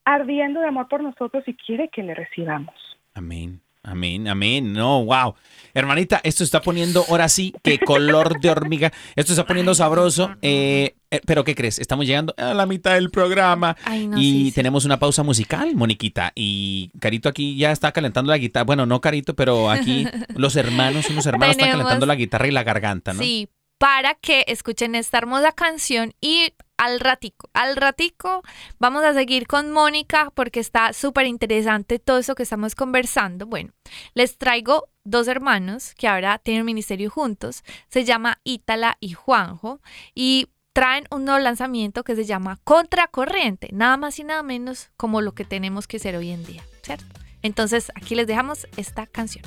ardiendo 0.05 0.61
de 0.61 0.69
amor 0.69 0.89
por 0.89 1.03
nosotros 1.03 1.45
y 1.47 1.55
quiere 1.55 1.89
que 1.89 2.03
le 2.03 2.15
recibamos. 2.15 2.75
Amén. 3.15 3.61
Amén, 3.85 4.27
amén. 4.29 4.73
No, 4.73 5.05
wow. 5.05 5.35
Hermanita, 5.75 6.21
esto 6.25 6.43
está 6.43 6.63
poniendo, 6.63 7.05
ahora 7.09 7.29
sí, 7.29 7.53
que 7.63 7.79
color 7.79 8.41
de 8.41 8.49
hormiga. 8.49 8.93
Esto 9.15 9.33
está 9.33 9.45
poniendo 9.45 9.75
sabroso. 9.75 10.35
Eh, 10.41 10.95
eh, 11.11 11.21
pero 11.27 11.45
¿qué 11.45 11.55
crees? 11.55 11.79
Estamos 11.79 12.07
llegando 12.07 12.33
a 12.39 12.55
la 12.55 12.65
mitad 12.65 12.95
del 12.95 13.11
programa 13.11 13.77
y 14.17 14.53
tenemos 14.53 14.85
una 14.85 14.99
pausa 14.99 15.23
musical, 15.23 15.75
Moniquita. 15.75 16.33
Y 16.35 16.91
Carito 16.99 17.29
aquí 17.29 17.57
ya 17.57 17.73
está 17.73 17.93
calentando 17.93 18.31
la 18.31 18.39
guitarra. 18.39 18.65
Bueno, 18.65 18.87
no 18.87 19.01
Carito, 19.01 19.35
pero 19.35 19.69
aquí 19.69 20.07
los 20.35 20.57
hermanos, 20.57 21.11
unos 21.11 21.27
hermanos 21.27 21.57
están 21.57 21.73
calentando 21.73 22.07
la 22.07 22.15
guitarra 22.15 22.47
y 22.47 22.53
la 22.53 22.63
garganta, 22.63 23.13
¿no? 23.13 23.21
Sí, 23.21 23.49
para 23.85 24.15
que 24.15 24.47
escuchen 24.47 24.95
esta 24.95 25.19
hermosa 25.19 25.53
canción 25.53 26.15
y 26.19 26.55
al 26.79 27.01
ratico, 27.01 27.51
al 27.53 27.77
ratico 27.77 28.41
vamos 28.79 29.05
a 29.05 29.13
seguir 29.13 29.47
con 29.47 29.71
Mónica 29.73 30.33
porque 30.35 30.59
está 30.59 30.95
súper 30.95 31.27
interesante 31.27 31.99
todo 31.99 32.17
eso 32.17 32.35
que 32.35 32.45
estamos 32.45 32.75
conversando. 32.75 33.45
Bueno, 33.45 33.75
les 34.15 34.39
traigo 34.39 34.89
dos 35.05 35.29
hermanos 35.29 35.93
que 35.99 36.09
ahora 36.09 36.39
tienen 36.39 36.65
ministerio 36.65 37.11
juntos, 37.11 37.63
se 37.91 38.07
llama 38.07 38.41
Ítala 38.43 38.97
y 39.01 39.13
Juanjo 39.13 39.83
y 40.15 40.49
traen 40.73 41.05
un 41.11 41.27
nuevo 41.27 41.41
lanzamiento 41.41 42.05
que 42.05 42.17
se 42.17 42.25
llama 42.25 42.61
Contracorriente, 42.65 43.69
nada 43.75 43.99
más 43.99 44.19
y 44.19 44.25
nada 44.25 44.43
menos 44.43 44.93
como 44.97 45.21
lo 45.21 45.33
que 45.33 45.45
tenemos 45.45 45.87
que 45.87 45.99
ser 45.99 46.17
hoy 46.17 46.31
en 46.31 46.43
día, 46.47 46.65
¿cierto? 46.83 47.05
Entonces 47.43 47.93
aquí 47.95 48.15
les 48.15 48.27
dejamos 48.27 48.67
esta 48.79 49.07
canción. 49.07 49.45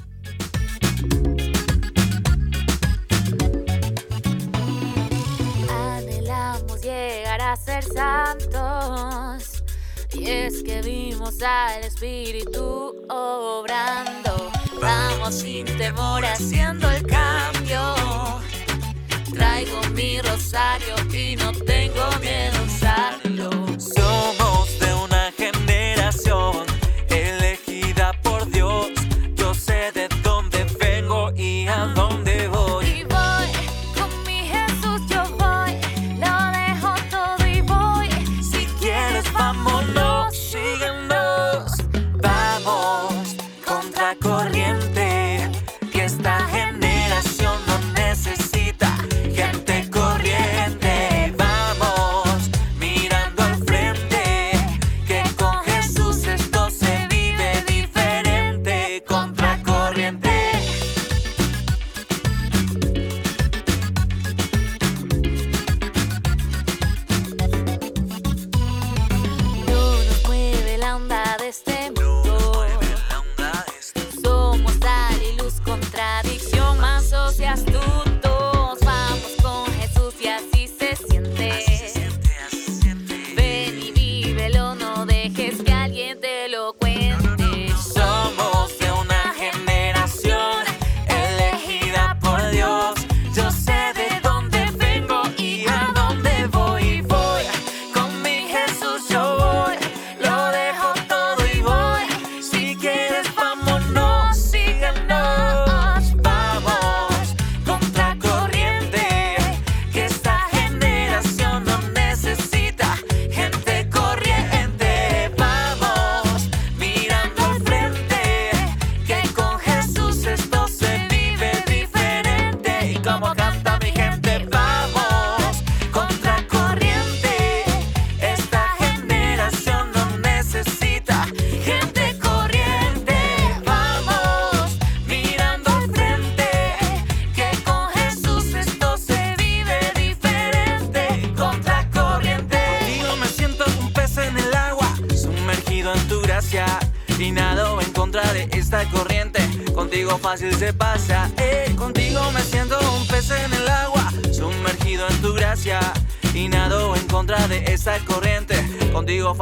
Llegar 6.97 7.41
a 7.41 7.55
ser 7.55 7.83
santos. 7.83 9.63
Y 10.13 10.29
es 10.29 10.63
que 10.63 10.81
vimos 10.81 11.41
al 11.41 11.83
Espíritu 11.83 13.05
obrando. 13.09 14.51
Vamos 14.81 15.35
sin 15.35 15.65
temor 15.77 16.25
haciendo 16.25 16.89
el 16.89 17.05
cambio. 17.05 17.95
Traigo 19.33 19.81
mi 19.93 20.19
rosario 20.21 20.95
y 21.13 21.35
no 21.35 21.51
tengo 21.51 22.05
miedo 22.21 22.56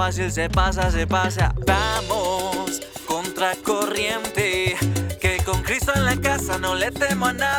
fácil 0.06 0.32
se 0.32 0.47
pasa, 0.49 0.91
se 0.91 1.08
pasa. 1.08 1.51
Vamos, 1.66 2.80
contra 3.08 3.56
corriente. 3.56 4.76
Que 5.20 5.38
con 5.43 5.64
Cristo 5.64 5.93
en 5.95 6.06
la 6.06 6.16
casa 6.18 6.60
no 6.60 6.76
le 6.76 6.91
temo 6.91 7.26
a 7.26 7.34
nada. 7.34 7.55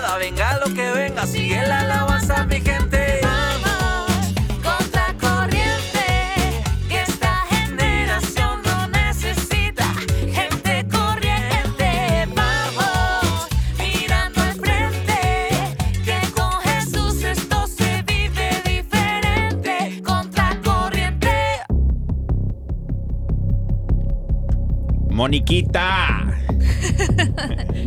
Moniquita. 25.47 26.27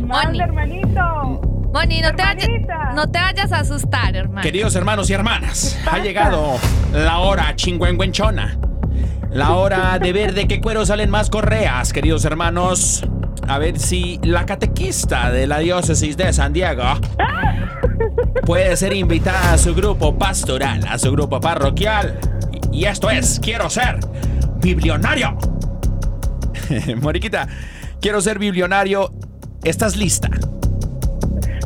Mande, 0.06 0.42
hermanito. 0.42 1.40
Moni, 1.72 2.00
no 2.00 2.14
te, 2.16 2.22
vayas, 2.22 2.44
Hermanita. 2.44 2.92
no 2.94 3.10
te 3.10 3.18
vayas 3.18 3.52
a 3.52 3.58
asustar, 3.58 4.16
hermano. 4.16 4.40
Queridos 4.40 4.74
hermanos 4.74 5.10
y 5.10 5.12
hermanas, 5.12 5.78
ha 5.90 5.98
llegado 5.98 6.56
la 6.92 7.18
hora 7.18 7.54
chingüengüenchona. 7.54 8.58
La 9.30 9.52
hora 9.54 9.98
de 9.98 10.12
ver 10.12 10.32
de 10.34 10.48
qué 10.48 10.60
cuero 10.60 10.84
salen 10.86 11.10
más 11.10 11.28
correas, 11.28 11.92
queridos 11.92 12.24
hermanos. 12.24 13.04
A 13.46 13.58
ver 13.58 13.78
si 13.78 14.18
la 14.22 14.46
catequista 14.46 15.30
de 15.30 15.46
la 15.46 15.58
diócesis 15.58 16.16
de 16.16 16.32
San 16.32 16.52
Diego 16.54 16.82
puede 18.46 18.74
ser 18.76 18.94
invitada 18.94 19.52
a 19.52 19.58
su 19.58 19.74
grupo 19.74 20.16
pastoral, 20.16 20.86
a 20.88 20.98
su 20.98 21.12
grupo 21.12 21.40
parroquial. 21.40 22.18
Y 22.72 22.86
esto 22.86 23.10
es, 23.10 23.38
quiero 23.38 23.68
ser 23.68 23.98
biblionario. 24.60 25.36
Moriquita, 27.00 27.48
quiero 28.00 28.20
ser 28.20 28.38
biblionario. 28.38 29.12
¿Estás 29.62 29.96
lista? 29.96 30.30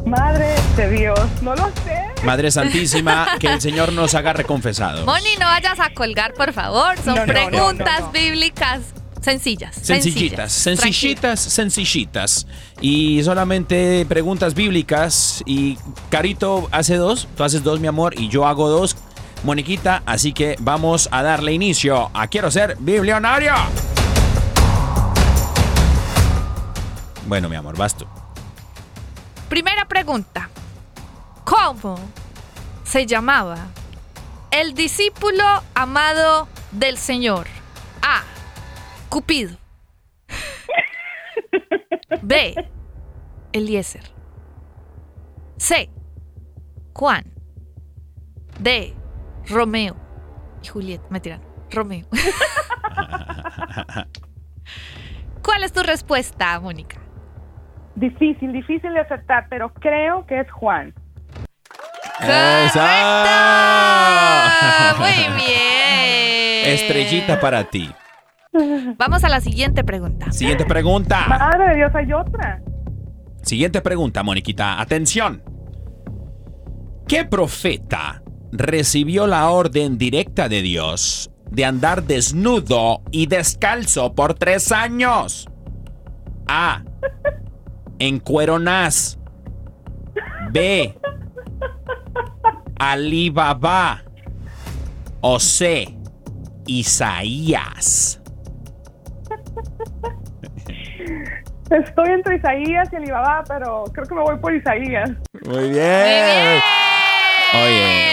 Madre 0.05 0.55
de 0.77 0.91
Dios, 0.91 1.19
no 1.43 1.55
lo 1.55 1.69
sé. 1.85 2.05
Madre 2.25 2.51
Santísima, 2.51 3.27
que 3.39 3.47
el 3.47 3.61
Señor 3.61 3.93
nos 3.93 4.15
haga 4.15 4.33
reconfesados. 4.33 5.07
Moni, 5.07 5.37
no 5.39 5.47
vayas 5.47 5.79
a 5.81 5.91
colgar, 5.95 6.35
por 6.35 6.53
favor. 6.53 6.97
Son 6.99 7.15
No, 7.15 7.21
no, 7.21 7.27
no, 7.27 7.33
preguntas 7.33 8.01
no, 8.01 8.07
no. 8.07 8.13
bíblicas 8.13 8.81
sencillas. 9.23 9.75
Sencillitas, 9.81 10.53
sencillitas, 10.53 11.41
sencillitas. 11.41 12.47
Y 12.81 13.23
solamente 13.25 14.05
preguntas 14.07 14.55
bíblicas. 14.55 15.43
Y 15.47 15.79
Carito 16.11 16.69
hace 16.73 16.97
dos, 16.97 17.27
tú 17.37 17.45
haces 17.45 17.63
dos, 17.63 17.81
mi 17.81 17.87
amor, 17.87 18.15
y 18.19 18.29
yo 18.29 18.47
hago 18.47 18.69
dos. 18.69 18.97
Moniquita, 19.43 20.03
así 20.07 20.33
que 20.33 20.57
vamos 20.61 21.09
a 21.13 21.23
darle 21.23 21.53
inicio 21.53 22.11
a 22.15 22.27
Quiero 22.29 22.51
ser 22.51 22.77
biblionario. 22.81 23.55
Bueno, 27.27 27.49
mi 27.49 27.57
amor, 27.57 27.77
vas 27.77 27.97
tú. 27.97 28.07
Primera 29.49 29.87
pregunta. 29.87 30.51
¿Cómo 31.45 31.99
se 32.85 33.07
llamaba 33.07 33.57
el 34.51 34.75
discípulo 34.75 35.45
amado 35.75 36.49
del 36.73 36.99
Señor? 36.99 37.47
A. 38.03 38.23
Cupido. 39.09 39.57
B. 42.23 42.55
Eliezer. 43.53 44.11
C. 45.57 45.91
Juan. 46.93 47.25
D. 48.59 48.95
Romeo. 49.49 49.97
Y 50.63 50.69
Julieta. 50.69 51.05
Me 51.11 51.21
tiran. 51.21 51.43
Romeo. 51.71 52.07
¿Cuál 55.43 55.65
es 55.65 55.73
tu 55.73 55.83
respuesta, 55.83 56.59
Mónica? 56.61 57.04
Difícil, 57.97 58.53
difícil 58.53 58.93
de 58.93 59.01
aceptar, 59.01 59.47
pero 59.49 59.73
creo 59.73 60.27
que 60.27 60.41
es 60.41 60.51
Juan. 60.51 60.93
¡Correcto! 62.19 62.81
Muy 64.99 65.13
bien. 65.37 66.75
Estrellita 66.75 67.41
para 67.41 67.65
ti. 67.65 67.91
Vamos 68.97 69.25
a 69.25 69.29
la 69.29 69.41
siguiente 69.41 69.85
pregunta. 69.85 70.31
Siguiente 70.33 70.65
pregunta. 70.65 71.27
Madre 71.29 71.71
de 71.71 71.75
Dios, 71.77 71.95
hay 71.95 72.13
otra. 72.13 72.63
Siguiente 73.43 73.83
pregunta, 73.83 74.23
Moniquita. 74.23 74.81
Atención. 74.81 75.43
¿Qué 77.07 77.25
profeta 77.25 78.23
recibió 78.53 79.27
la 79.27 79.51
orden 79.51 79.99
directa 79.99 80.49
de 80.49 80.63
Dios 80.63 81.31
de 81.51 81.65
andar 81.65 82.05
desnudo 82.05 83.03
y 83.11 83.27
descalzo 83.27 84.15
por 84.15 84.35
tres 84.35 84.73
años? 84.73 85.49
A. 86.47 86.83
En 87.99 88.21
Cueronás. 88.21 89.19
B. 90.53 90.97
Alibaba. 92.79 94.03
O 95.21 95.39
C. 95.39 95.97
Isaías. 96.67 98.21
Estoy 101.71 102.11
entre 102.11 102.37
Isaías 102.37 102.89
y 102.93 102.97
Alibaba, 102.97 103.43
pero 103.49 103.85
creo 103.93 104.07
que 104.07 104.15
me 104.15 104.21
voy 104.21 104.37
por 104.39 104.55
Isaías. 104.55 105.11
Muy 105.47 105.71
bien. 105.71 106.61
Oye, 107.55 108.11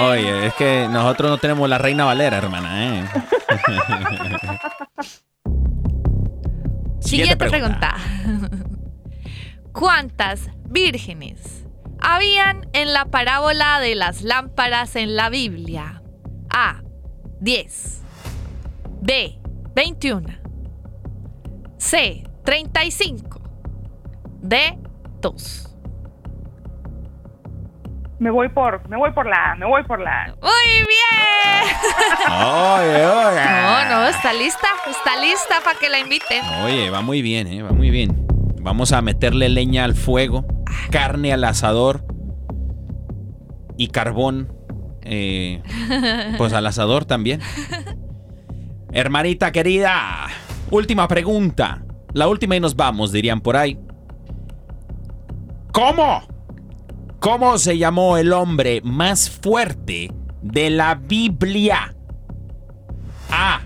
oye, 0.00 0.46
es 0.46 0.54
que 0.54 0.86
nosotros 0.90 1.30
no 1.30 1.38
tenemos 1.38 1.68
la 1.68 1.78
reina 1.78 2.04
Valera, 2.04 2.38
hermana, 2.38 3.00
¿eh? 3.00 3.04
Siguiente 7.00 7.36
pregunta. 7.36 7.96
¿Cuántas 9.78 10.48
vírgenes 10.70 11.66
habían 12.00 12.66
en 12.72 12.94
la 12.94 13.04
parábola 13.04 13.78
de 13.78 13.94
las 13.94 14.22
lámparas 14.22 14.96
en 14.96 15.16
la 15.16 15.28
Biblia? 15.28 16.02
A. 16.48 16.80
10. 17.40 18.02
B. 19.02 19.38
21. 19.74 20.28
C. 21.76 22.24
35. 22.42 23.38
D. 24.40 24.78
2. 25.20 25.76
Me 28.18 28.30
voy 28.30 28.48
por, 28.48 28.88
me 28.88 28.96
voy 28.96 29.12
por 29.12 29.26
la 29.26 29.56
me 29.56 29.66
voy 29.66 29.84
por 29.84 30.00
la. 30.00 30.34
¡Muy 30.40 30.86
bien! 30.86 31.76
Oye, 32.30 33.06
oye. 33.06 33.44
No, 33.44 33.84
no, 33.90 34.06
está 34.06 34.32
lista. 34.32 34.68
Está 34.88 35.20
lista 35.20 35.56
para 35.62 35.78
que 35.78 35.90
la 35.90 35.98
inviten. 35.98 36.42
Oye, 36.64 36.88
va 36.88 37.02
muy 37.02 37.20
bien, 37.20 37.46
¿eh? 37.46 37.62
Va 37.62 37.72
muy 37.72 37.90
bien. 37.90 38.25
Vamos 38.66 38.90
a 38.90 39.00
meterle 39.00 39.48
leña 39.48 39.84
al 39.84 39.94
fuego, 39.94 40.44
carne 40.90 41.32
al 41.32 41.44
asador 41.44 42.04
y 43.76 43.86
carbón, 43.86 44.52
eh, 45.02 45.62
pues 46.36 46.52
al 46.52 46.66
asador 46.66 47.04
también. 47.04 47.40
Hermanita 48.90 49.52
querida, 49.52 50.26
última 50.72 51.06
pregunta. 51.06 51.84
La 52.12 52.26
última 52.26 52.56
y 52.56 52.60
nos 52.60 52.74
vamos, 52.74 53.12
dirían 53.12 53.40
por 53.40 53.56
ahí. 53.56 53.78
¿Cómo? 55.70 56.22
¿Cómo 57.20 57.58
se 57.58 57.78
llamó 57.78 58.16
el 58.16 58.32
hombre 58.32 58.80
más 58.82 59.30
fuerte 59.30 60.10
de 60.42 60.70
la 60.70 60.96
Biblia? 60.96 61.94
A. 63.30 63.60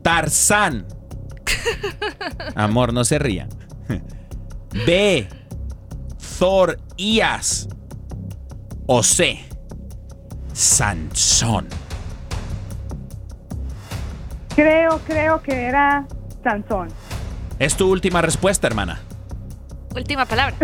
Tarzán. 0.00 0.86
Amor, 2.54 2.92
no 2.92 3.04
se 3.04 3.18
ría. 3.18 3.48
B. 4.86 5.28
Thorías. 6.38 7.68
O 8.86 9.02
C. 9.02 9.44
Sansón. 10.52 11.68
Creo, 14.54 15.00
creo 15.06 15.42
que 15.42 15.66
era 15.66 16.06
Sansón. 16.42 16.88
Es 17.58 17.76
tu 17.76 17.90
última 17.90 18.22
respuesta, 18.22 18.66
hermana. 18.66 19.00
Última 19.94 20.26
palabra. 20.26 20.54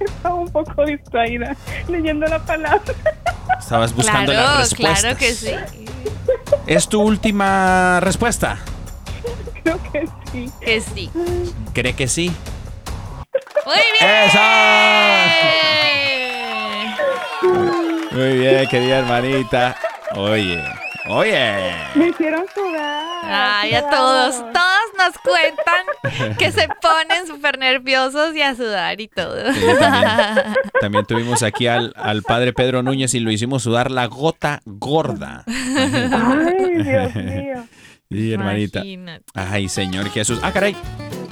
Estaba 0.00 0.34
un 0.34 0.48
poco 0.48 0.84
distraída 0.84 1.56
leyendo 1.88 2.26
la 2.26 2.38
palabra. 2.38 2.82
Estabas 3.58 3.94
buscando 3.94 4.32
claro, 4.32 4.48
las 4.48 4.58
respuestas. 4.70 5.00
claro 5.00 5.18
que 5.18 5.34
sí. 5.34 5.50
¿Es 6.66 6.88
tu 6.88 7.00
última 7.02 8.00
respuesta? 8.00 8.58
Que 10.34 10.40
sí. 10.40 10.50
Que 10.60 10.80
sí. 10.80 11.10
¿Cree 11.72 11.92
que 11.94 12.08
sí? 12.08 12.32
Muy 13.64 13.76
bien. 14.00 14.10
¡Eso! 14.10 14.40
Muy 18.10 18.38
bien, 18.38 18.68
querida 18.68 18.98
hermanita. 18.98 19.76
Oye, 20.16 20.60
oye. 21.08 21.72
Me 21.94 22.08
hicieron 22.08 22.44
sudar. 22.52 23.04
Ay, 23.26 23.74
a 23.74 23.88
todos, 23.88 24.36
todos 24.52 24.86
nos 24.98 25.18
cuentan 25.22 26.36
que 26.36 26.50
se 26.50 26.68
ponen 26.82 27.26
súper 27.26 27.58
nerviosos 27.58 28.34
y 28.34 28.42
a 28.42 28.54
sudar 28.56 29.00
y 29.00 29.08
todo. 29.08 29.52
Sí, 29.52 29.60
también, 29.78 30.54
también 30.80 31.06
tuvimos 31.06 31.42
aquí 31.44 31.68
al, 31.68 31.92
al 31.96 32.22
padre 32.22 32.52
Pedro 32.52 32.82
Núñez 32.82 33.14
y 33.14 33.20
lo 33.20 33.30
hicimos 33.30 33.62
sudar 33.62 33.90
la 33.90 34.06
gota 34.06 34.60
gorda. 34.64 35.44
Ay, 35.46 36.82
Dios 36.82 37.14
mío. 37.14 37.66
Sí, 38.14 38.32
hermanita. 38.32 38.78
Imagínate. 38.80 39.24
Ay, 39.34 39.68
Señor 39.68 40.08
Jesús. 40.10 40.38
Ah, 40.42 40.52
caray. 40.52 40.76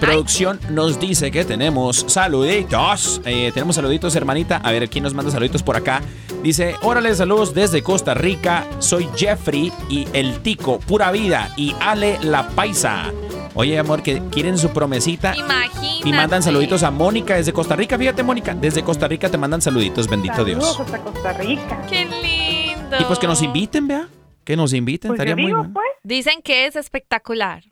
Producción 0.01 0.59
nos 0.71 0.99
dice 0.99 1.31
que 1.31 1.45
tenemos 1.45 2.05
saluditos. 2.09 3.21
Eh, 3.25 3.53
tenemos 3.55 3.77
saluditos, 3.77 4.17
hermanita. 4.17 4.57
A 4.57 4.73
ver, 4.73 4.89
¿quién 4.89 5.05
nos 5.05 5.15
manda 5.15 5.31
saluditos 5.31 5.63
por 5.63 5.77
acá? 5.77 6.03
Dice, 6.43 6.75
órale, 6.83 7.15
saludos 7.15 7.55
desde 7.55 7.83
Costa 7.85 8.15
Rica. 8.15 8.67
Soy 8.81 9.09
Jeffrey 9.17 9.73
y 9.89 10.09
el 10.13 10.41
Tico, 10.41 10.81
pura 10.81 11.13
vida. 11.13 11.53
Y 11.57 11.73
Ale 11.81 12.19
la 12.23 12.49
Paisa. 12.49 13.13
Oye, 13.55 13.79
amor, 13.79 14.03
que 14.03 14.21
quieren 14.33 14.59
su 14.59 14.71
promesita. 14.71 15.37
Imagínate. 15.37 16.09
Y 16.09 16.13
mandan 16.13 16.43
saluditos 16.43 16.83
a 16.83 16.91
Mónica 16.91 17.37
desde 17.37 17.53
Costa 17.53 17.77
Rica. 17.77 17.97
Fíjate, 17.97 18.25
Mónica, 18.25 18.55
desde 18.55 18.83
Costa 18.83 19.07
Rica 19.07 19.29
te 19.29 19.39
mandan 19.39 19.63
saluditos. 19.63 20.09
Bendito 20.09 20.35
Saludos 20.35 20.77
Dios. 20.77 20.81
hasta 20.81 20.99
Costa 20.99 21.33
Rica. 21.35 21.81
Qué 21.89 22.07
lindo. 22.07 22.97
Y 22.99 23.05
pues 23.05 23.21
que 23.21 23.29
nos 23.29 23.41
inviten, 23.41 23.87
vea. 23.87 24.09
Que 24.45 24.57
nos 24.57 24.73
inviten. 24.73 25.09
Pues 25.11 25.19
Estaría 25.21 25.37
yo 25.37 25.43
muy 25.43 25.53
bueno. 25.53 25.73
pues. 25.73 25.87
Dicen 26.03 26.43
que 26.43 26.67
es 26.67 26.77
espectacular. 26.77 27.65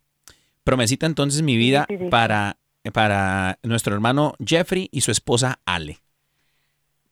Promesita 0.65 1.07
entonces 1.07 1.43
mi 1.43 1.57
vida 1.57 1.87
sí, 1.89 1.97
sí. 1.99 2.05
para, 2.11 2.59
para 2.93 3.59
nuestro 3.63 3.95
hermano 3.95 4.35
Jeffrey 4.45 4.89
y 4.93 5.01
su 5.01 5.11
esposa 5.11 5.59
Ale. 5.65 5.99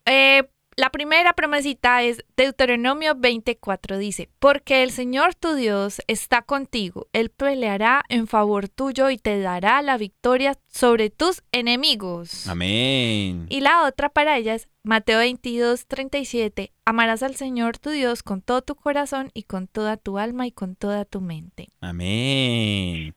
Eh, 0.06 0.48
la 0.78 0.90
primera 0.90 1.32
promesita 1.32 2.04
es 2.04 2.24
Deuteronomio 2.36 3.16
24, 3.16 3.98
dice, 3.98 4.28
porque 4.38 4.84
el 4.84 4.92
Señor 4.92 5.34
tu 5.34 5.54
Dios 5.54 6.00
está 6.06 6.42
contigo, 6.42 7.08
Él 7.12 7.30
peleará 7.30 8.04
en 8.08 8.28
favor 8.28 8.68
tuyo 8.68 9.10
y 9.10 9.18
te 9.18 9.40
dará 9.40 9.82
la 9.82 9.98
victoria 9.98 10.56
sobre 10.68 11.10
tus 11.10 11.42
enemigos. 11.50 12.46
Amén. 12.46 13.46
Y 13.48 13.60
la 13.60 13.88
otra 13.88 14.08
para 14.08 14.36
ella 14.36 14.54
es 14.54 14.68
Mateo 14.84 15.18
22, 15.18 15.88
37, 15.88 16.72
amarás 16.84 17.24
al 17.24 17.34
Señor 17.34 17.78
tu 17.78 17.90
Dios 17.90 18.22
con 18.22 18.40
todo 18.40 18.62
tu 18.62 18.76
corazón 18.76 19.32
y 19.34 19.42
con 19.42 19.66
toda 19.66 19.96
tu 19.96 20.16
alma 20.16 20.46
y 20.46 20.52
con 20.52 20.76
toda 20.76 21.04
tu 21.04 21.20
mente. 21.20 21.70
Amén. 21.80 23.16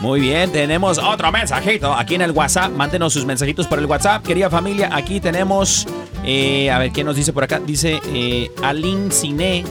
Muy 0.00 0.20
bien, 0.20 0.52
tenemos 0.52 0.98
otro 0.98 1.32
mensajito 1.32 1.92
aquí 1.94 2.14
en 2.16 2.22
el 2.22 2.32
WhatsApp. 2.32 2.70
Mándenos 2.72 3.12
sus 3.14 3.24
mensajitos 3.24 3.66
por 3.66 3.78
el 3.78 3.86
WhatsApp. 3.86 4.22
Querida 4.24 4.50
familia, 4.50 4.90
aquí 4.92 5.18
tenemos, 5.18 5.86
eh, 6.24 6.70
a 6.70 6.78
ver, 6.78 6.92
¿qué 6.92 7.02
nos 7.04 7.16
dice 7.16 7.32
por 7.32 7.44
acá? 7.44 7.58
Dice 7.60 8.00
eh, 8.08 8.50
Aline 8.62 9.10
Cine. 9.10 9.64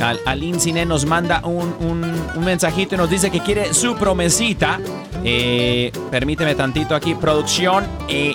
Al, 0.00 0.18
Aline 0.24 0.58
Cine 0.58 0.86
nos 0.86 1.04
manda 1.04 1.44
un, 1.46 1.74
un- 1.80 2.04
un 2.34 2.44
mensajito 2.44 2.94
y 2.94 2.98
nos 2.98 3.10
dice 3.10 3.30
que 3.30 3.40
quiere 3.40 3.74
su 3.74 3.94
promesita. 3.94 4.80
Eh, 5.22 5.92
permíteme 6.10 6.54
tantito 6.54 6.94
aquí, 6.94 7.14
producción. 7.14 7.84
eh, 8.08 8.34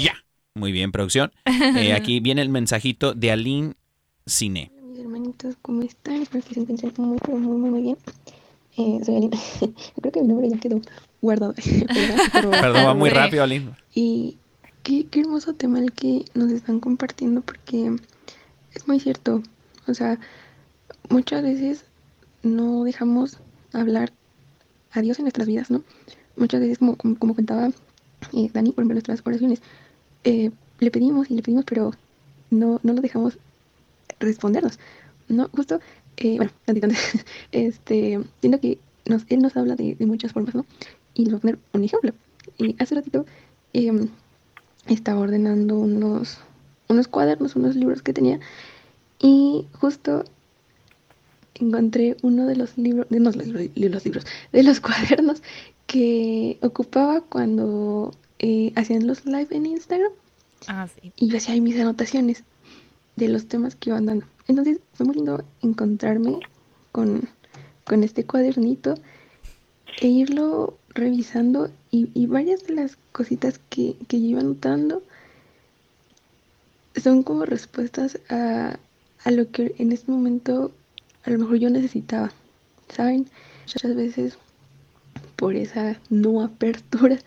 ya. 0.00 0.14
Muy 0.54 0.72
bien, 0.72 0.92
producción. 0.92 1.30
Eh, 1.44 1.92
aquí 1.96 2.20
viene 2.20 2.40
el 2.40 2.48
mensajito 2.48 3.12
de 3.12 3.32
Aline 3.32 3.74
Cine. 4.24 4.72
Mis 4.82 5.00
hermanitos, 5.00 5.56
¿cómo 5.60 5.82
están? 5.82 6.22
Espero 6.22 6.42
que 6.42 6.54
se 6.54 6.60
encuentren 6.60 6.92
muy, 6.96 7.18
muy, 7.38 7.70
muy 7.70 7.82
bien. 7.82 7.96
Eh, 8.76 9.00
soy 9.04 9.16
Alina. 9.16 9.38
Creo 10.00 10.12
que 10.12 10.20
mi 10.22 10.28
nombre 10.28 10.48
ya 10.48 10.58
quedó 10.58 10.80
guardado. 11.22 11.54
Perdón, 12.32 12.86
va 12.86 12.94
muy 12.94 13.10
rápido, 13.10 13.42
Aline. 13.42 13.74
Y 13.94 14.36
qué, 14.82 15.06
qué 15.06 15.20
hermoso 15.20 15.54
tema 15.54 15.78
el 15.78 15.92
que 15.92 16.24
nos 16.34 16.50
están 16.50 16.80
compartiendo 16.80 17.40
porque 17.40 17.96
es 18.74 18.86
muy 18.86 19.00
cierto. 19.00 19.42
O 19.86 19.94
sea, 19.94 20.18
muchas 21.08 21.42
veces 21.42 21.84
no 22.42 22.84
dejamos 22.84 23.38
hablar 23.72 24.12
a 24.92 25.00
Dios 25.00 25.18
en 25.18 25.24
nuestras 25.24 25.46
vidas, 25.46 25.70
¿no? 25.70 25.82
Muchas 26.36 26.60
veces, 26.60 26.78
como, 26.78 26.96
como, 26.96 27.18
como 27.18 27.34
contaba 27.34 27.70
eh, 28.32 28.50
Dani, 28.52 28.72
por 28.72 28.82
ejemplo, 28.82 28.92
en 28.92 28.94
nuestras 28.94 29.22
oraciones, 29.24 29.62
eh, 30.24 30.50
le 30.80 30.90
pedimos 30.90 31.30
y 31.30 31.34
le 31.34 31.42
pedimos, 31.42 31.64
pero 31.64 31.92
no, 32.50 32.80
no 32.82 32.92
lo 32.92 33.00
dejamos 33.00 33.38
respondernos. 34.20 34.78
No, 35.28 35.48
justo, 35.48 35.80
eh, 36.18 36.36
bueno, 36.38 36.94
este, 37.52 38.20
siento 38.40 38.60
que 38.60 38.78
nos, 39.06 39.22
él 39.28 39.40
nos 39.40 39.56
habla 39.56 39.76
de, 39.76 39.94
de 39.94 40.06
muchas 40.06 40.32
formas, 40.32 40.54
¿no? 40.54 40.64
Y 41.14 41.24
les 41.24 41.32
voy 41.32 41.38
a 41.38 41.40
poner 41.40 41.58
un 41.72 41.84
ejemplo. 41.84 42.12
Hace 42.78 42.94
ratito 42.94 43.26
em, 43.72 44.08
estaba 44.86 45.20
ordenando 45.20 45.78
unos, 45.78 46.38
unos 46.88 47.08
cuadernos, 47.08 47.56
unos 47.56 47.74
libros 47.76 48.02
que 48.02 48.12
tenía, 48.12 48.40
y 49.20 49.66
justo 49.80 50.24
encontré 51.54 52.16
uno 52.22 52.46
de 52.46 52.56
los 52.56 52.76
libros, 52.76 53.08
de, 53.08 53.18
no, 53.20 53.30
los, 53.30 53.36
libros- 53.46 53.70
los 53.76 54.04
libros, 54.04 54.26
de 54.52 54.62
los 54.62 54.80
cuadernos 54.86 55.42
que 55.86 56.58
ocupaba 56.62 57.20
cuando 57.22 58.12
eh, 58.38 58.72
hacían 58.76 59.06
los 59.06 59.24
live 59.24 59.48
en 59.50 59.66
Instagram 59.66 60.12
Ah, 60.68 60.88
sí. 60.88 61.12
y 61.16 61.28
yo 61.28 61.36
hacía 61.36 61.54
ahí 61.54 61.60
mis 61.60 61.78
anotaciones 61.78 62.42
de 63.16 63.28
los 63.28 63.46
temas 63.46 63.74
que 63.74 63.90
iban 63.90 64.06
dando. 64.06 64.26
Entonces 64.46 64.78
fue 64.92 65.06
muy 65.06 65.16
lindo 65.16 65.44
encontrarme 65.62 66.38
con, 66.92 67.28
con 67.84 68.04
este 68.04 68.24
cuadernito 68.24 68.94
e 70.00 70.06
irlo 70.06 70.78
revisando 70.90 71.70
y, 71.90 72.10
y 72.14 72.26
varias 72.26 72.66
de 72.66 72.74
las 72.74 72.98
cositas 73.12 73.60
que, 73.70 73.96
que 74.08 74.20
yo 74.20 74.26
iba 74.28 74.40
anotando 74.40 75.02
son 77.02 77.22
como 77.22 77.44
respuestas 77.44 78.18
a, 78.28 78.78
a 79.24 79.30
lo 79.30 79.50
que 79.50 79.74
en 79.78 79.92
este 79.92 80.10
momento 80.10 80.72
a 81.24 81.30
lo 81.30 81.38
mejor 81.38 81.56
yo 81.56 81.70
necesitaba, 81.70 82.32
¿saben? 82.88 83.28
Muchas 83.66 83.96
veces 83.96 84.38
por 85.34 85.56
esa 85.56 85.98
no 86.08 86.42
apertura 86.42 87.18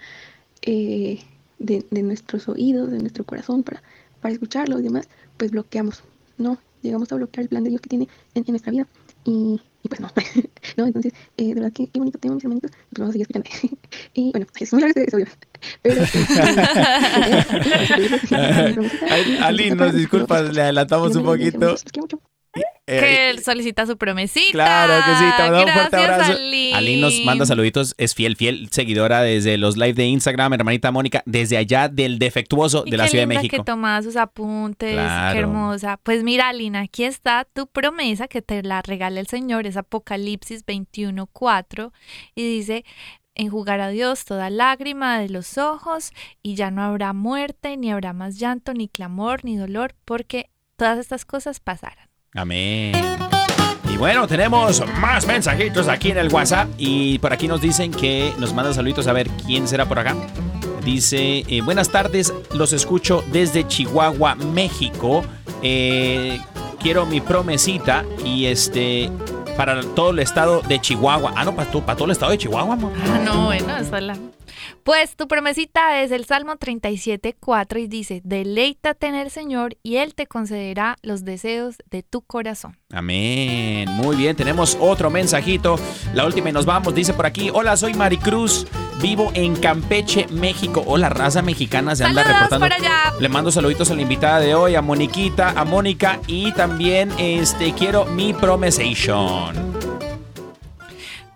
eh, 0.61 1.19
de, 1.59 1.85
de 1.91 2.03
nuestros 2.03 2.47
oídos, 2.47 2.91
de 2.91 2.99
nuestro 2.99 3.25
corazón 3.25 3.63
para, 3.63 3.83
para 4.21 4.33
escucharlo 4.33 4.79
y 4.79 4.83
demás, 4.83 5.07
pues 5.37 5.51
bloqueamos, 5.51 6.03
¿no? 6.37 6.57
Llegamos 6.81 7.11
a 7.11 7.15
bloquear 7.15 7.43
el 7.43 7.49
plan 7.49 7.63
de 7.63 7.71
Dios 7.71 7.81
que 7.81 7.89
tiene 7.89 8.07
en, 8.33 8.43
en 8.45 8.51
nuestra 8.51 8.71
vida 8.71 8.87
y, 9.25 9.59
y 9.83 9.89
pues 9.89 9.99
no, 9.99 10.09
¿no? 10.77 10.85
Entonces, 10.85 11.13
eh, 11.37 11.47
de 11.47 11.53
verdad 11.55 11.73
que 11.73 11.87
qué 11.87 11.99
bonito 11.99 12.19
tema, 12.19 12.35
mis 12.35 12.43
hermanitos, 12.43 12.71
pues 12.71 12.99
vamos 12.99 13.09
a 13.09 13.13
seguir 13.13 13.27
escuchando. 13.29 13.77
y 14.13 14.31
bueno, 14.31 14.47
es 14.59 14.73
muy 14.73 14.81
largo 14.81 14.89
este 14.89 15.01
episodio, 15.03 15.25
pero... 15.81 16.01
Aline, 19.45 19.75
nos 19.75 19.93
disculpas, 19.93 20.53
le 20.53 20.61
adelantamos 20.61 21.15
un 21.15 21.23
poquito. 21.23 21.75
Eh, 22.89 22.99
que 22.99 23.29
él 23.29 23.43
solicita 23.43 23.85
su 23.85 23.97
promesita. 23.97 24.51
Claro 24.51 24.93
que 25.05 25.15
sí, 25.15 25.25
te 25.37 25.43
mandamos 25.43 25.65
un 25.65 25.71
fuerte 25.73 25.97
Gracias, 25.97 26.13
abrazo. 26.29 26.31
Aline. 26.41 26.73
Aline 26.75 27.01
nos 27.01 27.19
manda 27.25 27.45
saluditos, 27.45 27.95
es 27.97 28.15
fiel, 28.15 28.35
fiel 28.35 28.67
seguidora 28.71 29.21
desde 29.21 29.57
los 29.57 29.77
live 29.77 29.93
de 29.93 30.05
Instagram, 30.05 30.53
hermanita 30.53 30.91
Mónica, 30.91 31.21
desde 31.25 31.57
allá 31.57 31.87
del 31.89 32.19
defectuoso 32.19 32.83
Y 32.85 32.91
de 32.91 32.97
la 32.97 33.03
qué 33.05 33.09
Ciudad 33.11 33.23
de 33.23 33.27
linda 33.27 33.41
México. 33.41 33.57
que 33.57 33.63
tomaba 33.63 34.01
sus 34.01 34.15
apuntes, 34.15 34.93
Claro. 34.93 35.33
qué 35.33 35.39
hermosa. 35.39 35.99
Pues 36.03 36.23
mira, 36.23 36.49
Alina, 36.49 36.81
aquí 36.81 37.03
está 37.03 37.45
tu 37.53 37.67
promesa 37.67 38.27
que 38.27 38.41
te 38.41 38.63
la 38.63 38.81
regala 38.81 39.19
el 39.19 39.27
Señor, 39.27 39.67
es 39.67 39.77
Apocalipsis 39.77 40.65
21:4 40.65 41.91
y 42.35 42.43
dice, 42.43 42.85
enjugar 43.35 43.79
a 43.79 43.89
Dios 43.89 44.25
toda 44.25 44.49
lágrima 44.49 45.19
de 45.19 45.29
los 45.29 45.57
ojos 45.57 46.11
y 46.43 46.55
ya 46.55 46.71
no 46.71 46.83
habrá 46.83 47.13
muerte, 47.13 47.77
ni 47.77 47.91
habrá 47.91 48.11
más 48.13 48.37
llanto, 48.37 48.73
ni 48.73 48.87
clamor, 48.89 49.45
ni 49.45 49.55
dolor, 49.55 49.95
porque 50.05 50.49
todas 50.75 50.99
estas 50.99 51.23
cosas 51.25 51.59
pasarán. 51.59 52.08
Amén. 52.33 52.93
Y 53.91 53.97
bueno, 53.97 54.27
tenemos 54.27 54.83
más 54.99 55.25
mensajitos 55.25 55.87
aquí 55.87 56.11
en 56.11 56.17
el 56.19 56.31
WhatsApp 56.31 56.69
y 56.77 57.17
por 57.19 57.33
aquí 57.33 57.47
nos 57.47 57.59
dicen 57.59 57.91
que 57.91 58.33
nos 58.37 58.53
mandan 58.53 58.73
saluditos 58.73 59.07
a 59.07 59.13
ver 59.13 59.27
quién 59.45 59.67
será 59.67 59.85
por 59.85 59.99
acá. 59.99 60.15
Dice, 60.85 61.43
eh, 61.47 61.61
buenas 61.61 61.89
tardes, 61.89 62.33
los 62.53 62.71
escucho 62.71 63.23
desde 63.31 63.67
Chihuahua, 63.67 64.35
México. 64.35 65.23
Eh, 65.61 66.39
quiero 66.79 67.05
mi 67.05 67.19
promesita 67.19 68.05
y 68.23 68.45
este 68.45 69.09
para 69.57 69.81
todo 69.81 70.11
el 70.11 70.19
estado 70.19 70.61
de 70.61 70.79
Chihuahua. 70.79 71.33
Ah, 71.35 71.43
no, 71.43 71.53
para, 71.53 71.69
para 71.69 71.95
todo 71.95 72.05
el 72.05 72.11
estado 72.11 72.31
de 72.31 72.37
Chihuahua, 72.37 72.73
amor. 72.73 72.93
Ah, 73.05 73.19
no, 73.25 73.45
bueno, 73.47 73.75
esa 73.75 73.97
es 73.97 74.03
la... 74.03 74.17
Pues 74.89 75.15
tu 75.15 75.27
promesita 75.27 76.01
es 76.01 76.09
el 76.09 76.25
Salmo 76.25 76.55
37:4 76.55 77.77
y 77.77 77.85
dice, 77.85 78.21
deleítate 78.23 79.05
en 79.05 79.13
el 79.13 79.29
Señor 79.29 79.77
y 79.83 79.97
Él 79.97 80.15
te 80.15 80.25
concederá 80.25 80.97
los 81.03 81.23
deseos 81.23 81.75
de 81.91 82.01
tu 82.01 82.23
corazón. 82.23 82.75
Amén. 82.91 83.87
Muy 83.91 84.15
bien, 84.15 84.35
tenemos 84.35 84.75
otro 84.81 85.11
mensajito. 85.11 85.75
La 86.15 86.25
última 86.25 86.49
y 86.49 86.53
nos 86.53 86.65
vamos. 86.65 86.95
Dice 86.95 87.13
por 87.13 87.27
aquí, 87.27 87.51
hola, 87.53 87.77
soy 87.77 87.93
Maricruz, 87.93 88.65
vivo 88.99 89.29
en 89.35 89.55
Campeche, 89.57 90.25
México. 90.31 90.83
Hola, 90.87 91.09
raza 91.09 91.43
mexicana 91.43 91.95
se 91.95 92.05
anda 92.05 92.23
Saludos 92.23 92.41
reportando. 92.49 92.65
por 92.65 92.73
allá. 92.73 93.13
Le 93.19 93.29
mando 93.29 93.51
saluditos 93.51 93.91
a 93.91 93.93
la 93.93 94.01
invitada 94.01 94.39
de 94.39 94.55
hoy, 94.55 94.73
a 94.73 94.81
Moniquita, 94.81 95.51
a 95.51 95.65
Mónica 95.65 96.19
y 96.25 96.51
también 96.53 97.11
este 97.19 97.73
quiero 97.73 98.05
mi 98.05 98.33
promesation. 98.33 99.55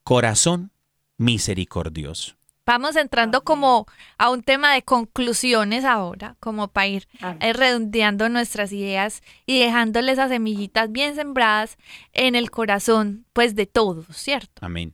Corazón 0.03 0.71
misericordioso. 1.17 2.35
Vamos 2.67 2.95
entrando 2.95 3.41
como 3.43 3.85
a 4.17 4.31
un 4.31 4.41
tema 4.41 4.73
de 4.73 4.81
conclusiones 4.81 5.85
ahora, 5.85 6.35
como 6.39 6.67
para 6.67 6.87
ir 6.87 7.03
eh, 7.39 7.53
redondeando 7.53 8.27
nuestras 8.27 8.73
ideas 8.73 9.21
y 9.45 9.59
dejándole 9.59 10.11
esas 10.11 10.31
semillitas 10.31 10.91
bien 10.91 11.13
sembradas 11.13 11.77
en 12.13 12.33
el 12.33 12.49
corazón, 12.49 13.25
pues 13.33 13.55
de 13.55 13.67
todos, 13.67 14.07
¿cierto? 14.07 14.65
Amén. 14.65 14.93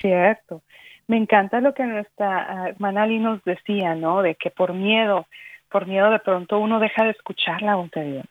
Cierto. 0.00 0.62
Me 1.06 1.16
encanta 1.16 1.60
lo 1.60 1.74
que 1.74 1.84
nuestra 1.84 2.64
ah, 2.64 2.68
hermana 2.70 3.04
Ali 3.04 3.20
nos 3.20 3.42
decía, 3.44 3.94
¿no? 3.94 4.22
De 4.22 4.34
que 4.34 4.50
por 4.50 4.72
miedo, 4.74 5.26
por 5.70 5.86
miedo 5.86 6.10
de 6.10 6.18
pronto 6.18 6.58
uno 6.58 6.80
deja 6.80 7.04
de 7.04 7.10
escuchar 7.10 7.62
la 7.62 7.76
voz 7.76 7.90
de 7.92 8.02
Dios. 8.02 8.26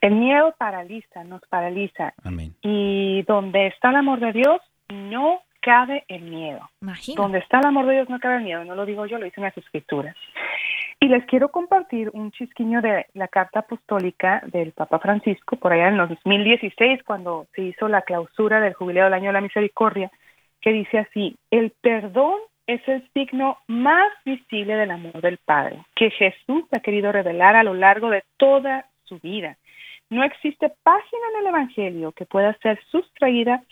El 0.00 0.14
miedo 0.14 0.54
paraliza, 0.56 1.24
nos 1.24 1.42
paraliza. 1.48 2.14
Amén. 2.22 2.54
Y 2.62 3.22
donde 3.22 3.66
está 3.66 3.90
el 3.90 3.96
amor 3.96 4.20
de 4.20 4.32
Dios, 4.32 4.60
no 4.88 5.40
cabe 5.64 6.04
el 6.08 6.22
miedo. 6.22 6.68
Imagina. 6.82 7.22
Donde 7.22 7.38
está 7.38 7.58
el 7.58 7.66
amor 7.66 7.86
de 7.86 7.94
Dios 7.94 8.10
no 8.10 8.20
cabe 8.20 8.36
el 8.36 8.44
miedo, 8.44 8.64
no 8.64 8.74
lo 8.74 8.84
digo 8.84 9.06
yo, 9.06 9.18
lo 9.18 9.24
dicen 9.24 9.44
las 9.44 9.56
escrituras. 9.56 10.14
Y 11.00 11.08
les 11.08 11.24
quiero 11.24 11.50
compartir 11.50 12.10
un 12.12 12.30
chisquiño 12.30 12.82
de 12.82 13.06
la 13.14 13.28
carta 13.28 13.60
apostólica 13.60 14.42
del 14.46 14.72
Papa 14.72 14.98
Francisco, 14.98 15.56
por 15.56 15.72
allá 15.72 15.88
en 15.88 15.96
los 15.96 16.08
2016, 16.10 17.02
cuando 17.02 17.46
se 17.54 17.62
hizo 17.62 17.88
la 17.88 18.02
clausura 18.02 18.60
del 18.60 18.74
Jubileo 18.74 19.04
del 19.04 19.14
Año 19.14 19.26
de 19.28 19.32
la 19.32 19.40
Misericordia, 19.40 20.10
que 20.60 20.72
dice 20.72 20.98
así, 20.98 21.36
el 21.50 21.72
perdón 21.80 22.38
es 22.66 22.86
el 22.86 23.06
signo 23.12 23.58
más 23.66 24.10
visible 24.24 24.76
del 24.76 24.90
amor 24.90 25.20
del 25.20 25.38
Padre, 25.38 25.84
que 25.94 26.10
Jesús 26.10 26.64
ha 26.72 26.80
querido 26.80 27.10
revelar 27.10 27.56
a 27.56 27.64
lo 27.64 27.74
largo 27.74 28.10
de 28.10 28.22
toda 28.36 28.86
su 29.04 29.18
vida. 29.18 29.56
No 30.10 30.22
existe 30.24 30.70
página 30.82 31.22
en 31.32 31.40
el 31.40 31.46
Evangelio 31.48 32.12
que 32.12 32.26
pueda 32.26 32.54
ser 32.62 32.78
sustraída 32.90 33.62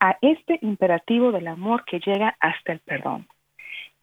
a 0.00 0.16
este 0.20 0.58
imperativo 0.62 1.32
del 1.32 1.48
amor 1.48 1.84
que 1.84 2.00
llega 2.00 2.36
hasta 2.40 2.72
el 2.72 2.80
perdón. 2.80 3.26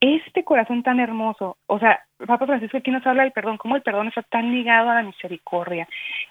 Este 0.02 0.44
corazón 0.44 0.84
tan 0.84 1.00
hermoso, 1.00 1.58
o 1.68 1.80
sea, 1.80 2.04
Papa 2.18 2.46
Francisco 2.46 2.78
aquí 2.78 2.92
nos 2.92 3.06
habla 3.08 3.24
del 3.24 3.32
perdón, 3.32 3.58
cómo 3.58 3.78
el 3.78 3.82
perdón 3.82 4.08
está 4.08 4.24
tan 4.24 4.52
ligado 4.52 4.90
a 4.90 4.96
la 4.96 5.04
misericordia, 5.04 5.88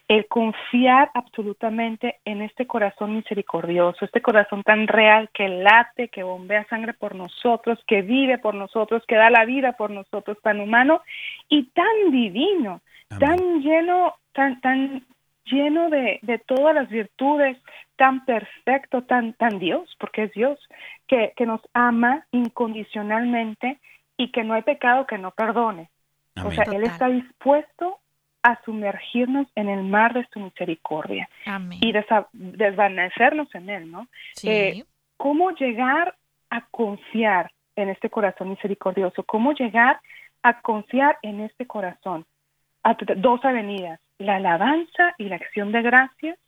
el 0.06 0.26
confiar 0.28 1.10
absolutamente 1.14 2.20
en 2.26 2.42
este 2.42 2.66
corazón 2.66 3.16
misericordioso, 3.16 4.04
este 4.04 4.20
corazón 4.20 4.62
tan 4.62 4.86
real 4.86 5.30
que 5.32 5.48
late, 5.48 6.08
que 6.08 6.22
bombea 6.22 6.66
sangre 6.68 6.92
por 6.92 7.14
nosotros, 7.14 7.78
que 7.86 8.02
vive 8.02 8.36
por 8.36 8.54
nosotros, 8.54 9.02
que 9.08 9.16
da 9.16 9.30
la 9.30 9.46
vida 9.46 9.72
por 9.72 9.90
nosotros, 9.90 10.36
tan 10.42 10.60
humano 10.60 11.00
y 11.48 11.64
tan 11.70 12.10
divino, 12.10 12.82
tan 13.18 13.62
lleno, 13.62 14.14
tan, 14.34 14.60
tan 14.60 15.04
lleno 15.44 15.90
de, 15.90 16.18
de 16.22 16.38
todas 16.38 16.74
las 16.74 16.88
virtudes, 16.88 17.58
tan 17.96 18.24
perfecto, 18.24 19.02
tan, 19.04 19.34
tan 19.34 19.58
Dios, 19.58 19.94
porque 20.00 20.24
es 20.24 20.32
Dios, 20.32 20.58
que, 21.06 21.32
que 21.36 21.46
nos 21.46 21.60
ama 21.74 22.26
incondicionalmente 22.32 23.78
y 24.16 24.30
que 24.30 24.44
no 24.44 24.54
hay 24.54 24.62
pecado 24.62 25.06
que 25.06 25.18
no 25.18 25.30
perdone. 25.32 25.90
O 26.44 26.50
sea, 26.50 26.64
Él 26.64 26.82
está 26.84 27.08
dispuesto 27.08 27.98
a 28.42 28.60
sumergirnos 28.64 29.46
en 29.54 29.68
el 29.68 29.84
mar 29.84 30.12
de 30.14 30.26
su 30.32 30.40
misericordia 30.40 31.28
Amén. 31.46 31.78
y 31.80 31.92
desa- 31.92 32.28
desvanecernos 32.32 33.54
en 33.54 33.70
Él, 33.70 33.90
¿no? 33.90 34.08
Sí. 34.34 34.50
Eh, 34.50 34.84
¿Cómo 35.16 35.52
llegar 35.52 36.16
a 36.50 36.66
confiar 36.66 37.52
en 37.76 37.88
este 37.88 38.10
corazón 38.10 38.50
misericordioso? 38.50 39.22
¿Cómo 39.22 39.52
llegar 39.52 40.00
a 40.42 40.60
confiar 40.60 41.18
en 41.22 41.40
este 41.40 41.66
corazón? 41.66 42.26
Dos 43.16 43.44
avenidas, 43.44 44.00
la 44.18 44.36
alabanza 44.36 45.14
y 45.18 45.24
la 45.24 45.36
acción 45.36 45.72
de 45.72 45.82
gracias 45.82 46.38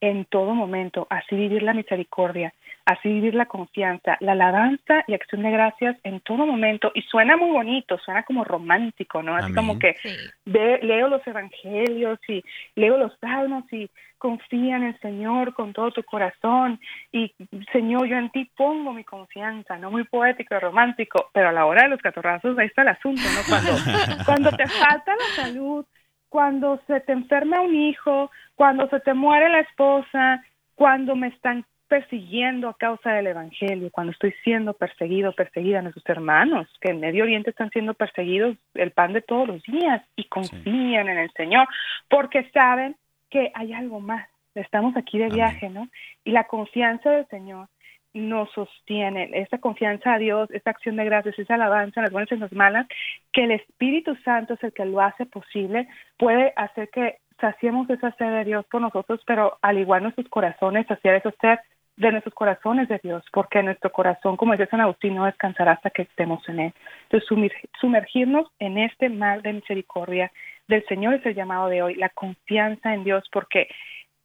en 0.00 0.24
todo 0.26 0.54
momento, 0.54 1.06
así 1.10 1.34
vivir 1.34 1.62
la 1.62 1.74
misericordia, 1.74 2.52
así 2.88 3.08
vivir 3.08 3.34
la 3.34 3.44
confianza, 3.44 4.16
la 4.20 4.32
alabanza 4.32 5.04
y 5.06 5.12
acción 5.12 5.42
de 5.42 5.50
gracias 5.50 5.96
en 6.04 6.20
todo 6.20 6.46
momento. 6.46 6.90
Y 6.94 7.02
suena 7.02 7.36
muy 7.36 7.50
bonito, 7.50 7.98
suena 7.98 8.22
como 8.22 8.44
romántico, 8.44 9.22
¿no? 9.22 9.36
Es 9.36 9.44
Amén. 9.44 9.54
como 9.56 9.78
que 9.78 9.94
Sí. 10.02 10.08
ve- 10.46 10.80
leo 10.82 11.08
los 11.08 11.24
evangelios 11.26 12.18
y 12.28 12.42
leo 12.76 12.96
los 12.96 13.12
salmos 13.20 13.70
y 13.72 13.90
confía 14.16 14.76
en 14.76 14.84
el 14.84 14.98
Señor 15.00 15.52
con 15.52 15.72
todo 15.74 15.90
tu 15.92 16.02
corazón 16.02 16.80
y 17.12 17.32
Señor, 17.72 18.06
yo 18.06 18.16
en 18.16 18.30
ti 18.30 18.50
pongo 18.56 18.92
mi 18.94 19.04
confianza, 19.04 19.76
no 19.76 19.90
muy 19.90 20.04
poético 20.04 20.54
y 20.56 20.58
romántico, 20.58 21.30
pero 21.34 21.50
a 21.50 21.52
la 21.52 21.66
hora 21.66 21.82
de 21.82 21.90
los 21.90 22.00
catorrazos 22.00 22.58
ahí 22.58 22.66
está 22.68 22.82
el 22.82 22.88
asunto, 22.88 23.20
¿no? 23.20 23.42
Cuando, 23.48 23.72
cuando 24.26 24.50
te 24.56 24.66
falta 24.66 25.12
la 25.14 25.36
salud, 25.36 25.84
cuando 26.30 26.80
se 26.86 27.00
te 27.00 27.12
enferma 27.12 27.60
un 27.60 27.74
hijo, 27.74 28.30
cuando 28.54 28.88
se 28.88 28.98
te 29.00 29.12
muere 29.14 29.50
la 29.50 29.60
esposa, 29.60 30.42
cuando 30.74 31.14
me 31.14 31.28
están 31.28 31.64
persiguiendo 31.88 32.68
a 32.68 32.76
causa 32.76 33.12
del 33.12 33.28
Evangelio, 33.28 33.90
cuando 33.90 34.12
estoy 34.12 34.34
siendo 34.44 34.74
perseguido, 34.74 35.32
perseguida, 35.32 35.82
nuestros 35.82 36.06
hermanos 36.08 36.68
que 36.80 36.90
en 36.90 37.00
Medio 37.00 37.24
Oriente 37.24 37.50
están 37.50 37.70
siendo 37.70 37.94
perseguidos 37.94 38.56
el 38.74 38.92
pan 38.92 39.12
de 39.12 39.22
todos 39.22 39.48
los 39.48 39.62
días 39.62 40.02
y 40.14 40.24
confían 40.24 41.08
en 41.08 41.18
el 41.18 41.30
Señor 41.32 41.66
porque 42.08 42.48
saben 42.50 42.96
que 43.30 43.50
hay 43.54 43.72
algo 43.72 44.00
más. 44.00 44.28
Estamos 44.54 44.96
aquí 44.96 45.18
de 45.18 45.24
Amén. 45.24 45.36
viaje, 45.36 45.70
¿no? 45.70 45.88
Y 46.24 46.32
la 46.32 46.44
confianza 46.44 47.10
del 47.10 47.26
Señor 47.28 47.68
nos 48.14 48.50
sostiene, 48.52 49.30
esa 49.34 49.58
confianza 49.58 50.14
a 50.14 50.18
Dios, 50.18 50.50
esa 50.50 50.70
acción 50.70 50.96
de 50.96 51.04
gracias, 51.04 51.38
esa 51.38 51.54
alabanza 51.54 52.00
en 52.00 52.04
las 52.04 52.12
buenas 52.12 52.30
y 52.30 52.34
en 52.34 52.40
las 52.40 52.52
malas, 52.52 52.86
que 53.32 53.44
el 53.44 53.52
Espíritu 53.52 54.16
Santo 54.24 54.54
es 54.54 54.64
el 54.64 54.72
que 54.72 54.84
lo 54.84 55.00
hace 55.00 55.26
posible, 55.26 55.88
puede 56.16 56.52
hacer 56.56 56.88
que 56.90 57.18
saciemos 57.40 57.88
esa 57.90 58.10
sed 58.12 58.30
de 58.30 58.44
Dios 58.44 58.66
por 58.66 58.80
nosotros, 58.80 59.20
pero 59.26 59.58
al 59.62 59.78
igual 59.78 60.02
nuestros 60.02 60.28
corazones, 60.28 60.86
saciar 60.86 61.14
esa 61.14 61.32
sed 61.40 61.58
de 61.98 62.12
nuestros 62.12 62.34
corazones 62.34 62.88
de 62.88 63.00
Dios, 63.02 63.24
porque 63.32 63.62
nuestro 63.62 63.90
corazón, 63.90 64.36
como 64.36 64.52
dice 64.52 64.66
San 64.70 64.80
Agustín, 64.80 65.16
no 65.16 65.24
descansará 65.26 65.72
hasta 65.72 65.90
que 65.90 66.02
estemos 66.02 66.48
en 66.48 66.60
él. 66.60 66.72
Entonces, 67.04 67.28
sumir- 67.28 67.68
sumergirnos 67.80 68.46
en 68.60 68.78
este 68.78 69.08
mar 69.08 69.42
de 69.42 69.52
misericordia 69.54 70.30
del 70.68 70.84
Señor 70.86 71.14
es 71.14 71.26
el 71.26 71.34
llamado 71.34 71.68
de 71.68 71.82
hoy, 71.82 71.94
la 71.96 72.08
confianza 72.10 72.94
en 72.94 73.02
Dios, 73.02 73.24
porque 73.32 73.68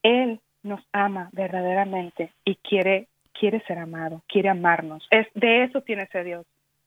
Él 0.03 0.39
nos 0.61 0.82
ama 0.91 1.30
verdaderamente 1.32 2.32
y 2.45 2.55
quiere, 2.57 3.07
quiere 3.38 3.59
ser 3.65 3.80
amado, 3.80 4.21
quiere 4.28 4.49
amarnos. 4.49 5.07
Es, 5.09 5.28
de 5.34 5.63
eso 5.63 5.82
tiene 5.82 6.03
ese 6.03 6.24
Dios, 6.24 6.45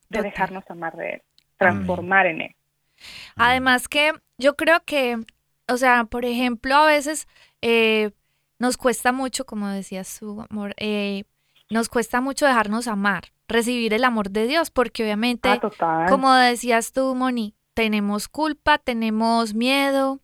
de 0.09 0.19
Total. 0.19 0.31
dejarnos 0.31 0.71
amar 0.71 0.95
de 0.97 1.15
Él, 1.15 1.23
transformar 1.59 2.27
en 2.27 2.41
Él. 2.43 2.55
Además 3.35 3.89
que 3.89 4.13
yo 4.39 4.55
creo 4.55 4.79
que, 4.87 5.17
o 5.69 5.77
sea, 5.79 6.05
por 6.05 6.25
ejemplo, 6.25 6.75
a 6.77 6.87
veces 6.87 7.27
eh, 7.61 8.13
nos 8.59 8.77
cuesta 8.77 9.13
mucho, 9.13 9.45
como 9.45 9.69
decías 9.69 10.09
su 10.09 10.45
amor, 10.49 10.75
eh, 10.79 11.25
nos 11.71 11.89
cuesta 11.89 12.21
mucho 12.21 12.47
dejarnos 12.47 12.87
amar, 12.89 13.33
recibir 13.49 13.93
el 13.93 14.05
amor 14.05 14.31
de 14.31 14.47
Dios, 14.47 14.71
porque 14.71 15.03
obviamente, 15.03 15.49
Ah, 15.49 16.07
como 16.09 16.33
decías 16.33 16.93
tú, 16.93 17.15
Moni, 17.15 17.55
tenemos 17.75 18.29
culpa, 18.29 18.79
tenemos 18.79 19.53
miedo, 19.53 20.21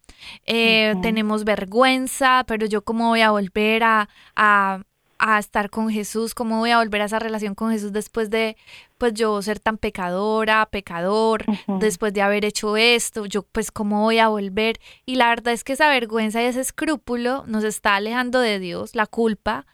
eh, 0.47 0.95
tenemos 1.03 1.45
vergüenza, 1.45 2.45
pero 2.47 2.65
yo 2.67 2.83
cómo 2.83 3.09
voy 3.09 3.21
a 3.21 3.31
volver 3.31 3.85
a, 3.85 4.09
a, 4.35 4.83
a 5.25 5.39
estar 5.39 5.71
con 5.71 5.89
Jesús, 5.89 6.35
cómo 6.35 6.59
voy 6.59 6.73
a 6.73 6.79
volver 6.79 7.01
a 7.01 7.05
esa 7.05 7.21
relación 7.21 7.55
con 7.55 7.71
Jesús 7.71 7.93
después 7.93 8.29
de, 8.29 8.57
pues 8.99 9.15
yo 9.15 9.41
ser 9.41 9.61
tan 9.61 9.79
pecadora, 9.79 10.67
pecador, 10.67 11.45
después 11.79 12.13
de 12.13 12.23
haber 12.23 12.45
hecho 12.45 12.77
esto, 12.77 13.25
yo 13.27 13.43
pues 13.43 13.71
cómo 13.71 14.03
voy 14.03 14.19
a 14.19 14.27
volver. 14.27 14.79
Y 15.07 15.15
la 15.15 15.29
verdad 15.29 15.55
es 15.55 15.63
que 15.63 15.75
esa 15.75 15.89
vergüenza 15.89 16.43
y 16.43 16.47
ese 16.47 16.61
escrúpulo 16.61 17.45
nos 17.47 17.63
está 17.63 17.95
alejando 17.95 18.41
de 18.41 18.59
Dios, 18.59 18.97
la 18.97 19.07
culpa. 19.07 19.65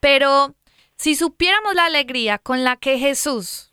Pero 0.00 0.54
si 0.96 1.14
supiéramos 1.14 1.74
la 1.74 1.86
alegría 1.86 2.36
con 2.36 2.62
la 2.62 2.76
que 2.76 2.98
Jesús 2.98 3.70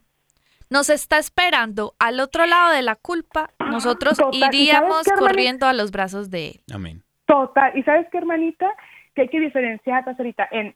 nos 0.69 0.89
está 0.89 1.17
esperando 1.17 1.93
al 1.99 2.21
otro 2.21 2.45
lado 2.45 2.71
de 2.71 2.83
la 2.83 2.95
culpa, 2.95 3.49
nosotros 3.59 4.17
Total. 4.17 4.33
¿Y 4.33 4.39
sabes 4.39 4.55
iríamos 4.55 5.03
qué, 5.03 5.11
corriendo 5.11 5.67
a 5.67 5.73
los 5.73 5.91
brazos 5.91 6.29
de 6.29 6.47
Él. 6.47 6.61
Amén. 6.73 7.03
Total. 7.25 7.77
¿Y 7.77 7.83
sabes 7.83 8.07
qué, 8.13 8.17
hermanita? 8.17 8.69
Que 9.13 9.23
hay 9.23 9.27
que 9.27 9.41
diferenciar, 9.41 10.05
pastorita, 10.05 10.47
en 10.51 10.73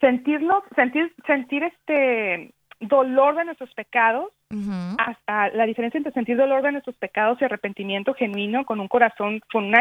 sentirnos, 0.00 0.62
sentir, 0.74 1.12
sentir 1.26 1.62
este 1.62 2.52
dolor 2.80 3.36
de 3.36 3.44
nuestros 3.44 3.72
pecados, 3.74 4.32
hasta 4.98 5.48
la 5.50 5.64
diferencia 5.64 5.98
entre 5.98 6.12
sentir 6.12 6.36
dolor 6.36 6.62
de 6.62 6.72
nuestros 6.72 6.96
pecados 6.96 7.40
y 7.40 7.44
arrepentimiento 7.44 8.14
genuino 8.14 8.64
con 8.64 8.80
un 8.80 8.88
corazón, 8.88 9.40
con 9.52 9.66
un 9.66 9.76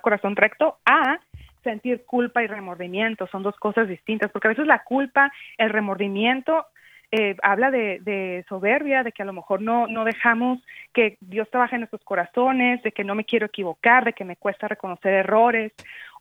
corazón 0.00 0.34
recto, 0.34 0.78
a 0.84 1.20
sentir 1.62 2.04
culpa 2.04 2.42
y 2.42 2.48
remordimiento. 2.48 3.28
Son 3.28 3.42
dos 3.42 3.56
cosas 3.56 3.86
distintas, 3.86 4.30
porque 4.32 4.48
a 4.48 4.50
veces 4.50 4.66
la 4.66 4.82
culpa, 4.82 5.32
el 5.58 5.70
remordimiento, 5.70 6.66
eh, 7.14 7.36
habla 7.42 7.70
de, 7.70 8.00
de 8.00 8.42
soberbia, 8.48 9.02
de 9.02 9.12
que 9.12 9.22
a 9.22 9.26
lo 9.26 9.34
mejor 9.34 9.60
no, 9.60 9.86
no 9.86 10.04
dejamos 10.04 10.60
que 10.94 11.18
Dios 11.20 11.48
trabaje 11.50 11.76
en 11.76 11.82
nuestros 11.82 12.02
corazones, 12.04 12.82
de 12.82 12.92
que 12.92 13.04
no 13.04 13.14
me 13.14 13.26
quiero 13.26 13.46
equivocar, 13.46 14.06
de 14.06 14.14
que 14.14 14.24
me 14.24 14.36
cuesta 14.36 14.66
reconocer 14.66 15.12
errores, 15.12 15.72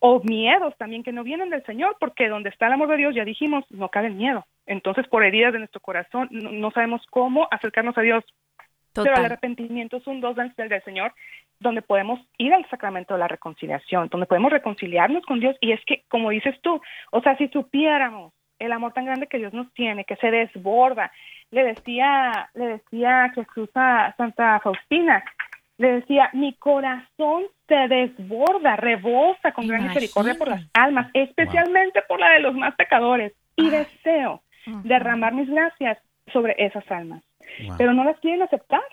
o 0.02 0.20
miedos 0.22 0.76
también 0.78 1.04
que 1.04 1.14
no 1.14 1.24
vienen 1.24 1.50
del 1.50 1.64
Señor, 1.64 1.96
porque 1.98 2.28
donde 2.28 2.50
está 2.50 2.68
el 2.68 2.74
amor 2.74 2.90
de 2.90 2.98
Dios, 2.98 3.16
ya 3.16 3.24
dijimos, 3.24 3.64
no 3.70 3.88
cabe 3.88 4.08
el 4.08 4.16
miedo. 4.16 4.46
Entonces, 4.66 5.08
por 5.08 5.24
heridas 5.24 5.54
de 5.54 5.60
nuestro 5.60 5.80
corazón, 5.80 6.28
no, 6.30 6.52
no 6.52 6.72
sabemos 6.72 7.02
cómo 7.10 7.48
acercarnos 7.52 7.98
a 7.98 8.02
Dios. 8.02 8.26
Pero 8.94 9.06
el 9.06 9.14
Total. 9.14 9.26
arrepentimiento 9.26 9.96
es 9.96 10.08
un 10.08 10.20
dos 10.20 10.36
del, 10.36 10.54
del 10.58 10.84
Señor, 10.84 11.14
donde 11.62 11.82
podemos 11.82 12.20
ir 12.38 12.54
al 12.54 12.70
sacramento 12.70 13.14
de 13.14 13.22
la 13.22 13.30
reconciliación, 13.30 14.10
donde 14.10 14.26
podemos 14.26 14.52
reconciliarnos 14.52 15.26
con 15.26 15.40
Dios. 15.40 15.56
Y 15.62 15.72
es 15.72 15.80
que, 15.86 16.04
como 16.10 16.32
dices 16.32 16.60
tú, 16.62 16.82
o 17.12 17.22
sea, 17.22 17.38
si 17.38 17.48
supiéramos 17.48 18.34
el 18.62 18.72
amor 18.72 18.94
tan 18.94 19.06
grande 19.06 19.28
que 19.28 19.38
Dios 19.38 19.54
nos 19.54 19.72
tiene, 19.74 20.06
que 20.06 20.16
se 20.18 20.32
desborda. 20.32 21.12
Le 21.52 21.64
decía, 21.64 22.50
le 22.54 22.68
decía 22.68 23.32
Jesús 23.36 23.70
a 23.76 24.14
Santa 24.18 24.60
Faustina, 24.60 25.24
le 25.78 25.94
decía, 25.94 26.30
mi 26.34 26.54
corazón 26.54 27.44
se 27.68 27.88
desborda, 27.88 28.76
rebosa 28.76 29.52
con 29.52 29.68
gran 29.68 29.88
misericordia 29.88 30.36
por 30.36 30.50
las 30.50 30.64
almas, 30.74 31.10
especialmente 31.14 32.02
por 32.08 32.20
la 32.20 32.34
de 32.34 32.40
los 32.40 32.54
más 32.54 32.76
pecadores, 32.76 33.34
y 33.56 33.70
deseo 33.70 34.42
derramar 34.84 35.34
mis 35.34 35.50
gracias 35.50 35.98
sobre 36.32 36.56
esas 36.58 36.90
almas. 36.92 37.24
Wow. 37.66 37.76
Pero 37.78 37.94
no 37.94 38.04
las 38.04 38.20
quieren 38.20 38.44
aceptar. 38.44 38.84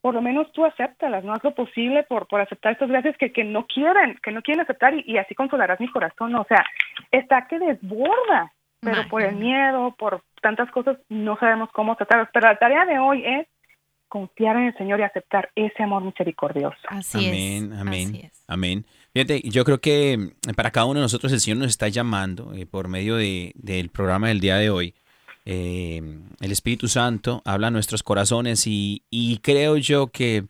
Por 0.00 0.12
lo 0.12 0.20
menos 0.20 0.52
tú 0.52 0.66
acéptalas, 0.66 1.24
no 1.24 1.32
haz 1.32 1.42
lo 1.42 1.54
posible 1.54 2.02
por, 2.02 2.28
por 2.28 2.42
aceptar 2.42 2.72
estas 2.72 2.90
gracias 2.90 3.16
que, 3.16 3.32
que 3.32 3.42
no 3.42 3.66
quieren, 3.66 4.18
que 4.22 4.32
no 4.32 4.42
quieren 4.42 4.60
aceptar 4.60 4.92
y, 4.92 5.02
y 5.06 5.16
así 5.16 5.34
consolarás 5.34 5.80
mi 5.80 5.88
corazón. 5.88 6.34
O 6.34 6.44
sea, 6.44 6.62
está 7.10 7.46
que 7.48 7.58
desborda, 7.58 8.52
pero 8.84 9.08
por 9.08 9.22
el 9.22 9.36
miedo, 9.36 9.94
por 9.98 10.22
tantas 10.42 10.70
cosas, 10.70 10.98
no 11.08 11.36
sabemos 11.38 11.70
cómo 11.72 11.92
aceptarlas. 11.92 12.28
Pero 12.32 12.48
la 12.48 12.56
tarea 12.58 12.84
de 12.84 12.98
hoy 12.98 13.24
es 13.24 13.46
confiar 14.08 14.56
en 14.56 14.64
el 14.64 14.76
Señor 14.78 15.00
y 15.00 15.02
aceptar 15.02 15.50
ese 15.56 15.82
amor 15.82 16.04
misericordioso. 16.04 16.76
Así 16.88 17.26
amén, 17.28 17.72
amén, 17.72 18.30
amén. 18.46 18.86
Fíjate, 19.12 19.40
yo 19.48 19.64
creo 19.64 19.80
que 19.80 20.16
mm, 20.46 20.52
para 20.54 20.70
cada 20.70 20.86
uno 20.86 21.00
de 21.00 21.04
nosotros 21.04 21.32
el 21.32 21.40
Señor 21.40 21.58
nos 21.58 21.68
está 21.68 21.88
llamando 21.88 22.52
eh, 22.54 22.66
por 22.66 22.86
medio 22.88 23.16
de- 23.16 23.52
del 23.56 23.88
programa 23.88 24.28
del 24.28 24.40
día 24.40 24.56
de 24.56 24.70
hoy. 24.70 24.94
Eh, 25.46 26.00
el 26.40 26.52
Espíritu 26.52 26.88
Santo 26.88 27.42
habla 27.44 27.66
a 27.66 27.70
nuestros 27.70 28.02
corazones 28.02 28.66
y, 28.66 29.02
y 29.10 29.38
creo 29.38 29.76
yo 29.76 30.06
que 30.08 30.44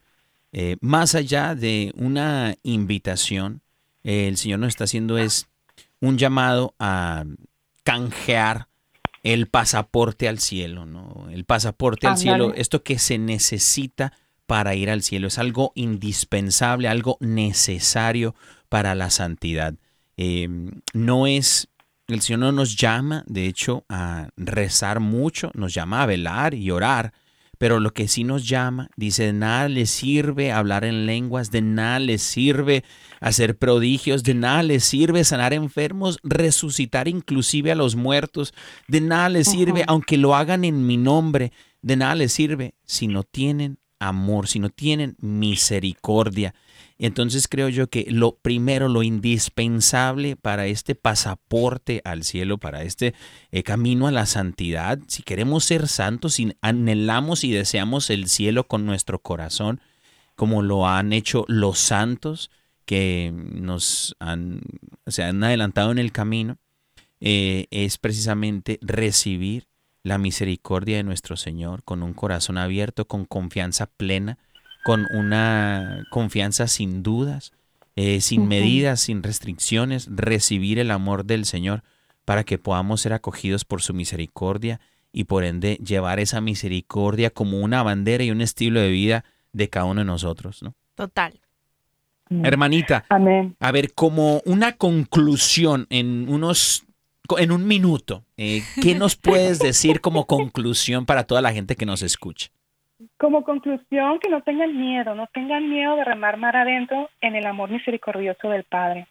eh, 0.53 0.77
más 0.79 1.15
allá 1.15 1.53
de 1.55 1.91
una 1.97 2.55
invitación, 2.63 3.61
eh, 4.03 4.27
el 4.27 4.37
Señor 4.37 4.59
nos 4.59 4.69
está 4.69 4.85
haciendo 4.85 5.17
es 5.17 5.49
un 5.99 6.17
llamado 6.17 6.75
a 6.79 7.25
canjear 7.85 8.67
el 9.23 9.47
pasaporte 9.47 10.27
al 10.27 10.39
cielo, 10.39 10.85
¿no? 10.85 11.27
El 11.31 11.45
pasaporte 11.45 12.07
al 12.07 12.17
cielo, 12.17 12.53
esto 12.55 12.83
que 12.83 12.99
se 12.99 13.17
necesita 13.17 14.11
para 14.45 14.75
ir 14.75 14.89
al 14.89 15.01
cielo, 15.01 15.27
es 15.27 15.39
algo 15.39 15.71
indispensable, 15.75 16.87
algo 16.87 17.17
necesario 17.21 18.35
para 18.69 18.93
la 18.95 19.09
santidad. 19.09 19.75
Eh, 20.17 20.47
no 20.93 21.27
es, 21.27 21.69
el 22.07 22.21
Señor 22.21 22.39
no 22.39 22.51
nos 22.51 22.75
llama, 22.75 23.23
de 23.27 23.47
hecho, 23.47 23.85
a 23.87 24.29
rezar 24.35 24.99
mucho, 24.99 25.51
nos 25.53 25.73
llama 25.73 26.03
a 26.03 26.05
velar 26.05 26.53
y 26.53 26.71
orar, 26.71 27.13
pero 27.57 27.79
lo 27.79 27.93
que 27.93 28.07
sí 28.07 28.23
nos 28.23 28.47
llama, 28.47 28.89
dice, 28.95 29.23
de 29.25 29.33
nada 29.33 29.69
le 29.69 29.85
sirve 29.85 30.51
hablar 30.51 30.85
en 30.85 31.05
lenguas, 31.05 31.51
de 31.51 31.61
nada 31.61 31.99
le 31.99 32.17
sirve 32.17 32.83
hacer 33.19 33.57
prodigios, 33.57 34.23
de 34.23 34.33
nada 34.33 34.63
le 34.63 34.79
sirve 34.79 35.23
sanar 35.23 35.53
enfermos, 35.53 36.19
resucitar 36.23 37.07
inclusive 37.07 37.71
a 37.71 37.75
los 37.75 37.95
muertos, 37.95 38.53
de 38.87 39.01
nada 39.01 39.29
le 39.29 39.43
sirve, 39.43 39.83
aunque 39.87 40.17
lo 40.17 40.35
hagan 40.35 40.63
en 40.63 40.85
mi 40.85 40.97
nombre, 40.97 41.51
de 41.81 41.95
nada 41.95 42.15
le 42.15 42.29
sirve 42.29 42.75
si 42.85 43.07
no 43.07 43.23
tienen 43.23 43.77
amor, 43.99 44.47
si 44.47 44.59
no 44.59 44.69
tienen 44.69 45.15
misericordia. 45.19 46.53
Entonces 46.97 47.47
creo 47.47 47.67
yo 47.67 47.87
que 47.87 48.05
lo 48.09 48.37
primero, 48.37 48.87
lo 48.87 49.03
indispensable 49.03 50.37
para 50.37 50.67
este 50.67 50.95
pasaporte 50.95 52.01
al 52.05 52.23
cielo, 52.23 52.57
para 52.57 52.83
este 52.83 53.13
eh, 53.51 53.63
camino 53.63 54.07
a 54.07 54.11
la 54.11 54.25
santidad, 54.25 54.99
si 55.07 55.23
queremos 55.23 55.65
ser 55.65 55.87
santos, 55.87 56.35
si 56.35 56.55
anhelamos 56.61 57.43
y 57.43 57.51
deseamos 57.51 58.09
el 58.09 58.29
cielo 58.29 58.65
con 58.67 58.85
nuestro 58.85 59.19
corazón, 59.19 59.81
como 60.35 60.61
lo 60.61 60.87
han 60.87 61.11
hecho 61.11 61.45
los 61.47 61.79
santos 61.79 62.49
que 62.85 63.31
nos 63.33 64.15
han, 64.19 64.61
se 65.07 65.23
han 65.23 65.43
adelantado 65.43 65.91
en 65.91 65.99
el 65.99 66.11
camino, 66.11 66.57
eh, 67.19 67.67
es 67.71 67.97
precisamente 67.97 68.79
recibir 68.81 69.67
la 70.03 70.17
misericordia 70.17 70.97
de 70.97 71.03
nuestro 71.03 71.35
Señor 71.35 71.83
con 71.83 72.03
un 72.03 72.13
corazón 72.13 72.57
abierto, 72.57 73.07
con 73.07 73.25
confianza 73.25 73.87
plena, 73.87 74.37
con 74.83 75.07
una 75.11 76.05
confianza 76.11 76.67
sin 76.67 77.01
dudas, 77.01 77.53
eh, 77.95 78.21
sin 78.21 78.47
medidas, 78.47 78.99
sin 78.99 79.23
restricciones, 79.23 80.07
recibir 80.11 80.77
el 80.77 80.91
amor 80.91 81.25
del 81.25 81.45
Señor 81.45 81.83
para 82.23 82.43
que 82.43 82.59
podamos 82.59 83.01
ser 83.01 83.13
acogidos 83.13 83.65
por 83.65 83.81
su 83.81 83.93
misericordia 83.93 84.79
y 85.11 85.23
por 85.23 85.43
ende 85.43 85.79
llevar 85.83 86.19
esa 86.19 86.41
misericordia 86.41 87.29
como 87.29 87.61
una 87.61 87.81
bandera 87.81 88.23
y 88.23 88.31
un 88.31 88.41
estilo 88.41 88.81
de 88.81 88.89
vida 88.89 89.25
de 89.53 89.69
cada 89.69 89.85
uno 89.85 90.01
de 90.01 90.05
nosotros, 90.05 90.61
¿no? 90.61 90.75
Total. 90.95 91.39
Hermanita, 92.29 93.05
a 93.09 93.71
ver, 93.71 93.93
como 93.93 94.41
una 94.45 94.73
conclusión 94.73 95.85
en 95.89 96.27
unos, 96.27 96.85
en 97.37 97.51
un 97.51 97.67
minuto, 97.67 98.23
eh, 98.37 98.61
¿qué 98.81 98.95
nos 98.95 99.15
puedes 99.21 99.59
decir 99.59 100.01
como 100.01 100.25
conclusión 100.25 101.05
para 101.05 101.25
toda 101.25 101.41
la 101.41 101.53
gente 101.53 101.75
que 101.75 101.85
nos 101.85 102.01
escucha? 102.01 102.49
Como 103.17 103.43
conclusión, 103.43 104.19
que 104.19 104.29
no 104.29 104.41
tengan 104.41 104.75
miedo, 104.79 105.13
no 105.13 105.27
tengan 105.33 105.69
miedo 105.69 105.95
de 105.97 106.03
remar 106.03 106.37
mar 106.37 106.55
adentro 106.55 107.09
en 107.21 107.35
el 107.35 107.45
amor 107.45 107.69
misericordioso 107.69 108.49
del 108.49 108.63
Padre, 108.63 109.07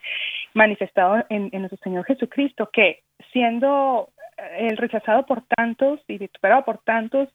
manifestado 0.54 1.24
en, 1.28 1.50
en 1.52 1.60
nuestro 1.60 1.78
Señor 1.84 2.04
Jesucristo, 2.06 2.70
que 2.72 3.02
siendo 3.32 4.08
eh, 4.38 4.68
el 4.68 4.76
rechazado 4.76 5.26
por 5.26 5.42
tantos 5.42 6.00
y 6.08 6.18
vituperado 6.18 6.64
por 6.64 6.78
tantos, 6.78 7.28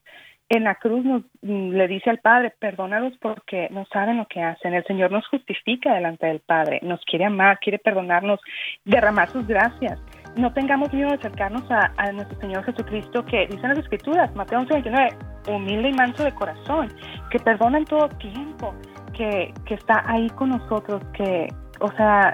en 0.50 0.64
la 0.64 0.76
cruz 0.76 1.06
nos, 1.06 1.22
mm, 1.44 1.70
le 1.72 1.88
dice 1.88 2.10
al 2.10 2.20
Padre, 2.20 2.54
perdónalos 2.60 3.14
porque 3.22 3.70
no 3.72 3.86
saben 3.86 4.18
lo 4.18 4.28
que 4.28 4.42
hacen. 4.42 4.74
El 4.74 4.84
Señor 4.86 5.12
nos 5.12 5.28
justifica 5.28 5.94
delante 5.94 6.26
del 6.26 6.40
Padre, 6.40 6.80
nos 6.82 7.00
quiere 7.06 7.26
amar, 7.26 7.60
quiere 7.60 7.78
perdonarnos, 7.78 8.40
derramar 8.84 9.30
sus 9.30 9.46
gracias. 9.48 10.02
No 10.36 10.52
tengamos 10.54 10.92
miedo 10.92 11.10
de 11.10 11.16
acercarnos 11.16 11.64
a, 11.70 12.12
nuestro 12.12 12.40
Señor 12.40 12.64
Jesucristo, 12.64 13.24
que 13.26 13.48
dicen 13.48 13.70
las 13.70 13.80
Escrituras, 13.80 14.34
Mateo 14.36 14.60
11, 14.60 14.74
29, 14.74 15.10
humilde 15.48 15.90
y 15.90 15.94
manso 15.94 16.24
de 16.24 16.34
corazón, 16.34 16.90
que 17.30 17.40
perdona 17.40 17.78
en 17.80 17.86
todo 17.86 18.10
tiempo, 18.10 18.74
que, 19.14 19.54
que 19.66 19.74
está 19.76 20.04
ahí 20.08 20.30
con 20.32 20.50
nosotros, 20.50 21.02
que, 21.14 21.48
o 21.80 21.92
sea, 21.92 22.34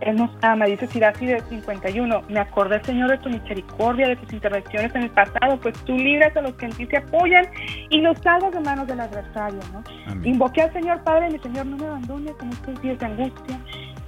Él 0.00 0.16
nos 0.16 0.30
ama, 0.42 0.66
dice 0.66 0.86
Sirasi 0.86 1.26
de 1.26 1.40
51, 1.40 2.22
me 2.28 2.40
acordé, 2.40 2.82
Señor, 2.84 3.10
de 3.10 3.18
tu 3.18 3.28
misericordia, 3.30 4.08
de 4.08 4.16
tus 4.16 4.32
intervenciones 4.32 4.94
en 4.94 5.02
el 5.02 5.10
pasado, 5.10 5.58
pues 5.60 5.74
tú 5.84 5.96
libras 5.96 6.36
a 6.36 6.40
los 6.40 6.54
que 6.54 6.66
en 6.66 6.72
ti 6.72 6.86
se 6.86 6.98
apoyan 6.98 7.46
y 7.90 8.00
los 8.00 8.16
salvas 8.18 8.52
de 8.52 8.60
manos 8.60 8.86
del 8.86 9.00
adversario, 9.00 9.60
¿no? 9.72 9.82
Invoqué 10.24 10.62
al 10.62 10.72
Señor 10.72 11.02
Padre, 11.02 11.30
mi 11.30 11.38
Señor, 11.38 11.66
no 11.66 11.76
me 11.76 11.86
abandones 11.86 12.34
en 12.40 12.50
estos 12.50 12.80
días 12.80 12.98
de 12.98 13.06
angustia. 13.06 13.58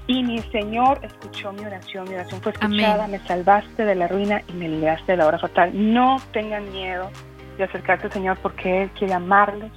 Y 0.06 0.24
mi 0.24 0.38
Señor 0.50 0.98
escuchó 1.02 1.52
mi 1.52 1.64
oración, 1.64 2.08
mi 2.08 2.14
oración 2.14 2.40
fue 2.40 2.52
escuchada, 2.52 3.06
me 3.06 3.18
salvaste 3.20 3.84
de 3.84 3.94
la 3.94 4.08
ruina 4.08 4.42
y 4.48 4.52
me 4.54 4.68
libraste 4.68 5.12
de 5.12 5.18
la 5.18 5.26
hora 5.26 5.38
fatal. 5.38 5.70
No 5.72 6.16
tengan 6.32 6.70
miedo 6.72 7.10
de 7.56 7.64
acercarse 7.64 8.06
al 8.06 8.12
Señor 8.12 8.38
porque 8.42 8.82
Él 8.82 8.90
quiere 8.90 9.14
amarlos, 9.14 9.70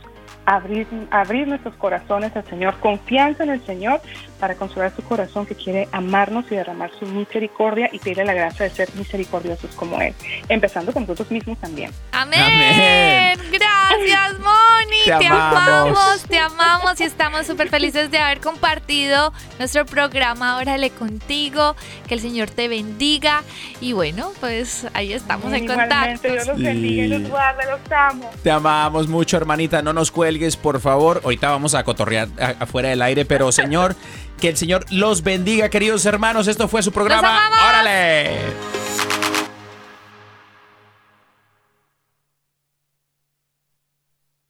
abrir, 0.45 0.87
abrir 1.11 1.47
nuestros 1.47 1.75
corazones 1.75 2.35
al 2.35 2.45
Señor, 2.45 2.79
confianza 2.79 3.43
en 3.43 3.51
el 3.51 3.61
Señor 3.61 4.01
para 4.43 4.55
consolar 4.55 4.93
su 4.93 5.01
corazón 5.03 5.45
que 5.45 5.55
quiere 5.55 5.87
amarnos 5.93 6.43
y 6.51 6.55
derramar 6.55 6.91
su 6.99 7.05
misericordia 7.05 7.89
y 7.93 7.99
pedirle 7.99 8.25
la 8.25 8.33
gracia 8.33 8.65
de 8.65 8.71
ser 8.71 8.89
misericordiosos 8.93 9.71
como 9.73 10.01
Él, 10.01 10.13
empezando 10.49 10.91
con 10.91 11.03
nosotros 11.03 11.31
mismos 11.31 11.57
también. 11.59 11.91
Amén. 12.11 12.41
Amén. 12.41 13.39
Gracias, 13.49 14.39
Moni. 14.39 14.97
Te 15.05 15.11
Te, 15.17 15.27
amamos. 15.27 15.97
amamos. 15.97 16.23
te 16.23 16.39
amamos 16.39 16.99
y 16.99 17.03
estamos 17.05 17.47
súper 17.47 17.69
felices 17.69 18.11
de 18.11 18.17
haber 18.17 18.41
compartido 18.41 19.31
nuestro 19.59 19.85
programa 19.85 20.57
Órale 20.57 20.89
contigo. 20.89 21.77
Que 22.09 22.15
el 22.15 22.19
Señor 22.19 22.49
te 22.49 22.67
bendiga. 22.67 23.43
Y 23.79 23.93
bueno, 23.93 24.33
pues 24.41 24.87
ahí 24.93 25.13
estamos 25.13 25.53
en 25.53 25.63
Igualmente, 25.63 26.31
Dios 26.31 26.45
contacto. 26.47 26.51
los 26.51 26.61
bendiga 26.61 27.03
y 27.05 27.07
los 27.07 27.29
guarde, 27.29 27.63
los 27.71 27.91
amo. 27.93 28.29
Te 28.43 28.51
amamos 28.51 29.07
mucho, 29.07 29.37
hermanita. 29.37 29.81
No 29.81 29.93
nos 29.93 30.11
cuelgues, 30.11 30.57
por 30.57 30.81
favor. 30.81 31.21
Ahorita 31.23 31.49
vamos 31.49 31.75
a 31.75 31.85
cotorrear 31.85 32.27
afuera 32.59 32.89
del 32.89 33.01
aire, 33.01 33.23
pero 33.23 33.53
Señor, 33.53 33.95
Que 34.43 34.49
el 34.49 34.57
Señor 34.57 34.85
los 34.89 35.23
bendiga, 35.23 35.69
queridos 35.69 36.05
hermanos. 36.05 36.49
Esto 36.49 36.67
fue 36.67 36.83
su 36.83 36.91
programa. 36.91 37.49
¡Órale! 37.69 38.39